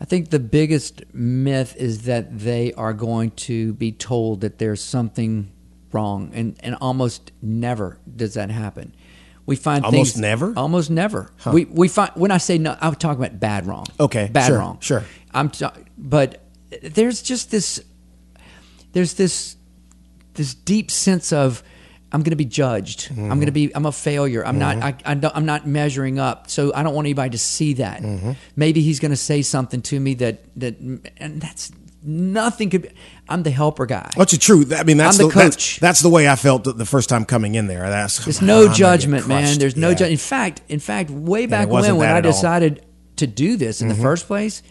I 0.00 0.04
think 0.04 0.30
the 0.30 0.38
biggest 0.38 1.02
myth 1.12 1.74
is 1.76 2.02
that 2.02 2.38
they 2.38 2.72
are 2.74 2.92
going 2.92 3.32
to 3.32 3.72
be 3.74 3.90
told 3.90 4.42
that 4.42 4.58
there's 4.58 4.82
something 4.82 5.50
wrong, 5.92 6.30
and, 6.34 6.56
and 6.60 6.76
almost 6.80 7.32
never 7.42 7.98
does 8.14 8.34
that 8.34 8.50
happen. 8.50 8.94
We 9.46 9.56
find 9.56 9.84
Almost 9.84 10.12
things, 10.12 10.20
never? 10.20 10.52
Almost 10.56 10.90
never. 10.90 11.30
We 11.50 11.64
we 11.64 11.88
find 11.88 12.10
when 12.14 12.30
I 12.30 12.36
say 12.36 12.58
no, 12.58 12.76
I'm 12.80 12.94
talking 12.96 13.24
about 13.24 13.40
bad 13.40 13.66
wrong. 13.66 13.86
Okay, 13.98 14.28
bad 14.30 14.48
sure, 14.48 14.58
wrong. 14.58 14.78
sure. 14.80 15.04
I'm 15.32 15.50
but 15.96 16.42
there's 16.82 17.22
just 17.22 17.50
this 17.50 17.82
there's 18.92 19.14
this 19.14 19.56
this 20.34 20.54
deep 20.54 20.90
sense 20.90 21.32
of 21.32 21.62
I'm 22.10 22.20
going 22.22 22.30
to 22.30 22.36
be 22.36 22.44
judged. 22.46 23.10
I'm 23.10 23.28
going 23.28 23.46
to 23.46 23.52
be 23.52 23.70
I'm 23.76 23.84
a 23.86 23.92
failure. 23.92 24.44
I'm 24.46 24.58
not 24.58 24.76
I, 24.78 24.94
I 25.04 25.14
don't, 25.14 25.36
I'm 25.36 25.44
not 25.46 25.66
measuring 25.66 26.18
up. 26.18 26.48
So 26.48 26.72
I 26.74 26.82
don't 26.82 26.94
want 26.94 27.06
anybody 27.06 27.30
to 27.30 27.38
see 27.38 27.74
that. 27.74 28.02
Maybe 28.56 28.80
he's 28.80 28.98
going 29.00 29.10
to 29.10 29.16
say 29.16 29.42
something 29.42 29.82
to 29.82 30.00
me 30.00 30.14
that 30.14 30.42
that 30.56 30.78
and 30.78 31.40
that's 31.40 31.70
nothing 32.02 32.70
could 32.70 32.82
be 32.82 32.88
I'm 33.28 33.42
the 33.42 33.50
helper 33.50 33.84
guy. 33.84 34.10
What's 34.14 34.32
the 34.32 34.38
truth. 34.38 34.72
I 34.72 34.84
mean, 34.84 34.96
that's 34.96 35.20
I'm 35.20 35.28
the 35.28 35.34
That's, 35.34 35.56
coach. 35.56 35.80
that's 35.80 36.00
the 36.00 36.08
way 36.08 36.28
I 36.28 36.36
felt 36.36 36.64
the- 36.64 36.72
the 36.72 36.86
first 36.86 37.08
time 37.10 37.26
coming 37.26 37.56
in 37.56 37.66
there. 37.66 37.88
That's 37.90 38.24
There's 38.24 38.40
no 38.40 38.72
judgment, 38.72 39.28
man. 39.28 39.58
There's 39.58 39.76
no 39.76 39.88
Yeah. 39.88 39.94
judgment. 39.94 40.12
In 40.12 40.18
fact, 40.18 40.62
in 40.68 40.80
fact, 40.80 41.10
way 41.10 41.44
back 41.46 41.68
when 41.68 41.96
when 41.96 42.08
I 42.08 42.18
at 42.18 42.24
all. 42.26 42.32
decided 42.32 42.86
to 43.16 43.26
do 43.26 43.56
this 43.56 43.82
in 43.82 43.88
Mm-hmm. 43.88 43.96
the 43.98 44.02
first 44.02 44.26
place, 44.26 44.62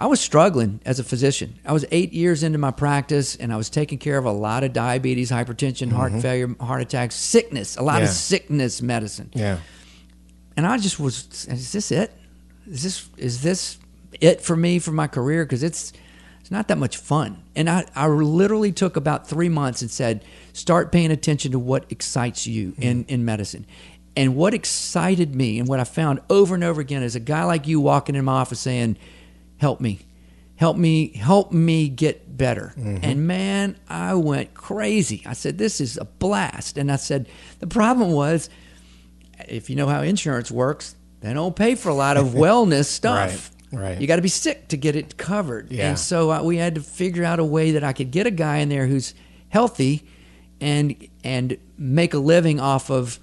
I 0.00 0.06
was 0.06 0.18
struggling 0.18 0.80
as 0.86 0.98
a 0.98 1.04
physician. 1.04 1.58
I 1.64 1.74
was 1.74 1.84
eight 1.90 2.14
years 2.14 2.42
into 2.42 2.56
my 2.56 2.70
practice, 2.70 3.36
and 3.36 3.52
I 3.52 3.56
was 3.56 3.68
taking 3.68 3.98
care 3.98 4.16
of 4.16 4.24
a 4.24 4.32
lot 4.32 4.64
of 4.64 4.72
diabetes, 4.72 5.30
hypertension, 5.30 5.92
heart 5.92 6.14
failure, 6.22 6.56
heart 6.58 6.80
attacks, 6.80 7.14
sickness, 7.14 7.76
a 7.76 7.82
lot 7.82 8.02
of 8.02 8.08
Mm-hmm. 8.08 8.14
Sickness 8.14 8.80
medicine. 8.80 9.30
Yeah. 9.34 9.58
And 10.56 10.66
I 10.66 10.78
just 10.78 10.98
was, 10.98 11.46
is 11.46 11.72
this 11.72 11.92
it? 11.92 12.12
Is 12.66 12.82
this 12.82 13.08
is 13.18 13.42
this 13.42 13.78
it 14.20 14.40
for 14.40 14.56
me 14.56 14.78
for 14.78 14.90
my 14.90 15.06
career? 15.06 15.44
Because 15.44 15.62
it's 15.62 15.92
it's 16.40 16.50
not 16.50 16.68
that 16.68 16.78
much 16.78 16.96
fun. 16.96 17.42
And 17.54 17.68
I, 17.68 17.84
I 17.94 18.08
literally 18.08 18.72
took 18.72 18.96
about 18.96 19.28
three 19.28 19.50
months 19.50 19.82
and 19.82 19.90
said, 19.90 20.24
start 20.54 20.90
paying 20.90 21.10
attention 21.10 21.52
to 21.52 21.58
what 21.58 21.84
excites 21.92 22.46
you 22.46 22.74
in, 22.78 23.04
in 23.04 23.24
medicine. 23.26 23.66
And 24.16 24.34
what 24.34 24.54
excited 24.54 25.34
me 25.34 25.58
and 25.58 25.68
what 25.68 25.78
I 25.78 25.84
found 25.84 26.20
over 26.30 26.54
and 26.54 26.64
over 26.64 26.80
again 26.80 27.02
is 27.02 27.14
a 27.14 27.20
guy 27.20 27.44
like 27.44 27.66
you 27.66 27.80
walking 27.80 28.14
in 28.14 28.24
my 28.24 28.32
office 28.32 28.60
saying, 28.60 28.96
Help 29.60 29.80
me. 29.80 30.00
Help 30.56 30.76
me, 30.76 31.12
help 31.12 31.52
me 31.52 31.88
get 31.88 32.36
better. 32.36 32.72
And 32.76 33.26
man, 33.26 33.76
I 33.88 34.14
went 34.14 34.52
crazy. 34.54 35.22
I 35.26 35.32
said, 35.34 35.56
This 35.58 35.80
is 35.80 35.96
a 35.96 36.04
blast. 36.04 36.76
And 36.78 36.90
I 36.90 36.96
said, 36.96 37.28
The 37.60 37.66
problem 37.66 38.10
was 38.12 38.50
if 39.48 39.70
you 39.70 39.76
know 39.76 39.86
how 39.86 40.02
insurance 40.02 40.50
works, 40.50 40.96
they 41.20 41.32
don't 41.34 41.54
pay 41.56 41.74
for 41.74 41.88
a 41.88 41.94
lot 41.94 42.16
of 42.16 42.26
wellness 42.44 42.86
stuff. 42.86 43.50
Right, 43.72 43.80
right. 43.82 44.00
You 44.00 44.06
got 44.06 44.16
to 44.16 44.22
be 44.22 44.28
sick 44.28 44.68
to 44.68 44.76
get 44.76 44.96
it 44.96 45.16
covered. 45.16 45.70
Yeah. 45.72 45.88
And 45.90 45.98
so 45.98 46.30
uh, 46.30 46.42
we 46.42 46.56
had 46.58 46.74
to 46.74 46.80
figure 46.82 47.24
out 47.24 47.38
a 47.38 47.44
way 47.44 47.72
that 47.72 47.84
I 47.84 47.92
could 47.94 48.10
get 48.10 48.26
a 48.26 48.30
guy 48.30 48.58
in 48.58 48.68
there 48.68 48.86
who's 48.86 49.14
healthy 49.48 50.06
and 50.60 50.94
and 51.24 51.56
make 51.78 52.12
a 52.12 52.18
living 52.18 52.60
off 52.60 52.90
of 52.90 53.18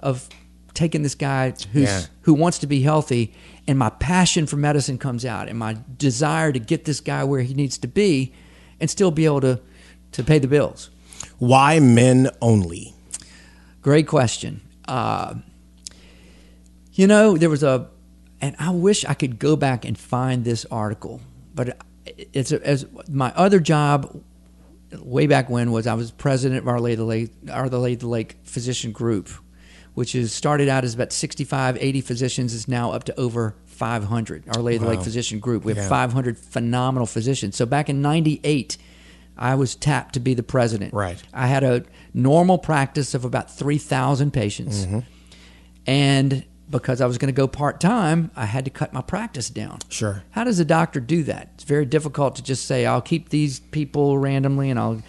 of 0.00 0.28
taking 0.74 1.02
this 1.02 1.14
guy 1.16 1.50
who's 1.72 1.84
Yeah. 1.84 2.02
who 2.22 2.34
wants 2.34 2.58
to 2.60 2.66
be 2.68 2.82
healthy 2.82 3.32
and 3.68 3.78
my 3.78 3.90
passion 3.90 4.46
for 4.46 4.56
medicine 4.56 4.98
comes 4.98 5.24
out 5.24 5.48
and 5.48 5.58
my 5.58 5.76
desire 5.96 6.52
to 6.52 6.58
get 6.58 6.84
this 6.84 7.00
guy 7.00 7.24
where 7.24 7.40
he 7.40 7.54
needs 7.54 7.78
to 7.78 7.88
be 7.88 8.32
and 8.80 8.88
still 8.90 9.10
be 9.10 9.24
able 9.24 9.40
to 9.40 9.60
to 10.12 10.24
pay 10.24 10.38
the 10.38 10.48
bills. 10.48 10.90
Why 11.38 11.78
men 11.78 12.30
only? 12.40 12.94
Great 13.82 14.06
question. 14.06 14.62
Uh, 14.88 15.34
you 16.92 17.06
know, 17.06 17.36
there 17.36 17.50
was 17.50 17.62
a, 17.62 17.88
and 18.40 18.56
I 18.58 18.70
wish 18.70 19.04
I 19.04 19.14
could 19.14 19.38
go 19.38 19.56
back 19.56 19.84
and 19.84 19.98
find 19.98 20.44
this 20.44 20.64
article, 20.70 21.20
but 21.54 21.76
it's 22.06 22.52
a, 22.52 22.66
as 22.66 22.86
my 23.10 23.32
other 23.36 23.60
job 23.60 24.22
way 24.98 25.26
back 25.26 25.50
when 25.50 25.72
was 25.72 25.86
I 25.86 25.94
was 25.94 26.10
president 26.10 26.62
of 26.62 26.68
Our 26.68 26.80
Lady 26.80 26.96
the 26.96 27.04
Lake, 27.04 27.30
Our 27.50 27.68
Lady 27.68 27.94
of 27.94 28.00
the 28.00 28.08
Lake 28.08 28.36
Physician 28.44 28.92
Group, 28.92 29.28
which 29.96 30.14
is 30.14 30.30
started 30.30 30.68
out 30.68 30.84
as 30.84 30.92
about 30.92 31.10
65, 31.10 31.78
80 31.80 32.00
physicians, 32.02 32.52
is 32.52 32.68
now 32.68 32.92
up 32.92 33.04
to 33.04 33.18
over 33.18 33.54
500. 33.64 34.44
Our 34.54 34.60
Lady 34.62 34.76
of 34.76 34.82
the 34.82 34.88
Lake 34.90 35.00
Physician 35.00 35.40
Group. 35.40 35.64
We 35.64 35.72
have 35.72 35.84
Yeah. 35.84 35.88
500 35.88 36.36
phenomenal 36.36 37.06
physicians. 37.06 37.56
So 37.56 37.64
back 37.64 37.88
in 37.88 38.02
98, 38.02 38.76
I 39.38 39.54
was 39.54 39.74
tapped 39.74 40.12
to 40.12 40.20
be 40.20 40.34
the 40.34 40.42
president. 40.42 40.92
Right. 40.92 41.22
I 41.32 41.46
had 41.46 41.64
a 41.64 41.82
normal 42.12 42.58
practice 42.58 43.14
of 43.14 43.24
about 43.24 43.50
3,000 43.50 44.32
patients. 44.32 44.84
Mm-hmm. 44.84 44.98
And 45.86 46.44
because 46.68 47.00
I 47.00 47.06
was 47.06 47.16
going 47.16 47.32
to 47.32 47.36
go 47.36 47.48
part 47.48 47.80
time, 47.80 48.30
I 48.36 48.44
had 48.44 48.66
to 48.66 48.70
cut 48.70 48.92
my 48.92 49.00
practice 49.00 49.48
down. 49.48 49.78
Sure. 49.88 50.24
How 50.32 50.44
does 50.44 50.58
a 50.58 50.64
doctor 50.66 51.00
do 51.00 51.22
that? 51.22 51.52
It's 51.54 51.64
very 51.64 51.86
difficult 51.86 52.36
to 52.36 52.42
just 52.42 52.66
say, 52.66 52.84
I'll 52.84 53.00
keep 53.00 53.30
these 53.30 53.60
people 53.60 54.18
randomly 54.18 54.68
and 54.68 54.78
I'll. 54.78 55.02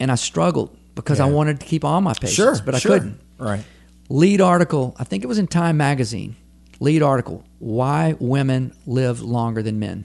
And 0.00 0.10
I 0.10 0.16
struggled 0.16 0.76
because 0.96 1.20
I 1.20 1.26
wanted 1.26 1.60
to 1.60 1.66
keep 1.66 1.84
all 1.84 2.00
my 2.00 2.14
patients, 2.14 2.32
Sure, 2.34 2.56
but 2.64 2.74
I 2.74 2.78
sure. 2.80 2.92
couldn't. 2.98 3.20
Right. 3.38 3.64
Lead 4.12 4.42
article, 4.42 4.94
I 4.98 5.04
think 5.04 5.24
it 5.24 5.26
was 5.26 5.38
in 5.38 5.46
Time 5.46 5.78
Magazine. 5.78 6.36
Lead 6.80 7.02
article, 7.02 7.44
Why 7.60 8.14
Women 8.20 8.74
Live 8.86 9.22
Longer 9.22 9.62
Than 9.62 9.78
Men. 9.78 10.04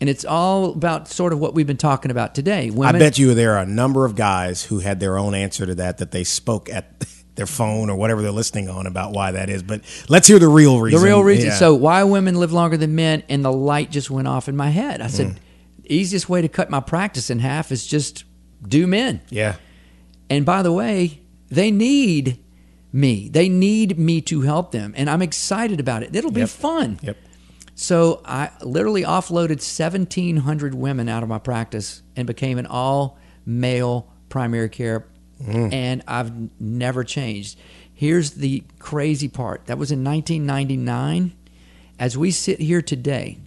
And 0.00 0.10
it's 0.10 0.24
all 0.24 0.72
about 0.72 1.08
sort 1.08 1.32
of 1.32 1.38
what 1.38 1.54
we've 1.54 1.66
been 1.68 1.76
talking 1.78 2.10
about 2.10 2.34
today. 2.34 2.70
I 2.82 2.92
bet 2.92 3.16
you 3.16 3.32
there 3.32 3.52
are 3.56 3.62
a 3.62 3.66
number 3.66 4.04
of 4.04 4.16
guys 4.16 4.62
who 4.64 4.80
had 4.80 5.00
their 5.00 5.16
own 5.16 5.34
answer 5.34 5.64
to 5.66 5.74
that 5.76 5.98
that 5.98 6.10
they 6.10 6.24
spoke 6.24 6.68
at 6.68 7.04
their 7.36 7.46
phone 7.46 7.88
or 7.88 7.96
whatever 7.96 8.20
they're 8.20 8.30
listening 8.32 8.68
on 8.68 8.86
about 8.86 9.12
why 9.12 9.30
that 9.32 9.48
is. 9.48 9.62
But 9.62 9.82
let's 10.08 10.26
hear 10.26 10.38
the 10.38 10.48
real 10.48 10.80
reason. 10.80 11.00
The 11.00 11.06
real 11.06 11.22
reason. 11.22 11.50
Yeah. 11.50 11.56
So 11.56 11.74
why 11.74 12.02
women 12.04 12.34
live 12.34 12.52
longer 12.52 12.76
than 12.76 12.94
men? 12.94 13.22
And 13.28 13.44
the 13.44 13.52
light 13.52 13.90
just 13.90 14.10
went 14.10 14.26
off 14.28 14.48
in 14.48 14.56
my 14.56 14.68
head. 14.70 15.00
I 15.00 15.06
Mm. 15.06 15.10
said, 15.10 15.40
easiest 15.84 16.28
way 16.28 16.42
to 16.42 16.48
cut 16.48 16.70
my 16.70 16.80
practice 16.80 17.30
in 17.30 17.38
half 17.38 17.70
is 17.72 17.86
just 17.86 18.24
do 18.66 18.86
men. 18.86 19.20
yeah, 19.30 19.54
And 20.28 20.44
by 20.44 20.62
the 20.62 20.72
way, 20.72 21.20
they 21.50 21.70
need 21.70 22.38
me. 22.94 23.28
They 23.28 23.48
need 23.48 23.98
me 23.98 24.20
to 24.22 24.42
help 24.42 24.70
them, 24.70 24.94
and 24.96 25.10
I'm 25.10 25.20
excited 25.20 25.80
about 25.80 26.04
it. 26.04 26.14
It'll 26.14 26.30
be 26.30 26.40
Yep. 26.40 26.48
fun. 26.48 26.98
yep. 27.02 27.16
So 27.74 28.20
I 28.24 28.50
literally 28.62 29.02
offloaded 29.02 29.60
1,700 29.60 30.74
women 30.74 31.08
out 31.08 31.24
of 31.24 31.28
my 31.28 31.40
practice 31.40 32.02
and 32.14 32.24
became 32.24 32.56
an 32.56 32.66
all 32.66 33.18
male 33.44 34.06
primary 34.28 34.68
care, 34.68 35.06
mm. 35.42 35.72
and 35.72 36.02
I've 36.06 36.30
never 36.60 37.02
changed. 37.02 37.58
Here's 37.92 38.32
the 38.32 38.62
crazy 38.78 39.28
part 39.28 39.66
that 39.66 39.76
was 39.76 39.90
in 39.90 40.04
1999. 40.04 41.32
As 41.98 42.16
we 42.16 42.30
sit 42.30 42.60
here 42.60 42.82
today, 42.82 43.38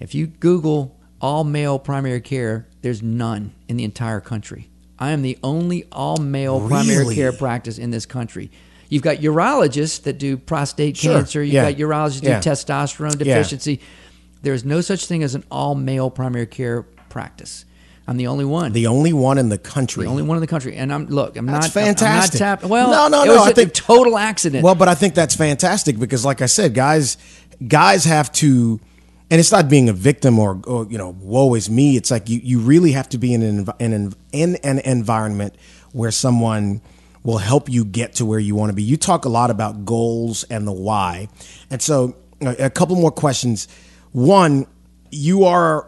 if 0.00 0.14
you 0.14 0.26
Google 0.28 0.96
all 1.20 1.44
male 1.44 1.78
primary 1.78 2.20
care, 2.22 2.66
there's 2.80 3.02
none 3.02 3.52
in 3.66 3.76
the 3.76 3.84
entire 3.84 4.20
country. 4.20 4.70
I 4.98 5.10
am 5.10 5.22
the 5.22 5.38
only 5.42 5.84
all 5.92 6.16
male 6.16 6.66
primary 6.66 7.14
care 7.14 7.32
practice 7.32 7.78
in 7.78 7.90
this 7.90 8.06
country. 8.06 8.50
You've 8.88 9.02
got 9.02 9.18
urologists 9.18 10.02
that 10.04 10.18
do 10.18 10.36
prostate 10.36 10.96
Sure, 10.96 11.14
cancer. 11.18 11.42
You've 11.42 11.54
yeah, 11.54 11.70
got 11.70 11.78
urologists 11.80 12.22
yeah. 12.22 12.40
do 12.40 12.50
testosterone 12.50 13.12
Yeah. 13.24 13.34
deficiency. 13.36 13.80
There's 14.42 14.64
no 14.64 14.80
such 14.80 15.06
thing 15.06 15.22
as 15.22 15.34
an 15.34 15.44
all 15.50 15.74
male 15.74 16.10
primary 16.10 16.46
care 16.46 16.82
practice. 17.08 17.64
I'm 18.06 18.16
the 18.16 18.28
only 18.28 18.46
one. 18.46 18.72
The 18.72 18.86
only 18.86 19.12
one 19.12 19.36
in 19.36 19.50
the 19.50 19.58
country. 19.58 20.04
The 20.04 20.10
only 20.10 20.22
one 20.22 20.38
in 20.38 20.40
the 20.40 20.46
country, 20.46 20.74
and 20.76 20.90
I'm 20.90 21.06
look. 21.08 21.36
I'm 21.36 21.44
That's 21.44 21.66
not. 21.66 21.72
Fantastic. 21.84 22.40
I'm 22.40 22.46
not 22.46 22.60
tapped. 22.60 22.64
Well, 22.70 22.90
No, 22.90 23.08
no, 23.08 23.24
no, 23.24 23.44
I 23.44 23.50
a 23.50 23.52
think- 23.52 23.74
total 23.74 24.16
accident. 24.16 24.64
Well, 24.64 24.74
but 24.74 24.88
I 24.88 24.94
think 24.94 25.14
that's 25.14 25.36
fantastic 25.36 25.98
because, 25.98 26.24
like 26.24 26.40
I 26.40 26.46
said, 26.46 26.72
guys, 26.72 27.18
guys 27.66 28.06
have 28.06 28.32
to, 28.34 28.80
and 29.30 29.38
it's 29.38 29.52
not 29.52 29.68
being 29.68 29.90
a 29.90 29.92
victim 29.92 30.38
or, 30.38 30.58
or 30.66 30.86
you 30.88 30.96
know, 30.96 31.14
woe 31.20 31.52
is 31.52 31.68
me. 31.68 31.98
It's 31.98 32.10
like 32.10 32.30
you, 32.30 32.40
you 32.42 32.60
really 32.60 32.92
have 32.92 33.10
to 33.10 33.18
be 33.18 33.34
in 33.34 33.42
an, 33.42 33.68
in 33.78 33.92
an 33.92 34.14
in 34.32 34.56
an 34.64 34.78
environment 34.78 35.54
where 35.92 36.10
someone 36.10 36.80
will 37.28 37.36
help 37.36 37.68
you 37.68 37.84
get 37.84 38.14
to 38.14 38.24
where 38.24 38.38
you 38.38 38.54
want 38.54 38.70
to 38.70 38.72
be. 38.72 38.82
You 38.82 38.96
talk 38.96 39.26
a 39.26 39.28
lot 39.28 39.50
about 39.50 39.84
goals 39.84 40.44
and 40.44 40.66
the 40.66 40.72
why, 40.72 41.28
and 41.68 41.82
so 41.82 42.16
a 42.40 42.70
couple 42.70 42.96
more 42.96 43.10
questions. 43.10 43.68
One, 44.12 44.66
you 45.10 45.44
are 45.44 45.86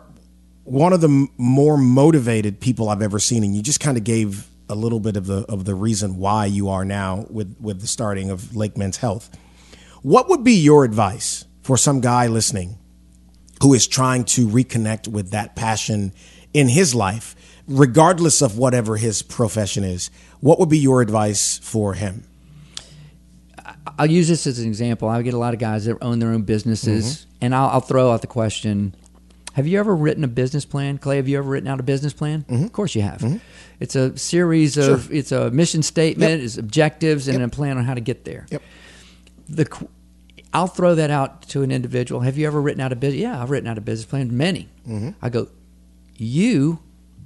one 0.65 0.93
of 0.93 1.01
the 1.01 1.29
more 1.39 1.79
motivated 1.79 2.61
people 2.61 2.91
I've 2.91 3.01
ever 3.01 3.19
seen, 3.19 3.43
and 3.43 3.57
you 3.57 3.63
just 3.63 3.81
kind 3.81 3.97
of 3.97 4.05
gave 4.05 4.49
a 4.69 4.75
little 4.75 5.01
bit 5.01 5.17
of 5.17 5.27
the 5.27 5.47
of 5.49 5.65
the 5.65 5.75
reason 5.75 6.19
why 6.19 6.45
you 6.45 6.69
are 6.69 6.85
now 6.85 7.25
with 7.31 7.57
with 7.59 7.81
the 7.81 7.87
starting 7.87 8.29
of 8.29 8.55
Lake 8.55 8.77
Men's 8.77 8.99
Health. 8.99 9.31
What 10.03 10.29
would 10.29 10.45
be 10.45 10.53
your 10.53 10.85
advice 10.85 11.47
for 11.63 11.79
some 11.79 12.03
guy 12.03 12.27
listening 12.27 12.77
who 13.63 13.73
is 13.73 13.87
trying 13.87 14.25
to 14.25 14.47
reconnect 14.47 15.09
with 15.09 15.31
that 15.31 15.57
passion 15.57 16.13
in 16.53 16.69
his 16.69 16.95
life, 16.95 17.35
regardless 17.67 18.43
of 18.43 18.59
whatever 18.59 18.99
his 18.99 19.23
profession 19.23 19.85
is? 19.85 20.11
What 20.41 20.59
would 20.59 20.69
be 20.69 20.79
your 20.79 21.03
advice 21.03 21.59
for 21.59 21.95
him? 21.95 22.25
I'll 23.99 24.11
use 24.11 24.29
this 24.29 24.47
as 24.47 24.59
an 24.59 24.67
example. 24.67 25.09
I 25.09 25.21
get 25.23 25.35
a 25.35 25.39
lot 25.39 25.53
of 25.55 25.61
guys 25.61 25.85
that 25.85 25.99
own 26.01 26.19
their 26.19 26.31
own 26.31 26.43
businesses, 26.43 27.05
Mm-hmm. 27.19 27.31
and 27.43 27.55
I'll, 27.55 27.69
I'll 27.69 27.81
throw 27.81 28.11
out 28.13 28.21
the 28.21 28.27
question: 28.27 28.95
Have 29.55 29.67
you 29.67 29.79
ever 29.79 29.95
written 29.95 30.25
a 30.25 30.29
business 30.29 30.65
plan, 30.65 30.99
Clay? 30.99 31.17
Have 31.17 31.29
you 31.29 31.39
ever 31.39 31.49
written 31.49 31.69
out 31.69 31.81
a 31.81 31.83
business 31.83 32.13
plan? 32.13 32.45
Mm-hmm. 32.49 32.65
Of 32.65 32.73
course 32.73 32.95
you 32.95 33.03
have. 33.03 33.41
It's 33.79 33.95
a 33.97 34.17
series 34.17 34.77
of 34.77 35.13
it's 35.13 35.33
a 35.33 35.51
mission 35.51 35.83
statement, 35.83 36.43
it's 36.43 36.57
objectives, 36.57 37.29
and 37.29 37.43
a 37.43 37.49
plan 37.49 37.79
on 37.79 37.85
how 37.85 37.95
to 37.95 38.01
get 38.01 38.25
there. 38.25 38.47
Yep. 38.51 38.63
The 39.49 39.87
I'll 40.53 40.67
throw 40.67 40.95
that 40.97 41.11
out 41.11 41.43
to 41.51 41.63
an 41.63 41.71
individual. 41.71 42.23
Have 42.23 42.37
you 42.37 42.47
ever 42.47 42.61
written 42.61 42.81
out 42.81 42.93
a 42.93 42.97
business? 42.97 43.21
Yeah, 43.23 43.41
I've 43.41 43.51
written 43.51 43.69
out 43.69 43.79
a 43.79 43.81
business 43.81 44.07
plan. 44.07 44.37
Many. 44.37 44.69
Mm-hmm. 44.89 45.11
I 45.23 45.29
go, 45.29 45.49
you 46.17 46.81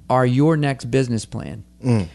are 0.09 0.25
your 0.25 0.57
next 0.57 0.85
business 0.91 1.25
plan 1.25 1.63
Mm. 1.83 2.07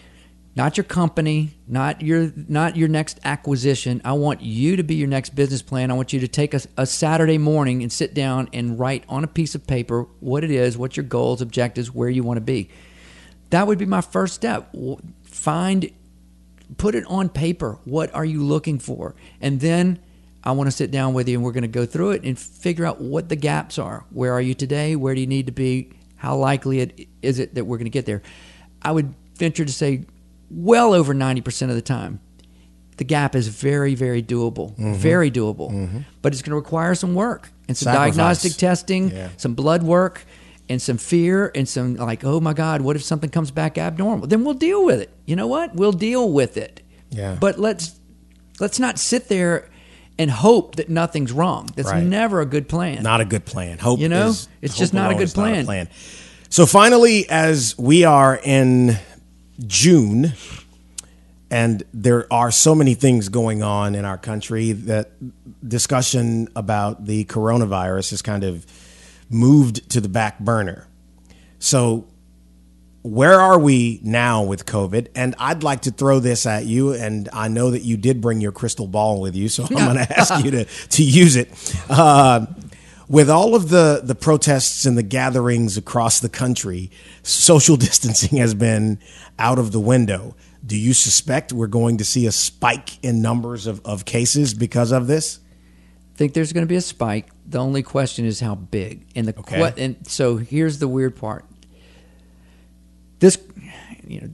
Not 0.57 0.77
your 0.77 0.85
company, 0.85 1.51
not 1.69 2.03
your 2.03 2.33
not 2.37 2.77
your 2.77 2.89
next 2.89 3.21
acquisition. 3.25 4.01
I 4.05 4.13
want 4.13 4.43
you 4.43 4.77
to 4.77 4.83
be 4.83 4.97
your 4.97 5.09
next 5.09 5.35
business 5.35 5.63
plan. 5.63 5.91
I 5.91 5.95
want 5.95 6.13
you 6.13 6.21
to 6.21 6.29
take 6.29 6.55
a, 6.55 6.61
a 6.77 6.87
Saturday 6.87 7.39
morning 7.39 7.83
and 7.83 7.93
sit 7.93 8.15
down 8.15 8.49
and 8.53 8.79
write 8.79 9.05
on 9.09 9.23
a 9.23 9.29
piece 9.29 9.55
of 9.55 9.67
paper 9.67 10.07
what 10.19 10.43
it 10.43 10.51
is, 10.51 10.77
what 10.77 10.97
your 10.97 11.05
goals, 11.05 11.41
objectives, 11.41 11.95
where 11.95 12.09
you 12.09 12.23
want 12.23 12.39
to 12.39 12.43
be. 12.43 12.69
That 13.51 13.67
would 13.67 13.79
be 13.79 13.87
my 13.87 14.01
first 14.01 14.35
step. 14.35 14.75
Find 15.23 15.91
put 16.77 16.95
it 16.95 17.05
on 17.07 17.29
paper. 17.29 17.79
What 17.85 18.13
are 18.15 18.25
you 18.25 18.43
looking 18.43 18.79
for? 18.79 19.15
And 19.41 19.61
then 19.61 20.01
I 20.43 20.53
want 20.53 20.69
to 20.69 20.73
sit 20.73 20.91
down 20.91 21.15
with 21.15 21.29
you 21.29 21.37
and 21.37 21.45
we're 21.45 21.53
going 21.53 21.63
to 21.63 21.69
go 21.69 21.87
through 21.87 22.13
it 22.13 22.23
and 22.25 22.39
figure 22.39 22.87
out 22.87 23.01
what 23.01 23.29
the 23.29 23.37
gaps 23.37 23.79
are. 23.79 24.05
Where 24.11 24.33
are 24.33 24.41
you 24.41 24.55
today? 24.55 24.97
Where 24.97 25.15
do 25.15 25.21
you 25.21 25.27
need 25.27 25.47
to 25.47 25.53
be? 25.53 25.91
How 26.17 26.37
likely 26.37 26.81
it, 26.81 27.09
is 27.23 27.39
it 27.39 27.55
that 27.55 27.65
we're 27.65 27.77
going 27.77 27.87
to 27.87 27.91
get 27.91 28.07
there? 28.07 28.23
I 28.83 28.93
would 28.93 29.15
venture 29.37 29.65
to 29.65 29.73
say 29.73 30.05
well 30.51 30.93
over 30.95 31.15
90% 31.15 31.69
of 31.69 31.75
the 31.75 31.83
time 31.83 32.21
the 32.97 33.05
gap 33.05 33.35
is 33.35 33.49
very 33.49 33.95
very 33.95 34.23
doable 34.23 34.73
mm-hmm. 34.73 34.95
very 34.95 35.31
doable 35.31 35.71
mm-hmm. 35.71 35.99
but 36.23 36.33
it's 36.33 36.43
going 36.43 36.51
to 36.51 36.57
require 36.57 36.95
some 36.95 37.15
work 37.15 37.49
and 37.69 37.77
some 37.77 37.87
Sacrifice. 37.87 38.17
diagnostic 38.17 38.53
testing 38.55 39.11
Yeah. 39.11 39.29
some 39.37 39.55
blood 39.55 39.83
work 39.83 40.25
and 40.69 40.81
some 40.83 40.99
fear 40.99 41.51
and 41.55 41.69
some 41.69 41.97
like 41.97 42.25
oh 42.25 42.41
my 42.41 42.53
god 42.53 42.83
what 42.83 42.97
if 42.97 43.03
something 43.03 43.31
comes 43.31 43.51
back 43.51 43.79
abnormal 43.79 44.27
then 44.27 44.45
we'll 44.45 44.55
deal 44.55 44.85
with 44.85 45.01
it 45.01 45.11
you 45.27 45.35
know 45.37 45.47
what 45.47 45.75
we'll 45.75 45.93
deal 45.93 46.31
with 46.31 46.57
it 46.57 46.83
Yeah. 47.11 47.37
but 47.41 47.59
let's 47.59 47.99
let's 48.61 48.79
not 48.79 48.99
sit 48.99 49.29
there 49.29 49.69
and 50.19 50.31
hope 50.31 50.77
that 50.77 50.91
nothing's 50.91 51.33
wrong 51.33 51.69
that's 51.75 51.91
Right. 51.91 52.05
never 52.05 52.41
a 52.43 52.47
good 52.47 52.69
plan 52.69 53.03
Not 53.03 53.23
a 53.23 53.25
good 53.25 53.47
plan. 53.47 53.79
Hope 53.79 53.99
You 54.01 54.11
know, 54.11 54.29
is- 54.29 54.49
it's 54.61 54.75
hope 54.75 54.79
just 54.81 54.93
not 54.93 55.11
a 55.11 55.15
good 55.15 55.23
is 55.23 55.37
not 55.37 55.45
plan. 55.45 55.65
plan. 55.65 55.89
So 56.51 56.67
finally, 56.67 57.27
as 57.31 57.79
we 57.79 58.05
are 58.05 58.39
in 58.45 58.99
June, 59.67 60.33
and 61.51 61.83
there 61.93 62.33
are 62.33 62.51
so 62.51 62.75
many 62.75 62.95
things 62.95 63.29
going 63.29 63.63
on 63.63 63.95
in 63.95 64.05
our 64.05 64.19
country 64.19 64.73
that 64.73 65.11
discussion 65.67 66.49
about 66.55 67.07
the 67.07 67.25
coronavirus 67.27 68.11
has 68.11 68.23
kind 68.23 68.45
of 68.45 68.67
moved 69.29 69.89
to 69.91 70.01
the 70.01 70.09
back 70.09 70.39
burner. 70.39 70.87
So 71.59 72.07
where 73.03 73.41
are 73.41 73.59
we 73.59 74.01
now 74.03 74.43
with 74.43 74.67
COVID? 74.67 75.09
And 75.15 75.35
I'd 75.39 75.63
like 75.63 75.83
to 75.83 75.91
throw 75.91 76.21
this 76.21 76.47
at 76.47 76.67
you. 76.67 76.93
And 76.93 77.29
I 77.33 77.49
know 77.49 77.71
that 77.71 77.83
you 77.83 77.97
did 77.97 78.21
bring 78.21 78.41
your 78.41 78.53
crystal 78.53 78.87
ball 78.87 79.21
with 79.21 79.35
you, 79.35 79.49
so 79.49 79.65
I'm 79.65 79.71
going 79.71 79.97
to 80.07 80.19
ask 80.19 80.45
you 80.45 80.51
to 80.51 80.65
to 80.65 81.03
use 81.03 81.37
it. 81.37 81.49
Uh, 81.89 82.47
with 83.11 83.29
all 83.29 83.57
of 83.57 83.71
the 83.71 84.01
the 84.05 84.15
protests 84.15 84.87
and 84.87 84.97
the 84.97 85.03
gatherings 85.03 85.77
across 85.77 86.21
the 86.21 86.29
country, 86.29 86.91
social 87.25 87.77
distancing 87.89 88.39
has 88.39 88.55
been 88.55 88.99
out 89.39 89.59
of 89.59 89.73
the 89.73 89.81
window. 89.81 90.37
Do 90.65 90.79
you 90.79 90.93
suspect 90.95 91.53
we're 91.53 91.67
going 91.67 91.99
to 91.99 92.05
see 92.05 92.27
a 92.27 92.33
spike 92.33 93.03
in 93.03 93.21
numbers 93.21 93.67
of, 93.67 93.85
of 93.85 94.05
cases 94.05 94.55
because 94.55 94.93
of 94.93 95.09
this? 95.09 95.41
I 96.15 96.17
think 96.17 96.35
there's 96.35 96.53
going 96.53 96.67
to 96.67 96.69
be 96.69 96.77
a 96.77 96.83
spike. 96.83 97.29
The 97.47 97.59
only 97.59 97.83
question 97.83 98.27
is 98.27 98.41
how 98.41 98.55
big. 98.55 99.07
And 99.17 99.27
the 99.27 99.37
Okay. 99.41 99.73
and 99.79 99.97
so 100.07 100.37
here's 100.37 100.79
the 100.79 100.87
weird 100.87 101.17
part. 101.17 101.47
This, 103.19 103.39
you 104.07 104.21
know, 104.21 104.31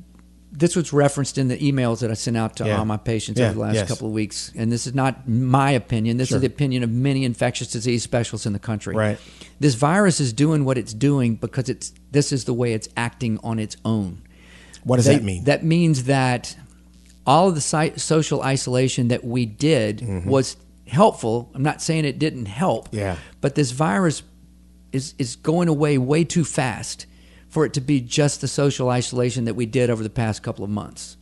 this 0.57 0.75
was 0.75 0.93
referenced 0.93 1.37
in 1.39 1.49
the 1.49 1.59
emails 1.59 2.01
that 2.01 2.11
I 2.11 2.15
sent 2.15 2.37
out 2.37 2.57
to 2.57 2.67
Yeah. 2.67 2.79
all 2.79 2.85
my 2.85 2.97
patients 2.97 3.39
Yeah, 3.39 3.47
over 3.47 3.55
the 3.55 3.61
last 3.61 3.75
yes. 3.75 3.89
couple 3.89 4.07
of 4.09 4.15
weeks. 4.15 4.51
And 4.57 4.73
this 4.73 4.87
is 4.87 4.95
not 4.95 5.29
my 5.29 5.71
opinion. 5.73 6.17
This 6.17 6.29
Sure. 6.29 6.37
is 6.37 6.41
the 6.41 6.47
opinion 6.47 6.83
of 6.83 6.91
many 6.91 7.25
infectious 7.25 7.69
disease 7.69 8.03
specialists 8.03 8.47
in 8.47 8.53
the 8.53 8.59
country. 8.59 8.95
Right. 8.95 9.19
This 9.61 9.75
virus 9.75 10.21
is 10.21 10.33
doing 10.33 10.65
what 10.65 10.79
it's 10.79 10.95
doing 10.95 11.35
because 11.35 11.69
it's 11.69 11.93
this 12.13 12.33
is 12.33 12.45
the 12.45 12.55
way 12.55 12.73
it's 12.73 12.89
acting 12.97 13.39
on 13.43 13.59
its 13.59 13.77
own. 13.85 14.23
What 14.85 14.97
does 14.97 15.07
that, 15.07 15.23
mean? 15.23 15.45
That 15.45 15.65
means 15.65 16.05
that 16.05 16.57
all 17.27 17.49
of 17.49 17.55
the 17.55 17.93
social 17.97 18.43
isolation 18.43 19.09
that 19.09 19.25
we 19.25 19.45
did 19.47 20.25
was 20.25 20.57
helpful. 20.87 21.51
I'm 21.55 21.63
not 21.63 21.83
saying 21.83 22.05
it 22.05 22.19
didn't 22.19 22.47
help. 22.47 22.87
Mm-hmm. 22.89 22.99
Yeah. 22.99 23.17
But 23.41 23.57
this 23.57 23.73
virus 23.73 24.23
is 24.93 25.15
is 25.19 25.37
going 25.37 25.69
away 25.69 25.99
way 25.99 26.25
too 26.25 26.45
fast 26.45 27.05
for 27.57 27.65
it 27.65 27.73
to 27.73 27.81
be 27.81 28.03
just 28.03 28.43
the 28.43 28.49
social 28.49 28.91
isolation 28.91 29.47
that 29.47 29.55
we 29.55 29.65
did 29.65 29.89
over 29.89 30.03
the 30.03 30.11
past 30.11 30.43
couple 30.43 30.63
of 30.63 30.69
months. 30.71 31.17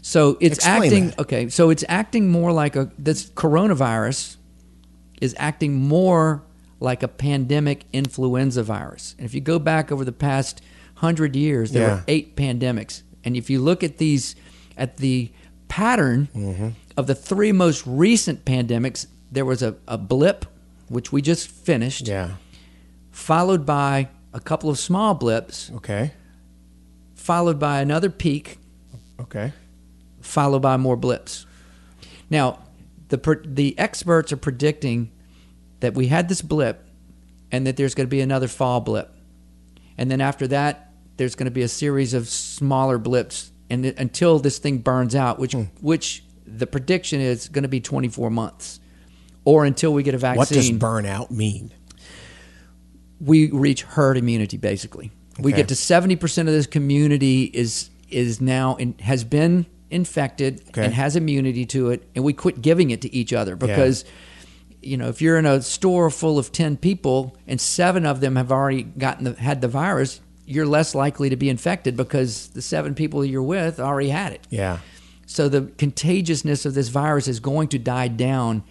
So 0.00 0.38
it's 0.40 0.64
Hmm. 0.64 0.70
Explain 0.70 0.82
acting 0.84 1.06
that. 1.08 1.18
okay. 1.22 1.48
So 1.48 1.70
it's 1.70 1.84
acting 1.88 2.28
more 2.30 2.52
like 2.52 2.76
a 2.76 2.88
this 2.96 3.28
coronavirus 3.30 4.36
is 5.20 5.34
acting 5.38 5.74
more 5.74 6.42
like 6.78 7.02
a 7.02 7.08
pandemic 7.08 7.84
influenza 7.92 8.62
virus. 8.62 9.16
And 9.18 9.26
if 9.26 9.34
you 9.34 9.40
go 9.40 9.58
back 9.58 9.90
over 9.90 10.04
the 10.04 10.12
past 10.12 10.62
hundred 10.94 11.34
years, 11.34 11.72
there 11.72 11.88
Yeah. 11.88 11.94
were 11.96 12.04
eight 12.06 12.36
pandemics. 12.36 13.02
And 13.24 13.36
if 13.36 13.50
you 13.50 13.58
look 13.60 13.82
at 13.82 13.98
these, 13.98 14.36
at 14.76 14.98
the 14.98 15.30
pattern 15.68 16.28
Mm-hmm. 16.34 16.68
of 16.96 17.08
the 17.08 17.14
three 17.16 17.50
most 17.52 17.84
recent 17.86 18.44
pandemics, 18.44 19.06
there 19.32 19.44
was 19.44 19.62
a, 19.62 19.74
a 19.88 19.98
blip, 19.98 20.46
which 20.88 21.10
we 21.12 21.20
just 21.22 21.48
finished, 21.48 22.06
yeah. 22.06 22.36
followed 23.10 23.66
by 23.66 24.08
a 24.32 24.40
couple 24.40 24.70
of 24.70 24.78
small 24.78 25.14
blips, 25.14 25.70
Okay. 25.76 26.12
followed 27.14 27.58
by 27.58 27.80
another 27.80 28.10
peak, 28.10 28.58
Okay. 29.20 29.52
followed 30.20 30.60
by 30.62 30.76
more 30.76 30.96
blips. 30.96 31.46
Now, 32.30 32.60
the 33.08 33.18
per- 33.18 33.42
the 33.44 33.76
experts 33.78 34.32
are 34.32 34.36
predicting 34.36 35.10
that 35.80 35.94
we 35.94 36.06
had 36.08 36.28
this 36.28 36.42
blip, 36.42 36.86
and 37.50 37.66
that 37.66 37.76
there's 37.76 37.94
going 37.94 38.06
to 38.06 38.10
be 38.10 38.20
another 38.20 38.46
fall 38.48 38.80
blip, 38.80 39.12
and 39.98 40.10
then 40.10 40.20
after 40.20 40.46
that, 40.48 40.92
there's 41.16 41.34
going 41.34 41.46
to 41.46 41.50
be 41.50 41.62
a 41.62 41.68
series 41.68 42.14
of 42.14 42.28
smaller 42.28 42.98
blips, 42.98 43.50
and 43.68 43.84
it- 43.84 43.98
until 43.98 44.38
this 44.38 44.58
thing 44.58 44.78
burns 44.78 45.14
out, 45.14 45.38
which 45.38 45.52
hmm. 45.52 45.64
which 45.80 46.22
the 46.46 46.66
prediction 46.66 47.20
is 47.20 47.48
going 47.48 47.62
to 47.62 47.68
be 47.68 47.80
24 47.80 48.30
months, 48.30 48.80
or 49.44 49.64
until 49.64 49.92
we 49.92 50.02
get 50.02 50.14
a 50.14 50.18
vaccine. 50.18 50.38
What 50.38 50.48
does 50.48 50.70
burnout 50.70 51.30
mean? 51.30 51.72
We 53.20 53.50
reach 53.50 53.82
herd 53.82 54.16
immunity. 54.16 54.56
Basically, 54.56 55.10
we 55.38 55.52
get 55.52 55.68
to 55.68 55.76
seventy 55.76 56.16
percent 56.16 56.48
of 56.48 56.54
this 56.54 56.66
community 56.66 57.44
is 57.44 57.90
is 58.08 58.40
now 58.40 58.76
in, 58.76 58.94
has 59.00 59.24
been 59.24 59.66
infected 59.90 60.62
Okay. 60.68 60.84
and 60.84 60.94
has 60.94 61.16
immunity 61.16 61.66
to 61.66 61.90
it, 61.90 62.08
and 62.14 62.24
we 62.24 62.32
quit 62.32 62.60
giving 62.62 62.90
it 62.90 63.02
to 63.02 63.14
each 63.14 63.32
other 63.32 63.56
because. 63.56 64.04
You 64.82 64.96
know, 64.96 65.10
if 65.10 65.20
you're 65.20 65.36
in 65.36 65.44
a 65.44 65.60
store 65.60 66.08
full 66.08 66.38
of 66.38 66.52
ten 66.52 66.78
people 66.78 67.36
and 67.46 67.60
seven 67.60 68.06
of 68.06 68.20
them 68.20 68.36
have 68.36 68.50
already 68.50 68.84
gotten 68.84 69.24
the, 69.24 69.34
had 69.34 69.60
the 69.60 69.68
virus, 69.68 70.22
you're 70.46 70.64
less 70.64 70.94
likely 70.94 71.28
to 71.28 71.36
be 71.36 71.50
infected 71.50 71.98
because 71.98 72.48
the 72.48 72.62
seven 72.62 72.94
people 72.94 73.22
you're 73.22 73.42
with 73.42 73.78
already 73.78 74.08
had 74.08 74.32
it. 74.32 74.46
Yeah. 74.48 74.78
So 75.26 75.50
the 75.50 75.70
contagiousness 75.76 76.64
of 76.64 76.72
this 76.72 76.88
virus 76.88 77.28
is 77.28 77.40
going 77.40 77.68
to 77.68 77.78
die 77.78 78.08
down 78.08 78.62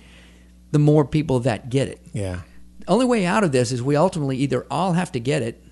the 0.71 0.79
more 0.79 1.05
people 1.05 1.41
that 1.41 1.69
get 1.69 1.87
it. 1.89 2.01
Yeah. 2.11 2.41
The 2.89 2.93
only 2.93 3.05
way 3.05 3.23
out 3.23 3.43
of 3.43 3.51
this 3.51 3.71
is 3.71 3.83
we 3.83 3.95
ultimately 3.95 4.37
either 4.37 4.65
all 4.71 4.93
have 4.93 5.11
to 5.11 5.19
get 5.19 5.43
it 5.43 5.63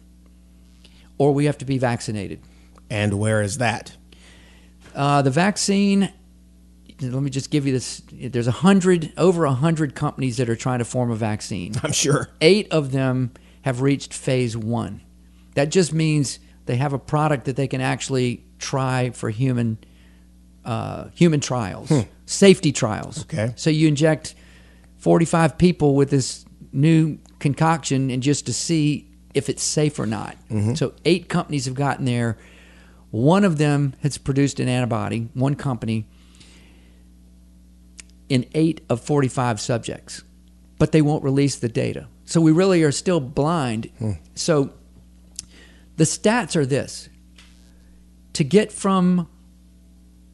or 1.18 1.34
we 1.34 1.46
have 1.46 1.58
to 1.58 1.66
be 1.66 1.80
vaccinated. 1.80 2.42
And 2.92 3.18
where 3.18 3.42
is 3.42 3.58
that? 3.58 3.98
Uh, 4.94 5.24
the 5.24 5.32
vaccine, 5.32 6.14
let 7.02 7.24
me 7.24 7.32
just 7.32 7.50
give 7.50 7.66
you 7.66 7.74
this. 7.74 8.04
There's 8.14 8.46
a 8.46 8.52
hundred, 8.52 9.14
over 9.18 9.46
a 9.46 9.54
hundred 9.54 9.96
companies 9.96 10.38
that 10.38 10.48
are 10.48 10.56
trying 10.56 10.78
to 10.78 10.86
form 10.86 11.10
a 11.10 11.16
vaccine. 11.16 11.74
I'm 11.84 11.92
sure. 11.92 12.30
Eight 12.40 12.72
of 12.72 12.92
them 12.92 13.32
have 13.64 13.82
reached 13.82 14.14
phase 14.14 14.56
one. 14.56 15.02
That 15.56 15.72
just 15.72 15.94
means 15.94 16.38
they 16.68 16.76
have 16.76 16.94
a 16.94 17.00
product 17.00 17.46
that 17.46 17.56
they 17.56 17.68
can 17.68 17.82
actually 17.82 18.46
try 18.60 19.10
for 19.10 19.32
human 19.32 19.80
uh, 20.66 21.08
human 21.16 21.40
trials, 21.40 21.92
safety 22.28 22.72
trials. 22.72 23.24
Okay. 23.24 23.54
So 23.56 23.72
you 23.72 23.88
inject 23.88 24.36
45 24.98 25.58
people 25.58 25.96
with 25.96 26.12
this 26.12 26.46
new 26.78 27.18
concoction 27.40 28.10
and 28.10 28.24
just 28.24 28.46
to 28.46 28.54
see 28.54 29.10
if 29.34 29.50
it's 29.50 29.64
safe 29.64 30.00
or 30.00 30.06
not. 30.06 30.36
Mm-hmm. 30.50 30.76
So 30.76 30.94
eight 31.04 31.28
companies 31.28 31.66
have 31.66 31.74
gotten 31.74 32.06
there. 32.06 32.38
One 33.12 33.44
of 33.44 33.58
them 33.58 33.94
has 34.04 34.18
produced 34.18 34.60
an 34.60 34.68
antibody, 34.68 35.30
one 35.34 35.56
company, 35.56 36.06
in 38.30 38.46
eight 38.54 38.82
of 38.90 39.02
45 39.02 39.60
subjects, 39.60 40.24
but 40.78 40.92
they 40.92 41.02
won't 41.02 41.24
release 41.24 41.56
the 41.56 41.70
data. 41.70 42.08
So 42.26 42.42
we 42.42 42.52
really 42.52 42.84
are 42.84 42.92
still 42.92 43.20
blind. 43.20 43.90
Hmm. 44.00 44.12
So 44.36 44.72
the 45.96 46.04
stats 46.04 46.56
are 46.56 46.66
this 46.66 47.10
to 48.34 48.44
get 48.44 48.72
from 48.72 49.28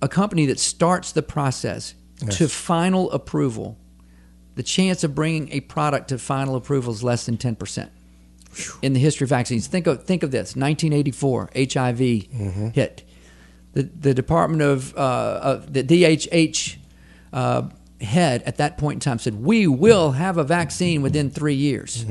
a 0.02 0.10
company 0.10 0.46
that 0.48 0.60
starts 0.60 1.12
the 1.12 1.22
process 1.22 1.94
to 2.32 2.48
final 2.48 3.12
approval, 3.12 3.78
the 4.56 4.64
chance 4.64 5.04
of 5.04 5.16
bringing 5.16 5.52
a 5.52 5.60
product 5.62 6.10
to 6.10 6.18
final 6.18 6.56
approval 6.56 6.94
is 6.94 7.04
less 7.04 7.26
than 7.26 7.38
10% 7.38 7.90
in 8.84 8.94
the 8.94 9.00
history 9.00 9.26
of 9.26 9.30
vaccines. 9.30 9.66
Think 9.68 9.88
of, 9.88 10.04
think 10.04 10.22
of 10.24 10.32
this 10.32 10.56
1984, 10.56 11.50
HIV 11.56 12.00
hit. 12.74 13.04
The, 13.74 13.84
the 13.84 14.14
Department 14.14 14.62
of, 14.62 14.96
uh, 14.96 15.62
the 15.68 15.84
DHH 15.84 16.76
uh, 17.34 17.64
head 18.02 18.44
at 18.44 18.58
that 18.58 18.78
point 18.78 18.98
in 18.98 19.00
time 19.00 19.18
said, 19.18 19.44
We 19.44 19.66
will 19.66 20.12
have 20.12 20.38
a 20.38 20.44
vaccine 20.44 21.02
within 21.02 21.32
three 21.32 21.56
years. 21.56 22.06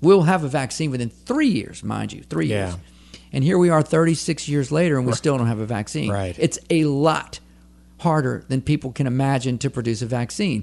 We'll 0.00 0.22
have 0.22 0.44
a 0.44 0.48
vaccine 0.48 0.90
within 0.90 1.10
three 1.10 1.48
years, 1.48 1.82
mind 1.84 2.12
you, 2.14 2.22
three 2.22 2.46
Yeah. 2.46 2.68
years. 2.68 2.78
And 3.32 3.42
here 3.44 3.58
we 3.58 3.68
are 3.68 3.82
36 3.82 4.48
years 4.48 4.70
later 4.70 4.96
and 4.96 5.06
we 5.06 5.12
still 5.14 5.36
don't 5.36 5.48
have 5.48 5.58
a 5.58 5.66
vaccine. 5.66 6.10
Right. 6.10 6.36
It's 6.38 6.58
a 6.70 6.84
lot 6.84 7.40
harder 7.98 8.44
than 8.48 8.60
people 8.62 8.92
can 8.92 9.06
imagine 9.06 9.58
to 9.58 9.70
produce 9.70 10.02
a 10.02 10.06
vaccine. 10.06 10.62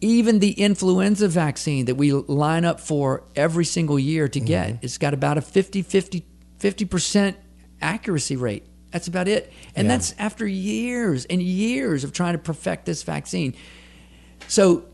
Even 0.00 0.38
the 0.38 0.52
influenza 0.52 1.26
vaccine 1.28 1.86
that 1.86 1.96
we 1.96 2.12
line 2.12 2.64
up 2.64 2.78
for 2.80 3.24
every 3.34 3.64
single 3.64 3.98
year 3.98 4.28
to 4.28 4.40
get, 4.40 4.68
Mm-hmm. 4.68 4.84
it's 4.84 4.98
got 4.98 5.12
about 5.14 5.38
a 5.38 5.40
50 5.42 5.82
50 5.82 6.24
50% 6.60 7.34
accuracy 7.80 8.36
rate. 8.36 8.64
That's 8.90 9.06
about 9.06 9.28
it. 9.28 9.52
And 9.76 9.86
Yeah. 9.86 9.94
that's 9.96 10.14
after 10.18 10.46
years 10.46 11.24
and 11.26 11.40
years 11.42 12.02
of 12.04 12.12
trying 12.12 12.32
to 12.34 12.38
perfect 12.38 12.84
this 12.86 13.02
vaccine. 13.02 13.54
So 14.48 14.84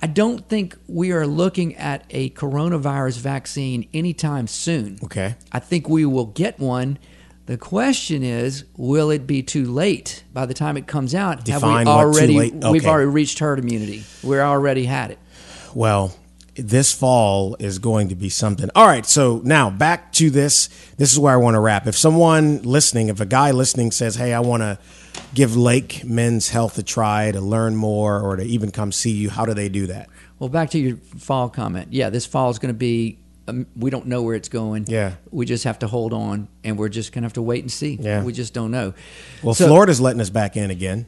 I 0.00 0.06
don't 0.08 0.48
think 0.48 0.76
we 0.88 1.12
are 1.12 1.26
looking 1.26 1.76
at 1.76 2.04
a 2.10 2.30
coronavirus 2.30 3.18
vaccine 3.18 3.88
anytime 3.94 4.46
soon. 4.46 4.98
Okay. 5.04 5.36
I 5.52 5.58
think 5.60 5.88
we 5.88 6.04
will 6.04 6.26
get 6.26 6.58
one. 6.58 6.98
The 7.46 7.58
question 7.58 8.22
is, 8.22 8.64
will 8.76 9.10
it 9.10 9.26
be 9.26 9.42
too 9.42 9.66
late 9.70 10.24
by 10.32 10.46
the 10.46 10.54
time 10.54 10.76
it 10.78 10.86
comes 10.86 11.14
out? 11.14 11.44
Define 11.44 11.86
have 11.86 11.96
we 11.96 12.02
already 12.02 12.38
late- 12.38 12.54
we've 12.70 12.86
already 12.86 13.10
reached 13.10 13.38
herd 13.38 13.58
immunity. 13.58 14.04
We 14.22 14.38
already 14.38 14.86
had 14.86 15.10
it. 15.10 15.18
Well, 15.74 16.14
this 16.56 16.92
fall 16.92 17.56
is 17.58 17.78
going 17.78 18.08
to 18.08 18.14
be 18.14 18.28
something. 18.30 18.70
All 18.74 18.86
right, 18.86 19.04
so 19.04 19.42
now 19.44 19.68
back 19.68 20.12
to 20.14 20.30
this. 20.30 20.68
This 20.96 21.12
is 21.12 21.18
where 21.18 21.34
I 21.34 21.36
want 21.36 21.54
to 21.54 21.60
wrap. 21.60 21.86
If 21.86 21.96
someone 21.98 22.62
listening, 22.62 23.08
if 23.08 23.20
a 23.20 23.26
guy 23.26 23.50
listening 23.50 23.90
says, 23.90 24.14
"Hey, 24.16 24.32
I 24.32 24.40
want 24.40 24.62
to 24.62 24.78
give 25.34 25.56
Lake 25.56 26.02
Men's 26.04 26.48
Health 26.50 26.78
a 26.78 26.82
try 26.82 27.30
to 27.32 27.40
learn 27.40 27.76
more 27.76 28.20
or 28.20 28.36
to 28.36 28.42
even 28.44 28.70
come 28.70 28.92
see 28.92 29.10
you," 29.10 29.30
how 29.30 29.44
do 29.44 29.52
they 29.52 29.68
do 29.68 29.86
that? 29.88 30.08
Well, 30.38 30.48
back 30.48 30.70
to 30.70 30.78
your 30.78 30.96
fall 31.18 31.48
comment. 31.48 31.88
Yeah, 31.90 32.08
this 32.08 32.24
fall 32.24 32.50
is 32.50 32.58
going 32.58 32.72
to 32.72 32.78
be. 32.78 33.18
Um, 33.46 33.66
we 33.76 33.90
don't 33.90 34.06
know 34.06 34.22
where 34.22 34.34
it's 34.34 34.48
going. 34.48 34.86
Yeah. 34.88 35.14
we 35.30 35.44
just 35.44 35.64
have 35.64 35.78
to 35.80 35.86
hold 35.86 36.12
on, 36.12 36.48
and 36.62 36.78
we're 36.78 36.88
just 36.88 37.12
going 37.12 37.22
to 37.22 37.26
have 37.26 37.34
to 37.34 37.42
wait 37.42 37.62
and 37.62 37.70
see. 37.70 37.98
Yeah. 38.00 38.22
we 38.24 38.32
just 38.32 38.54
don't 38.54 38.70
know. 38.70 38.94
Well, 39.42 39.54
So- 39.54 39.66
Florida's 39.66 40.00
letting 40.00 40.20
us 40.20 40.30
back 40.30 40.56
in 40.56 40.70
again. 40.70 41.06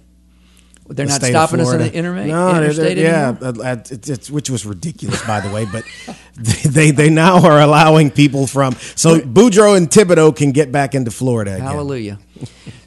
They're 0.89 1.07
the 1.07 1.12
not 1.12 1.22
stopping 1.22 1.61
us 1.61 1.72
in 1.72 1.78
the 1.78 1.91
interma- 1.91 2.26
No, 2.26 2.53
they're- 2.55 2.62
interstate 2.64 2.97
they're- 2.97 3.05
yeah, 3.07 3.28
anymore? 3.49 3.66
uh, 3.66 3.76
it's, 3.91 4.09
it's, 4.09 4.30
which 4.30 4.49
was 4.51 4.64
ridiculous, 4.64 5.20
by 5.26 5.41
the 5.41 5.51
way. 5.51 5.66
But 5.70 5.84
they 6.64 6.91
they 6.91 7.11
now 7.11 7.45
are 7.45 7.61
allowing 7.61 8.11
people 8.11 8.47
from 8.47 8.74
so 8.95 9.18
Boudreaux 9.20 9.76
and 9.76 9.89
Thibodeau 9.91 10.34
can 10.37 10.53
get 10.53 10.70
back 10.70 10.95
into 10.95 11.11
Florida. 11.11 11.55
Again. 11.55 11.66
Hallelujah. 11.66 12.18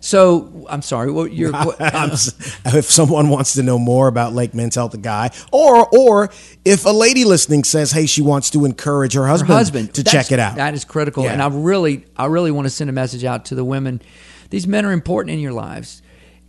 So 0.01 0.65
I'm 0.69 0.81
sorry. 0.81 1.11
What 1.11 1.33
your 1.33 1.51
what, 1.51 1.75
I'm 1.93 2.11
if 2.11 2.85
someone 2.85 3.29
wants 3.29 3.53
to 3.53 3.63
know 3.63 3.77
more 3.77 4.07
about 4.07 4.33
Lake 4.33 4.53
Men's 4.53 4.75
Health, 4.75 4.93
a 4.93 4.97
guy, 4.97 5.31
or 5.51 5.87
or 5.95 6.29
if 6.63 6.85
a 6.85 6.89
lady 6.91 7.25
listening 7.25 7.63
says, 7.63 7.91
"Hey, 7.91 8.05
she 8.05 8.21
wants 8.21 8.49
to 8.51 8.65
encourage 8.65 9.13
her 9.13 9.27
husband, 9.27 9.51
husband 9.53 9.93
to 9.95 10.03
check 10.03 10.31
it 10.31 10.39
out," 10.39 10.55
That 10.55 10.73
is 10.73 10.85
critical, 10.85 11.23
Yeah. 11.23 11.33
and 11.33 11.41
I 11.41 11.47
really, 11.47 12.05
I 12.15 12.27
really 12.27 12.51
want 12.51 12.65
to 12.65 12.69
send 12.69 12.89
a 12.89 12.93
message 12.93 13.23
out 13.25 13.45
to 13.45 13.55
the 13.55 13.63
women. 13.65 14.01
These 14.51 14.67
men 14.67 14.85
are 14.85 14.91
important 14.91 15.33
in 15.33 15.39
your 15.39 15.53
lives, 15.53 16.01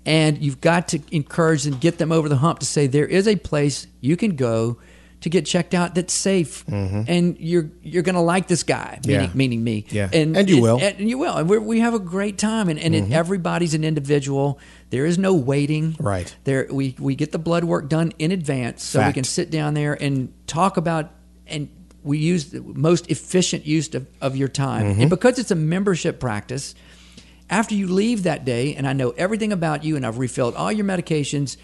and 0.06 0.38
you've 0.42 0.60
got 0.60 0.88
to 0.88 1.00
encourage 1.10 1.66
and 1.66 1.80
get 1.80 1.98
them 1.98 2.10
over 2.12 2.28
the 2.28 2.36
hump 2.36 2.58
to 2.60 2.66
say 2.66 2.86
there 2.86 3.06
is 3.06 3.26
a 3.28 3.36
place 3.36 3.86
you 4.00 4.16
can 4.16 4.36
go 4.36 4.78
to 5.20 5.28
get 5.28 5.44
checked 5.44 5.74
out 5.74 5.94
that's 5.94 6.14
safe, 6.14 6.64
and 6.66 7.36
you're 7.38 7.68
you're 7.82 8.02
going 8.02 8.14
to 8.14 8.22
like 8.22 8.48
this 8.48 8.62
guy, 8.62 8.98
meaning, 9.04 9.20
Mm-hmm. 9.20 9.30
Yeah. 9.32 9.36
meaning 9.38 9.62
me, 9.64 9.84
Yeah. 9.90 10.08
and 10.14 10.34
And 10.34 10.48
you 10.48 10.62
will. 10.62 10.78
and, 10.80 10.98
you 11.10 11.18
will, 11.18 11.36
and 11.36 11.46
we're, 11.46 11.60
we 11.60 11.80
have 11.80 11.92
a 11.92 11.98
great 11.98 12.38
time, 12.38 12.70
and, 12.70 12.78
and 12.78 12.94
it- 12.94 13.12
everybody's 13.12 13.74
an 13.74 13.84
individual. 13.84 14.58
There 14.88 15.04
is 15.04 15.18
no 15.18 15.34
waiting, 15.34 15.94
Right. 16.00 16.34
There, 16.44 16.66
we 16.70 16.96
we 16.98 17.16
get 17.16 17.32
the 17.32 17.38
blood 17.38 17.64
work 17.64 17.90
done 17.90 18.12
in 18.18 18.32
advance, 18.32 18.82
so 18.82 19.06
we 19.06 19.12
can 19.12 19.24
sit 19.24 19.50
down 19.50 19.74
there 19.74 19.92
and 19.92 20.32
talk 20.46 20.78
about 20.78 21.10
and 21.46 21.68
we 22.02 22.16
use 22.16 22.46
the 22.52 22.62
most 22.62 23.10
efficient 23.10 23.66
use 23.66 23.94
of, 23.94 24.06
of 24.22 24.36
your 24.36 24.48
time 24.48 24.86
Mm-hmm. 24.86 25.00
and 25.02 25.10
because 25.10 25.38
it's 25.38 25.50
a 25.50 25.54
membership 25.54 26.18
practice 26.18 26.74
after 27.50 27.74
you 27.74 27.86
leave 27.88 28.22
that 28.22 28.44
day 28.44 28.74
and 28.74 28.86
i 28.86 28.92
know 28.92 29.10
everything 29.10 29.52
about 29.52 29.84
you 29.84 29.96
and 29.96 30.06
i've 30.06 30.18
refilled 30.18 30.54
all 30.54 30.70
your 30.72 30.84
medications 30.86 31.56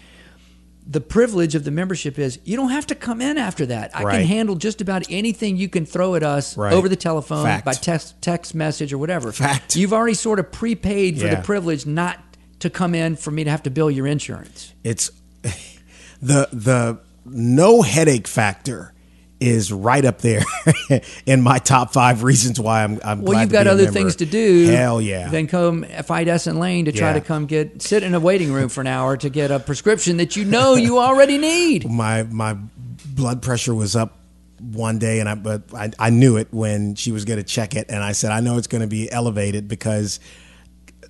the 0.89 1.01
privilege 1.01 1.53
of 1.55 1.63
the 1.65 1.71
membership 1.71 2.17
is 2.17 2.39
you 2.45 2.55
don't 2.55 2.69
have 2.69 2.87
to 2.87 2.95
come 2.95 3.21
in 3.21 3.37
after 3.37 3.65
that 3.65 3.91
i 3.95 4.03
Right. 4.03 4.17
can 4.19 4.27
handle 4.27 4.55
just 4.55 4.79
about 4.81 5.03
anything 5.09 5.57
you 5.57 5.67
can 5.69 5.85
throw 5.85 6.15
at 6.15 6.23
us 6.23 6.55
Right. 6.57 6.73
over 6.73 6.87
the 6.89 6.95
telephone 6.95 7.43
Fact. 7.45 7.65
by 7.65 7.73
text 7.73 8.21
text 8.21 8.53
message 8.55 8.93
or 8.93 8.97
whatever 8.97 9.31
Fact. 9.31 9.75
you've 9.75 9.93
already 9.93 10.13
sort 10.13 10.39
of 10.39 10.51
prepaid 10.51 11.19
for 11.19 11.25
Yeah. 11.27 11.35
the 11.35 11.41
privilege 11.41 11.85
not 11.85 12.19
to 12.59 12.69
come 12.69 12.95
in 12.95 13.15
for 13.15 13.31
me 13.31 13.43
to 13.43 13.49
have 13.51 13.63
to 13.63 13.69
bill 13.69 13.91
your 13.91 14.07
insurance 14.07 14.73
it's 14.83 15.11
the 16.21 16.47
the 16.51 16.99
no 17.25 17.81
headache 17.81 18.27
factor 18.27 18.93
is 19.39 19.71
right 19.71 20.03
up 20.03 20.19
there 20.19 20.41
in 21.25 21.41
my 21.41 21.59
top 21.59 21.93
five 21.93 22.23
reasons 22.23 22.59
why 22.59 22.83
I'm. 22.83 22.99
I'm 23.03 23.21
Well, 23.21 23.39
you've 23.39 23.49
to 23.49 23.53
got 23.53 23.67
other 23.67 23.87
things 23.87 24.15
to 24.17 24.25
do. 24.25 24.65
Hell 24.67 24.99
yeah! 25.01 25.29
Then 25.29 25.47
come 25.47 25.83
fight 26.03 26.27
Essen 26.27 26.59
Lane 26.59 26.85
to 26.85 26.91
try 26.91 27.09
Yeah. 27.09 27.13
to 27.15 27.21
come 27.21 27.45
get 27.45 27.81
sit 27.81 28.03
in 28.03 28.13
a 28.15 28.19
waiting 28.19 28.51
room 28.51 28.69
for 28.69 28.81
an 28.81 28.87
hour 28.87 29.15
to 29.17 29.29
get 29.29 29.51
a 29.51 29.59
prescription 29.59 30.17
that 30.17 30.35
you 30.35 30.45
know 30.45 30.75
you 30.75 30.97
already 30.99 31.37
need. 31.37 31.87
my 31.89 32.23
my 32.23 32.57
blood 33.05 33.41
pressure 33.41 33.73
was 33.75 33.95
up 33.95 34.17
one 34.59 34.97
day 34.97 35.19
and 35.19 35.29
I 35.29 35.35
but 35.35 35.63
I, 35.73 35.91
I 35.99 36.09
knew 36.09 36.37
it 36.37 36.47
when 36.51 36.95
she 36.95 37.11
was 37.11 37.25
going 37.25 37.37
to 37.37 37.43
check 37.43 37.75
it 37.75 37.87
and 37.89 38.03
I 38.03 38.13
said 38.13 38.31
I 38.31 38.39
know 38.39 38.57
it's 38.57 38.65
going 38.67 38.81
to 38.81 38.87
be 38.87 39.11
elevated 39.11 39.67
because 39.67 40.19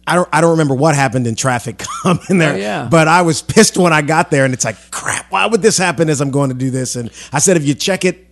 I 0.08 0.16
don't 0.16 0.30
I 0.32 0.42
don't 0.42 0.52
remember 0.52 0.74
what 0.74 0.96
happened 0.96 1.28
in 1.28 1.36
traffic 1.36 1.78
coming 2.04 2.38
there 2.40 2.54
Oh, 2.54 2.58
yeah. 2.58 2.88
but 2.90 3.08
I 3.08 3.22
was 3.24 3.42
pissed 3.42 3.78
when 3.78 3.92
I 3.94 4.02
got 4.02 4.32
there 4.32 4.46
and 4.46 4.54
it's 4.54 4.66
like 4.66 4.78
crap 4.92 5.30
why 5.32 5.46
would 5.46 5.62
this 5.62 5.78
happen 5.78 6.10
as 6.10 6.22
I'm 6.22 6.32
going 6.32 6.50
to 6.50 6.56
do 6.56 6.70
this 6.72 6.96
and 6.96 7.12
I 7.34 7.40
said 7.40 7.58
if 7.58 7.66
you 7.66 7.74
check 7.76 8.06
it 8.06 8.26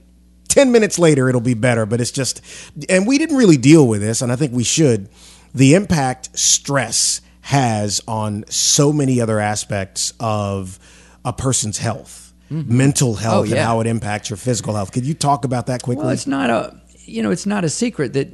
10 0.48 0.72
minutes 0.72 0.98
later 0.98 1.28
it'll 1.28 1.42
be 1.42 1.54
better 1.54 1.86
but 1.86 2.00
it's 2.00 2.12
just 2.12 2.42
and 2.90 3.06
we 3.06 3.18
didn't 3.18 3.36
really 3.38 3.58
deal 3.58 3.88
with 3.88 4.00
this 4.02 4.22
and 4.22 4.32
I 4.32 4.36
think 4.38 4.54
we 4.54 4.64
should 4.64 5.10
the 5.54 5.74
impact 5.76 6.38
stress 6.40 7.22
has 7.42 8.02
on 8.08 8.46
so 8.50 8.92
many 8.94 9.20
other 9.22 9.40
aspects 9.40 10.14
of 10.20 10.80
a 11.24 11.34
person's 11.34 11.78
health 11.78 12.34
mental 12.50 13.16
health 13.16 13.46
and 13.46 13.52
Mm-hmm. 13.52 13.54
Oh, 13.54 13.58
yeah. 13.58 13.66
how 13.66 13.80
it 13.82 13.88
impacts 13.88 14.30
your 14.30 14.38
physical 14.38 14.76
health 14.76 14.92
could 14.94 15.06
you 15.06 15.14
talk 15.14 15.44
about 15.46 15.66
that 15.68 15.84
quickly 15.84 16.04
Well, 16.06 16.14
it's 16.14 16.28
not 16.28 16.50
a. 16.50 16.80
you 17.04 17.22
know, 17.22 17.32
it's 17.32 17.46
not 17.46 17.64
a 17.66 17.70
secret 17.70 18.14
that, 18.14 18.30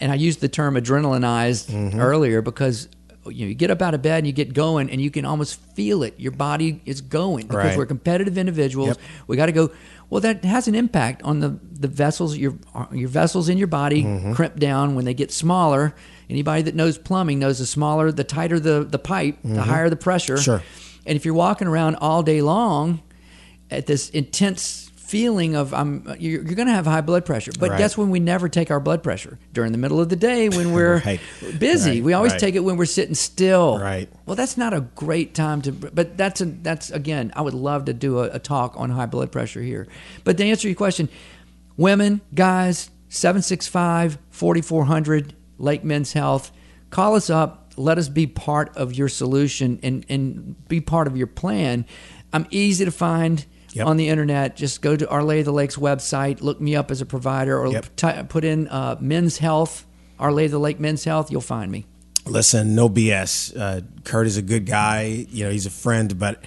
and 0.00 0.12
I 0.12 0.14
used 0.16 0.40
the 0.40 0.48
term 0.48 0.74
adrenalinized 0.74 1.70
Mm-hmm. 1.70 2.00
earlier 2.00 2.42
because 2.42 2.88
you 3.26 3.44
know 3.44 3.48
you 3.48 3.54
get 3.54 3.70
up 3.70 3.82
out 3.82 3.94
of 3.94 4.02
bed 4.02 4.18
and 4.18 4.26
you 4.26 4.32
get 4.32 4.54
going 4.54 4.90
and 4.90 5.00
you 5.00 5.10
can 5.10 5.24
almost 5.24 5.60
feel 5.74 6.02
it. 6.02 6.14
Your 6.18 6.32
body 6.32 6.80
is 6.86 7.00
going 7.00 7.46
because 7.46 7.64
Right. 7.64 7.76
we're 7.78 7.86
competitive 7.86 8.38
individuals. 8.38 8.88
Yep. 8.88 8.98
We 9.26 9.36
got 9.36 9.46
to 9.46 9.52
go. 9.52 9.70
Well, 10.10 10.22
that 10.22 10.44
has 10.44 10.68
an 10.68 10.74
impact 10.74 11.22
on 11.22 11.40
the 11.40 11.58
the 11.72 11.88
vessels. 11.88 12.36
Your 12.36 12.54
your 12.92 13.08
vessels 13.08 13.48
in 13.48 13.58
your 13.58 13.66
body 13.66 14.02
Mm-hmm. 14.04 14.32
crimp 14.32 14.56
down 14.58 14.94
when 14.94 15.04
they 15.04 15.14
get 15.14 15.30
smaller. 15.32 15.94
Anybody 16.30 16.62
that 16.62 16.74
knows 16.74 16.98
plumbing 16.98 17.38
knows 17.38 17.58
the 17.58 17.66
smaller, 17.66 18.10
the 18.12 18.24
tighter 18.24 18.58
the 18.60 18.84
the 18.84 18.98
pipe, 18.98 19.36
the 19.44 19.62
higher 19.62 19.88
the 19.90 19.96
pressure. 19.96 20.34
Mm-hmm. 20.34 20.42
Sure. 20.42 20.62
And 21.06 21.16
if 21.16 21.24
you're 21.24 21.34
walking 21.34 21.66
around 21.68 21.96
all 21.96 22.22
day 22.22 22.42
long 22.42 23.00
at 23.70 23.86
this 23.86 24.10
intense 24.10 24.87
feeling 25.08 25.56
of 25.56 25.72
I'm 25.72 26.04
you're, 26.18 26.42
you're 26.42 26.54
going 26.54 26.68
to 26.68 26.74
have 26.74 26.84
high 26.86 27.00
blood 27.00 27.24
pressure. 27.24 27.50
But 27.58 27.70
Right. 27.70 27.78
guess 27.78 27.96
when 27.96 28.10
we 28.10 28.20
never 28.20 28.46
take 28.48 28.70
our 28.70 28.78
blood 28.78 29.02
pressure 29.02 29.38
during 29.54 29.72
the 29.72 29.78
middle 29.78 29.98
of 30.00 30.10
the 30.10 30.16
day 30.16 30.48
when 30.50 30.72
we're 30.76 30.98
Right. 31.04 31.20
busy. 31.58 31.92
Right. 31.92 32.02
We 32.04 32.12
always 32.12 32.36
take 32.36 32.54
it 32.54 32.60
when 32.60 32.76
we're 32.76 32.84
sitting 32.84 33.14
still. 33.14 33.78
Right. 33.78 34.08
Well, 34.26 34.36
that's 34.36 34.56
not 34.58 34.74
a 34.74 34.82
great 34.82 35.34
time 35.34 35.62
to. 35.62 35.72
But 35.72 36.16
that's 36.18 36.40
a 36.42 36.44
that's 36.44 36.90
again. 36.90 37.32
I 37.34 37.40
would 37.42 37.54
love 37.54 37.86
to 37.86 37.94
do 37.94 38.18
a, 38.18 38.24
a 38.34 38.38
talk 38.38 38.74
on 38.76 38.90
high 38.90 39.06
blood 39.06 39.32
pressure 39.32 39.62
here. 39.62 39.88
But 40.24 40.36
to 40.36 40.44
answer 40.44 40.68
your 40.68 40.74
question, 40.76 41.08
women, 41.76 42.20
guys, 42.34 42.90
765-4400, 43.10 45.30
Lake 45.58 45.84
Men's 45.84 46.12
Health. 46.12 46.52
Call 46.90 47.14
us 47.16 47.30
up. 47.30 47.72
Let 47.76 47.98
us 47.98 48.08
be 48.08 48.26
part 48.26 48.76
of 48.76 48.94
your 48.94 49.08
solution 49.08 49.78
and, 49.82 50.04
and 50.08 50.68
be 50.68 50.80
part 50.80 51.06
of 51.06 51.16
your 51.16 51.26
plan. 51.28 51.84
I'm 52.32 52.46
easy 52.50 52.84
to 52.84 52.90
find 52.90 53.44
Yep. 53.74 53.86
on 53.86 53.96
the 53.96 54.08
internet. 54.08 54.56
Just 54.56 54.80
go 54.82 54.96
to 54.96 55.08
Our 55.08 55.22
Lady 55.22 55.40
of 55.40 55.46
the 55.46 55.52
Lake's 55.52 55.76
website, 55.76 56.40
look 56.40 56.60
me 56.60 56.74
up 56.76 56.90
as 56.90 57.00
a 57.00 57.06
provider, 57.06 57.58
or 57.58 57.68
Yep. 57.72 57.86
ty- 57.96 58.22
put 58.22 58.44
in 58.44 58.66
uh, 58.68 58.96
Men's 59.00 59.38
Health, 59.38 59.86
Our 60.18 60.32
Lady 60.32 60.46
of 60.46 60.52
the 60.52 60.58
Lake 60.60 60.80
Men's 60.80 61.04
Health. 61.04 61.30
You'll 61.30 61.40
find 61.40 61.70
me. 61.70 61.86
Listen, 62.26 62.74
no 62.74 62.88
BS. 62.88 63.54
Uh, 63.58 63.80
Kurt 64.04 64.26
is 64.26 64.36
a 64.36 64.42
good 64.42 64.66
guy. 64.66 65.26
You 65.30 65.44
know, 65.44 65.50
he's 65.50 65.66
a 65.66 65.70
friend, 65.70 66.18
but 66.18 66.42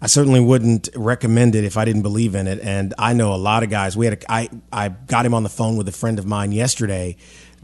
I 0.00 0.06
certainly 0.06 0.38
wouldn't 0.40 0.88
recommend 0.94 1.54
it 1.54 1.64
if 1.64 1.76
I 1.76 1.84
didn't 1.84 2.02
believe 2.02 2.34
in 2.34 2.46
it. 2.46 2.60
And 2.62 2.92
I 2.98 3.14
know 3.14 3.32
a 3.34 3.36
lot 3.36 3.62
of 3.62 3.70
guys. 3.70 3.96
We 3.96 4.06
had 4.06 4.14
a, 4.22 4.30
I 4.32 4.48
I 4.72 4.88
got 4.90 5.24
him 5.26 5.34
on 5.34 5.42
the 5.42 5.48
phone 5.48 5.76
with 5.76 5.88
a 5.88 5.92
friend 5.92 6.18
of 6.18 6.26
mine 6.26 6.52
yesterday 6.52 7.16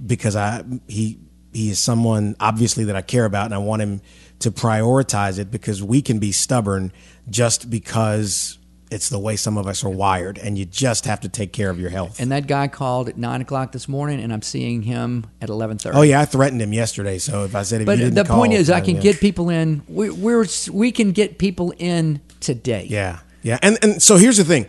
because 0.04 0.34
I 0.36 0.64
he 0.88 1.18
he 1.52 1.70
is 1.70 1.78
someone 1.78 2.34
obviously 2.40 2.84
that 2.84 2.96
I 2.96 3.02
care 3.02 3.24
about, 3.24 3.44
and 3.46 3.54
I 3.54 3.58
want 3.58 3.82
him 3.82 4.00
to 4.40 4.50
prioritize 4.50 5.38
it 5.38 5.50
because 5.50 5.82
we 5.82 6.00
can 6.00 6.18
be 6.18 6.32
stubborn 6.32 6.92
just 7.28 7.68
because 7.70 8.58
it's 8.90 9.08
the 9.08 9.18
way 9.18 9.36
some 9.36 9.56
of 9.56 9.66
us 9.66 9.84
are 9.84 9.88
wired, 9.90 10.38
and 10.38 10.58
you 10.58 10.64
just 10.64 11.04
have 11.04 11.20
to 11.20 11.28
take 11.28 11.52
care 11.52 11.70
of 11.70 11.78
your 11.78 11.90
health. 11.90 12.20
And 12.20 12.32
that 12.32 12.46
guy 12.46 12.68
called 12.68 13.08
at 13.08 13.16
nine 13.16 13.40
o'clock 13.40 13.72
this 13.72 13.88
morning, 13.88 14.20
and 14.20 14.32
I'm 14.32 14.42
seeing 14.42 14.82
him 14.82 15.26
at 15.40 15.48
eleven 15.48 15.78
thirty. 15.78 15.96
oh 15.96 16.02
yeah, 16.02 16.20
I 16.20 16.24
threatened 16.24 16.60
him 16.60 16.72
yesterday. 16.72 17.18
So 17.18 17.44
if 17.44 17.54
I 17.54 17.62
said 17.62 17.82
if 17.82 17.86
But 17.86 17.98
you 17.98 18.04
didn't 18.04 18.16
the 18.16 18.24
call, 18.24 18.38
point 18.38 18.52
is, 18.52 18.70
I 18.70 18.80
can 18.80 18.96
yeah. 18.96 19.02
get 19.02 19.20
people 19.20 19.50
in. 19.50 19.82
We, 19.88 20.10
we're 20.10 20.46
we 20.72 20.92
can 20.92 21.12
get 21.12 21.38
people 21.38 21.72
in 21.78 22.20
today. 22.40 22.86
Yeah, 22.88 23.20
yeah, 23.42 23.58
and 23.62 23.78
and 23.82 24.02
so 24.02 24.16
here's 24.16 24.36
the 24.36 24.44
thing: 24.44 24.66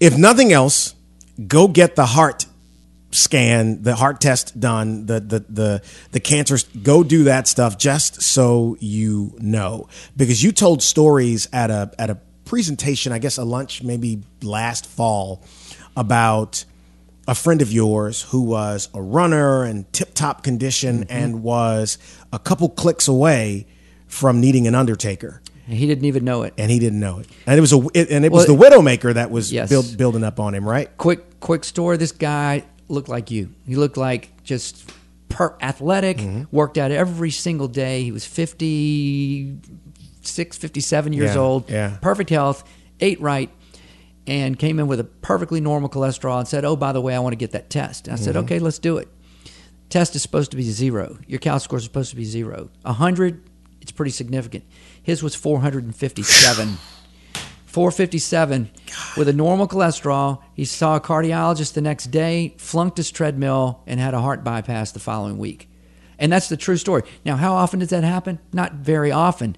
if 0.00 0.16
nothing 0.18 0.52
else, 0.52 0.94
go 1.46 1.68
get 1.68 1.96
the 1.96 2.06
heart 2.06 2.46
scan, 3.12 3.82
the 3.82 3.96
heart 3.96 4.20
test 4.20 4.58
done, 4.58 5.06
the 5.06 5.20
the 5.20 5.40
the 5.48 5.82
the 6.12 6.20
cancer. 6.20 6.58
Go 6.82 7.02
do 7.02 7.24
that 7.24 7.48
stuff 7.48 7.78
just 7.78 8.22
so 8.22 8.76
you 8.80 9.34
know, 9.38 9.88
because 10.16 10.42
you 10.42 10.52
told 10.52 10.82
stories 10.82 11.48
at 11.52 11.70
a 11.70 11.92
at 11.98 12.10
a 12.10 12.18
presentation, 12.50 13.12
I 13.12 13.20
guess 13.20 13.38
a 13.38 13.44
lunch 13.44 13.80
maybe 13.84 14.22
last 14.42 14.84
fall, 14.84 15.40
about 15.96 16.64
a 17.28 17.34
friend 17.36 17.62
of 17.62 17.70
yours 17.72 18.22
who 18.22 18.42
was 18.42 18.88
a 18.92 19.00
runner 19.00 19.62
and 19.62 19.90
tip 19.92 20.14
top 20.14 20.42
condition 20.42 21.04
and 21.08 21.44
was 21.44 21.96
a 22.32 22.40
couple 22.40 22.68
clicks 22.68 23.06
away 23.06 23.68
from 24.08 24.40
needing 24.40 24.66
an 24.66 24.74
undertaker 24.74 25.40
And 25.68 25.76
he 25.78 25.86
didn't 25.86 26.06
even 26.06 26.24
know 26.24 26.42
it. 26.42 26.52
and 26.58 26.72
he 26.72 26.80
didn't 26.80 26.98
know 26.98 27.20
it. 27.20 27.28
And 27.46 27.56
it 27.56 27.60
was 27.60 27.72
a 27.72 27.86
it, 27.94 28.10
and 28.10 28.24
it 28.24 28.32
was 28.32 28.46
the 28.46 28.52
Widowmaker 28.56 29.14
that 29.14 29.30
was 29.30 29.52
Yes. 29.52 29.68
build, 29.68 29.96
building 29.96 30.24
up 30.24 30.40
on 30.40 30.52
him, 30.52 30.68
right? 30.68 30.88
Quick 30.96 31.38
quick 31.38 31.62
story. 31.62 31.98
This 31.98 32.10
guy 32.10 32.64
looked 32.88 33.08
like 33.08 33.30
you. 33.30 33.50
He 33.64 33.76
looked 33.76 33.96
like 33.96 34.42
just 34.42 34.90
per 35.28 35.54
athletic. 35.62 36.16
Mm-hmm. 36.18 36.44
Worked 36.50 36.78
out 36.78 36.90
every 36.90 37.30
single 37.30 37.68
day. 37.68 38.02
He 38.02 38.10
was 38.10 38.26
56, 40.20 40.58
57 40.58 41.12
years 41.12 41.34
Yeah, 41.34 41.40
old. 41.40 41.70
yeah. 41.70 41.96
Perfect 42.00 42.30
health. 42.30 42.64
Ate 43.00 43.20
right. 43.20 43.50
And 44.26 44.58
came 44.58 44.78
in 44.78 44.86
with 44.86 45.00
a 45.00 45.04
perfectly 45.04 45.60
normal 45.60 45.88
cholesterol 45.88 46.38
and 46.38 46.46
said, 46.46 46.64
"Oh, 46.64 46.76
by 46.76 46.92
the 46.92 47.00
way, 47.00 47.14
I 47.14 47.18
want 47.20 47.32
to 47.32 47.36
get 47.38 47.52
that 47.52 47.70
test." 47.70 48.06
And 48.06 48.12
I 48.12 48.16
Mm-hmm. 48.16 48.24
said, 48.24 48.36
"Okay, 48.36 48.58
let's 48.58 48.78
do 48.78 48.98
it." 48.98 49.08
Test 49.88 50.14
is 50.14 50.22
supposed 50.22 50.50
to 50.52 50.56
be 50.56 50.62
zero. 50.70 51.18
Your 51.26 51.40
cal 51.40 51.58
score 51.58 51.78
is 51.78 51.84
supposed 51.84 52.10
to 52.10 52.16
be 52.16 52.24
zero. 52.24 52.68
A 52.84 52.92
hundred, 52.92 53.42
it's 53.80 53.90
pretty 53.90 54.12
significant. 54.12 54.64
His 55.02 55.22
was 55.22 55.34
four 55.34 55.60
hundred 55.60 55.84
and 55.84 55.96
fifty-seven. 55.96 56.76
457 57.66 58.68
with 59.16 59.28
a 59.28 59.32
normal 59.32 59.68
cholesterol. 59.68 60.42
He 60.54 60.64
saw 60.64 60.96
a 60.96 61.00
cardiologist 61.00 61.74
the 61.74 61.80
next 61.80 62.06
day, 62.10 62.54
flunked 62.58 62.96
his 62.96 63.12
treadmill, 63.12 63.82
and 63.86 64.00
had 64.00 64.12
a 64.12 64.20
heart 64.20 64.42
bypass 64.42 64.90
the 64.90 64.98
following 64.98 65.38
week. 65.38 65.68
And 66.18 66.32
that's 66.32 66.48
the 66.48 66.56
true 66.56 66.76
story. 66.76 67.02
Now, 67.24 67.36
how 67.36 67.54
often 67.54 67.78
does 67.78 67.90
that 67.90 68.02
happen? 68.02 68.40
Not 68.52 68.72
very 68.74 69.12
often, 69.12 69.54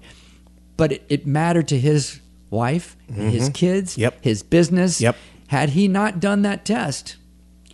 but 0.83 0.91
it, 0.91 1.05
it 1.07 1.25
mattered 1.25 1.65
to 1.69 1.79
his 1.79 2.19
wife, 2.49 2.97
his 3.07 3.43
mm-hmm. 3.43 3.51
kids, 3.53 3.97
Yep. 3.97 4.17
his 4.19 4.43
business. 4.43 4.99
Yep. 4.99 5.15
Had 5.47 5.69
he 5.69 5.87
not 5.87 6.19
done 6.19 6.41
that 6.41 6.65
test, 6.65 7.15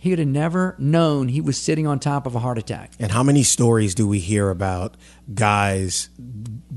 he 0.00 0.10
would 0.10 0.20
have 0.20 0.28
never 0.28 0.76
known 0.78 1.26
he 1.26 1.40
was 1.40 1.58
sitting 1.58 1.88
on 1.88 1.98
top 1.98 2.24
of 2.24 2.36
a 2.36 2.38
heart 2.38 2.56
attack. 2.56 2.92
And 3.00 3.10
how 3.10 3.24
many 3.24 3.42
stories 3.42 3.96
do 3.96 4.06
we 4.06 4.20
hear 4.20 4.48
about 4.48 4.96
guys 5.34 6.08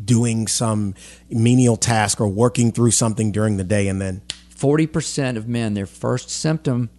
doing 0.03 0.47
some 0.47 0.95
menial 1.29 1.77
task 1.77 2.19
or 2.19 2.27
working 2.27 2.71
through 2.71 2.89
something 2.89 3.31
during 3.31 3.57
the 3.57 3.63
day 3.63 3.88
and 3.88 4.01
then 4.01 4.23
40% 4.55 5.38
of 5.38 5.47
men, 5.47 5.75
their 5.75 5.86
first 5.86 6.31
symptom 6.31 6.89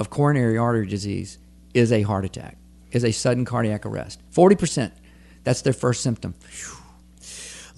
of 0.00 0.10
coronary 0.10 0.58
artery 0.58 0.88
disease 0.88 1.38
is 1.74 1.92
a 1.92 2.02
heart 2.02 2.24
attack, 2.24 2.56
is 2.90 3.04
a 3.04 3.12
sudden 3.12 3.44
cardiac 3.44 3.86
arrest. 3.86 4.20
40%. 4.34 4.90
That's 5.44 5.62
their 5.62 5.72
first 5.72 6.02
symptom. 6.02 6.34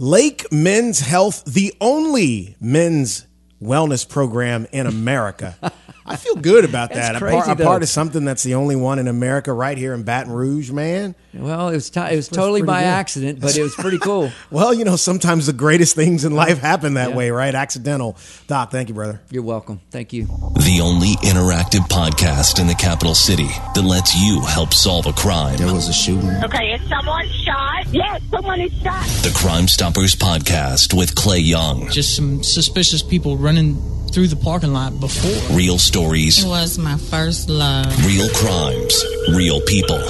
Lake 0.03 0.51
Men's 0.51 0.99
Health, 0.99 1.45
the 1.45 1.73
only 1.81 2.57
men's 2.61 3.25
wellness 3.63 4.09
program 4.09 4.67
in 4.73 4.89
America. 4.89 5.57
I 6.05 6.17
feel 6.17 6.35
good 6.35 6.65
about 6.65 6.89
That's 6.93 7.09
that. 7.11 7.17
a, 7.17 7.19
crazy, 7.21 7.37
part, 7.37 7.49
a 7.49 7.55
though. 7.55 7.65
part 7.65 7.83
of 7.85 7.89
something 7.89 8.25
that's 8.25 8.43
the 8.43 8.55
only 8.55 8.75
one 8.75 8.99
in 8.99 9.07
America 9.07 9.53
right 9.53 9.79
here 9.79 9.95
in 9.95 10.03
Baton 10.03 10.33
Rouge, 10.33 10.71
man. 10.73 11.15
Well, 11.33 11.69
it 11.69 11.75
was 11.75 11.91
t- 11.91 12.01
it 12.01 12.17
was 12.17 12.27
totally 12.29 12.63
by 12.63 12.81
good. 12.81 12.87
accident, 12.89 13.41
but 13.41 13.57
it 13.57 13.63
was 13.63 13.75
pretty 13.77 13.99
cool. 14.03 14.31
Well, 14.51 14.75
you 14.75 14.85
know, 14.85 14.97
sometimes 14.97 15.47
the 15.47 15.53
greatest 15.53 15.95
things 15.95 16.25
in 16.25 16.33
life 16.35 16.59
happen 16.59 16.95
that 16.95 17.11
Yeah. 17.11 17.17
way, 17.17 17.31
right? 17.31 17.55
Accidental. 17.55 18.17
Doc, 18.49 18.73
thank 18.73 18.89
you, 18.89 18.95
brother. 18.97 19.21
You're 19.31 19.45
welcome. 19.45 19.81
Thank 19.93 20.13
you. 20.13 20.27
The 20.27 20.81
only 20.83 21.15
interactive 21.23 21.87
podcast 21.89 22.61
in 22.61 22.67
the 22.67 22.75
capital 22.75 23.15
city 23.15 23.49
that 23.75 23.83
lets 23.85 24.15
you 24.21 24.41
help 24.41 24.75
solve 24.75 25.07
a 25.07 25.13
crime. 25.13 25.57
There 25.57 25.73
was 25.73 25.89
a 25.89 25.93
shooting. 25.93 26.29
Okay, 26.45 26.73
is 26.73 26.89
someone 26.89 27.29
shot? 27.45 27.87
Yes, 27.93 28.21
someone 28.31 28.61
is 28.61 28.73
shot. 28.83 29.05
The 29.23 29.33
Crime 29.37 29.69
Stoppers 29.69 30.17
podcast 30.17 30.93
with 30.97 31.15
Clay 31.15 31.39
Young. 31.39 31.89
just 31.91 32.17
some 32.17 32.43
suspicious 32.43 33.03
people 33.03 33.37
running 33.37 33.77
through 34.13 34.29
the 34.29 34.37
parking 34.37 34.73
lot 34.73 35.01
before. 35.01 35.57
Real 35.57 35.79
stories, 35.79 36.45
It 36.45 36.49
was 36.49 36.79
my 36.79 36.97
first 36.99 37.49
love. 37.49 37.87
real 38.07 38.29
crimes, 38.35 39.05
real 39.35 39.61
people, 39.63 40.01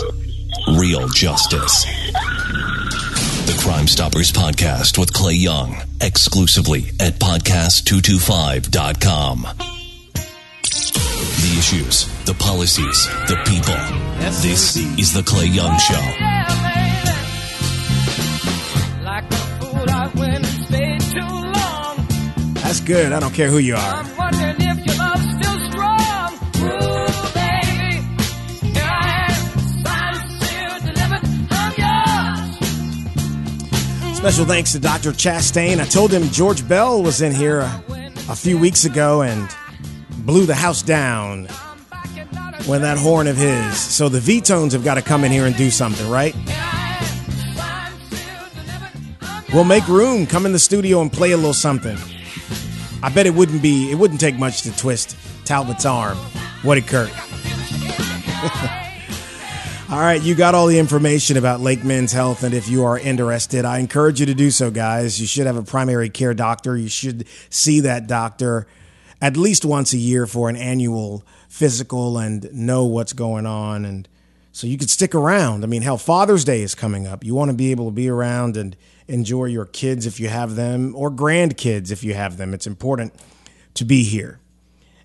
real 0.76 1.08
justice. 1.08 1.84
The 3.46 3.54
Crime 3.60 3.86
Stoppers 3.88 4.30
podcast 4.32 4.98
with 4.98 5.12
Clay 5.12 5.34
Young, 5.34 5.76
exclusively 6.00 6.90
at 7.00 7.18
podcast225.com. 7.20 9.46
The 11.42 11.58
issues, 11.58 12.06
the 12.24 12.34
policies, 12.34 13.06
the 13.28 13.36
people. 13.46 13.76
This 14.42 14.76
is 14.76 15.12
The 15.12 15.22
Clay 15.22 15.46
Young 15.46 15.78
Show. 15.78 16.02
That's 22.72 22.84
good. 22.86 23.12
I 23.12 23.20
don't 23.20 23.34
care 23.34 23.50
who 23.50 23.58
you 23.58 23.74
are. 23.74 23.78
I'm 23.78 24.16
wondering 24.16 24.56
if 24.58 24.86
your 24.86 24.96
love's 24.96 25.28
still 25.36 25.58
strong. 25.70 26.32
Ooh, 26.56 27.28
baby. 27.34 28.00
Here 28.72 28.88
I 28.88 29.28
am, 29.28 29.34
signed, 29.84 30.24
sealed, 30.40 30.80
delivered. 30.94 31.20
I'm 31.50 31.74
yours. 34.08 34.16
Special 34.16 34.46
thanks 34.46 34.72
to 34.72 34.78
Dr. 34.78 35.12
Chastain. 35.12 35.80
I 35.80 35.84
told 35.84 36.12
him 36.14 36.22
George 36.30 36.66
Bell 36.66 37.02
was 37.02 37.20
in 37.20 37.34
here 37.34 37.60
a, 37.60 37.84
a 38.30 38.34
few 38.34 38.56
weeks 38.56 38.86
ago 38.86 39.20
and 39.20 39.54
blew 40.24 40.46
the 40.46 40.54
house 40.54 40.80
down 40.80 41.48
with 42.66 42.80
that 42.80 42.96
horn 42.96 43.26
of 43.26 43.36
his. 43.36 43.78
So 43.78 44.08
the 44.08 44.20
V-tones 44.20 44.72
have 44.72 44.82
got 44.82 44.94
to 44.94 45.02
come 45.02 45.24
in 45.24 45.30
here 45.30 45.44
and 45.44 45.54
do 45.54 45.70
something, 45.70 46.08
right? 46.08 46.34
We'll 49.52 49.64
make 49.64 49.86
room. 49.88 50.24
Come 50.26 50.46
in 50.46 50.52
the 50.52 50.58
studio 50.58 51.02
and 51.02 51.12
play 51.12 51.32
a 51.32 51.36
little 51.36 51.52
something. 51.52 51.98
I 53.02 53.08
bet 53.08 53.26
it 53.26 53.34
wouldn't 53.34 53.62
be. 53.62 53.90
It 53.90 53.96
wouldn't 53.96 54.20
take 54.20 54.38
much 54.38 54.62
to 54.62 54.76
twist 54.76 55.16
Talbot's 55.44 55.84
arm. 55.84 56.16
What 56.62 56.78
it 56.78 56.86
Kurt? 56.86 57.10
All 59.90 59.98
right, 60.00 60.22
you 60.22 60.34
got 60.34 60.54
all 60.54 60.68
the 60.68 60.78
information 60.78 61.36
about 61.36 61.60
Lake 61.60 61.84
Men's 61.84 62.12
Health, 62.12 62.44
and 62.44 62.54
if 62.54 62.66
you 62.66 62.82
are 62.84 62.98
interested, 62.98 63.66
I 63.66 63.78
encourage 63.78 64.20
you 64.20 64.26
to 64.26 64.32
do 64.32 64.50
so, 64.50 64.70
guys. 64.70 65.20
You 65.20 65.26
should 65.26 65.46
have 65.46 65.58
a 65.58 65.62
primary 65.62 66.08
care 66.08 66.32
doctor. 66.32 66.78
You 66.78 66.88
should 66.88 67.26
see 67.50 67.80
that 67.80 68.06
doctor 68.06 68.66
at 69.20 69.36
least 69.36 69.66
once 69.66 69.92
a 69.92 69.98
year 69.98 70.26
for 70.26 70.48
an 70.48 70.56
annual 70.56 71.24
physical 71.46 72.16
and 72.16 72.50
know 72.54 72.86
what's 72.86 73.12
going 73.12 73.44
on. 73.44 73.84
And 73.84 74.08
so 74.50 74.66
you 74.66 74.78
could 74.78 74.88
stick 74.88 75.14
around. 75.14 75.62
I 75.62 75.66
mean, 75.66 75.82
hell, 75.82 75.98
Father's 75.98 76.44
Day 76.44 76.62
is 76.62 76.74
coming 76.74 77.06
up. 77.06 77.22
You 77.22 77.34
want 77.34 77.50
to 77.50 77.56
be 77.56 77.70
able 77.70 77.84
to 77.84 77.92
be 77.92 78.08
around 78.08 78.56
and 78.56 78.74
enjoy 79.08 79.46
your 79.46 79.66
kids 79.66 80.06
if 80.06 80.20
you 80.20 80.28
have 80.28 80.54
them, 80.56 80.94
or 80.96 81.10
grandkids 81.10 81.90
if 81.90 82.04
you 82.04 82.14
have 82.14 82.36
them. 82.36 82.54
It's 82.54 82.66
important 82.66 83.14
to 83.74 83.84
be 83.84 84.04
here. 84.04 84.38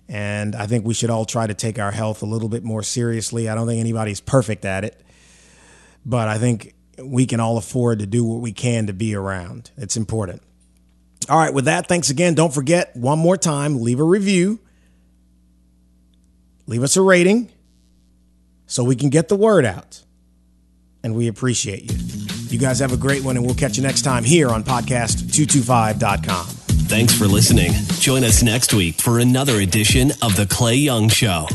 And 0.08 0.54
I 0.56 0.66
think 0.66 0.86
we 0.86 0.94
should 0.94 1.10
all 1.10 1.26
try 1.26 1.46
to 1.46 1.54
take 1.54 1.78
our 1.78 1.90
health 1.90 2.22
a 2.22 2.26
little 2.26 2.48
bit 2.48 2.64
more 2.64 2.82
seriously. 2.82 3.48
I 3.48 3.54
don't 3.54 3.66
think 3.66 3.80
anybody's 3.80 4.20
perfect 4.20 4.64
at 4.64 4.84
it, 4.84 4.98
but 6.06 6.28
I 6.28 6.38
think 6.38 6.74
we 7.02 7.26
can 7.26 7.40
all 7.40 7.58
afford 7.58 7.98
to 7.98 8.06
do 8.06 8.24
what 8.24 8.40
we 8.40 8.52
can 8.52 8.86
to 8.86 8.92
be 8.92 9.14
around. 9.14 9.70
It's 9.76 9.96
important. 9.96 10.42
All 11.28 11.38
right, 11.38 11.52
with 11.52 11.66
that, 11.66 11.88
thanks 11.88 12.08
again. 12.08 12.34
Don't 12.34 12.54
forget, 12.54 12.96
one 12.96 13.18
more 13.18 13.36
time, 13.36 13.82
leave 13.82 14.00
a 14.00 14.04
review, 14.04 14.60
leave 16.66 16.82
us 16.82 16.96
a 16.96 17.02
rating 17.02 17.50
so 18.66 18.82
we 18.82 18.96
can 18.96 19.10
get 19.10 19.28
the 19.28 19.36
word 19.36 19.66
out. 19.66 20.02
And 21.02 21.14
we 21.14 21.28
appreciate 21.28 21.92
you. 21.92 22.37
You 22.50 22.58
guys 22.58 22.78
have 22.80 22.92
a 22.92 22.96
great 22.96 23.22
one, 23.24 23.36
and 23.36 23.44
we'll 23.44 23.54
catch 23.54 23.76
you 23.76 23.82
next 23.82 24.02
time 24.02 24.24
here 24.24 24.48
on 24.48 24.64
podcast225.com. 24.64 26.46
Thanks 26.88 27.12
for 27.16 27.26
listening. 27.26 27.72
Join 28.00 28.24
us 28.24 28.42
next 28.42 28.72
week 28.72 29.00
for 29.00 29.18
another 29.18 29.60
edition 29.60 30.10
of 30.22 30.36
The 30.36 30.46
Clay 30.46 30.76
Young 30.76 31.08
Show. 31.08 31.46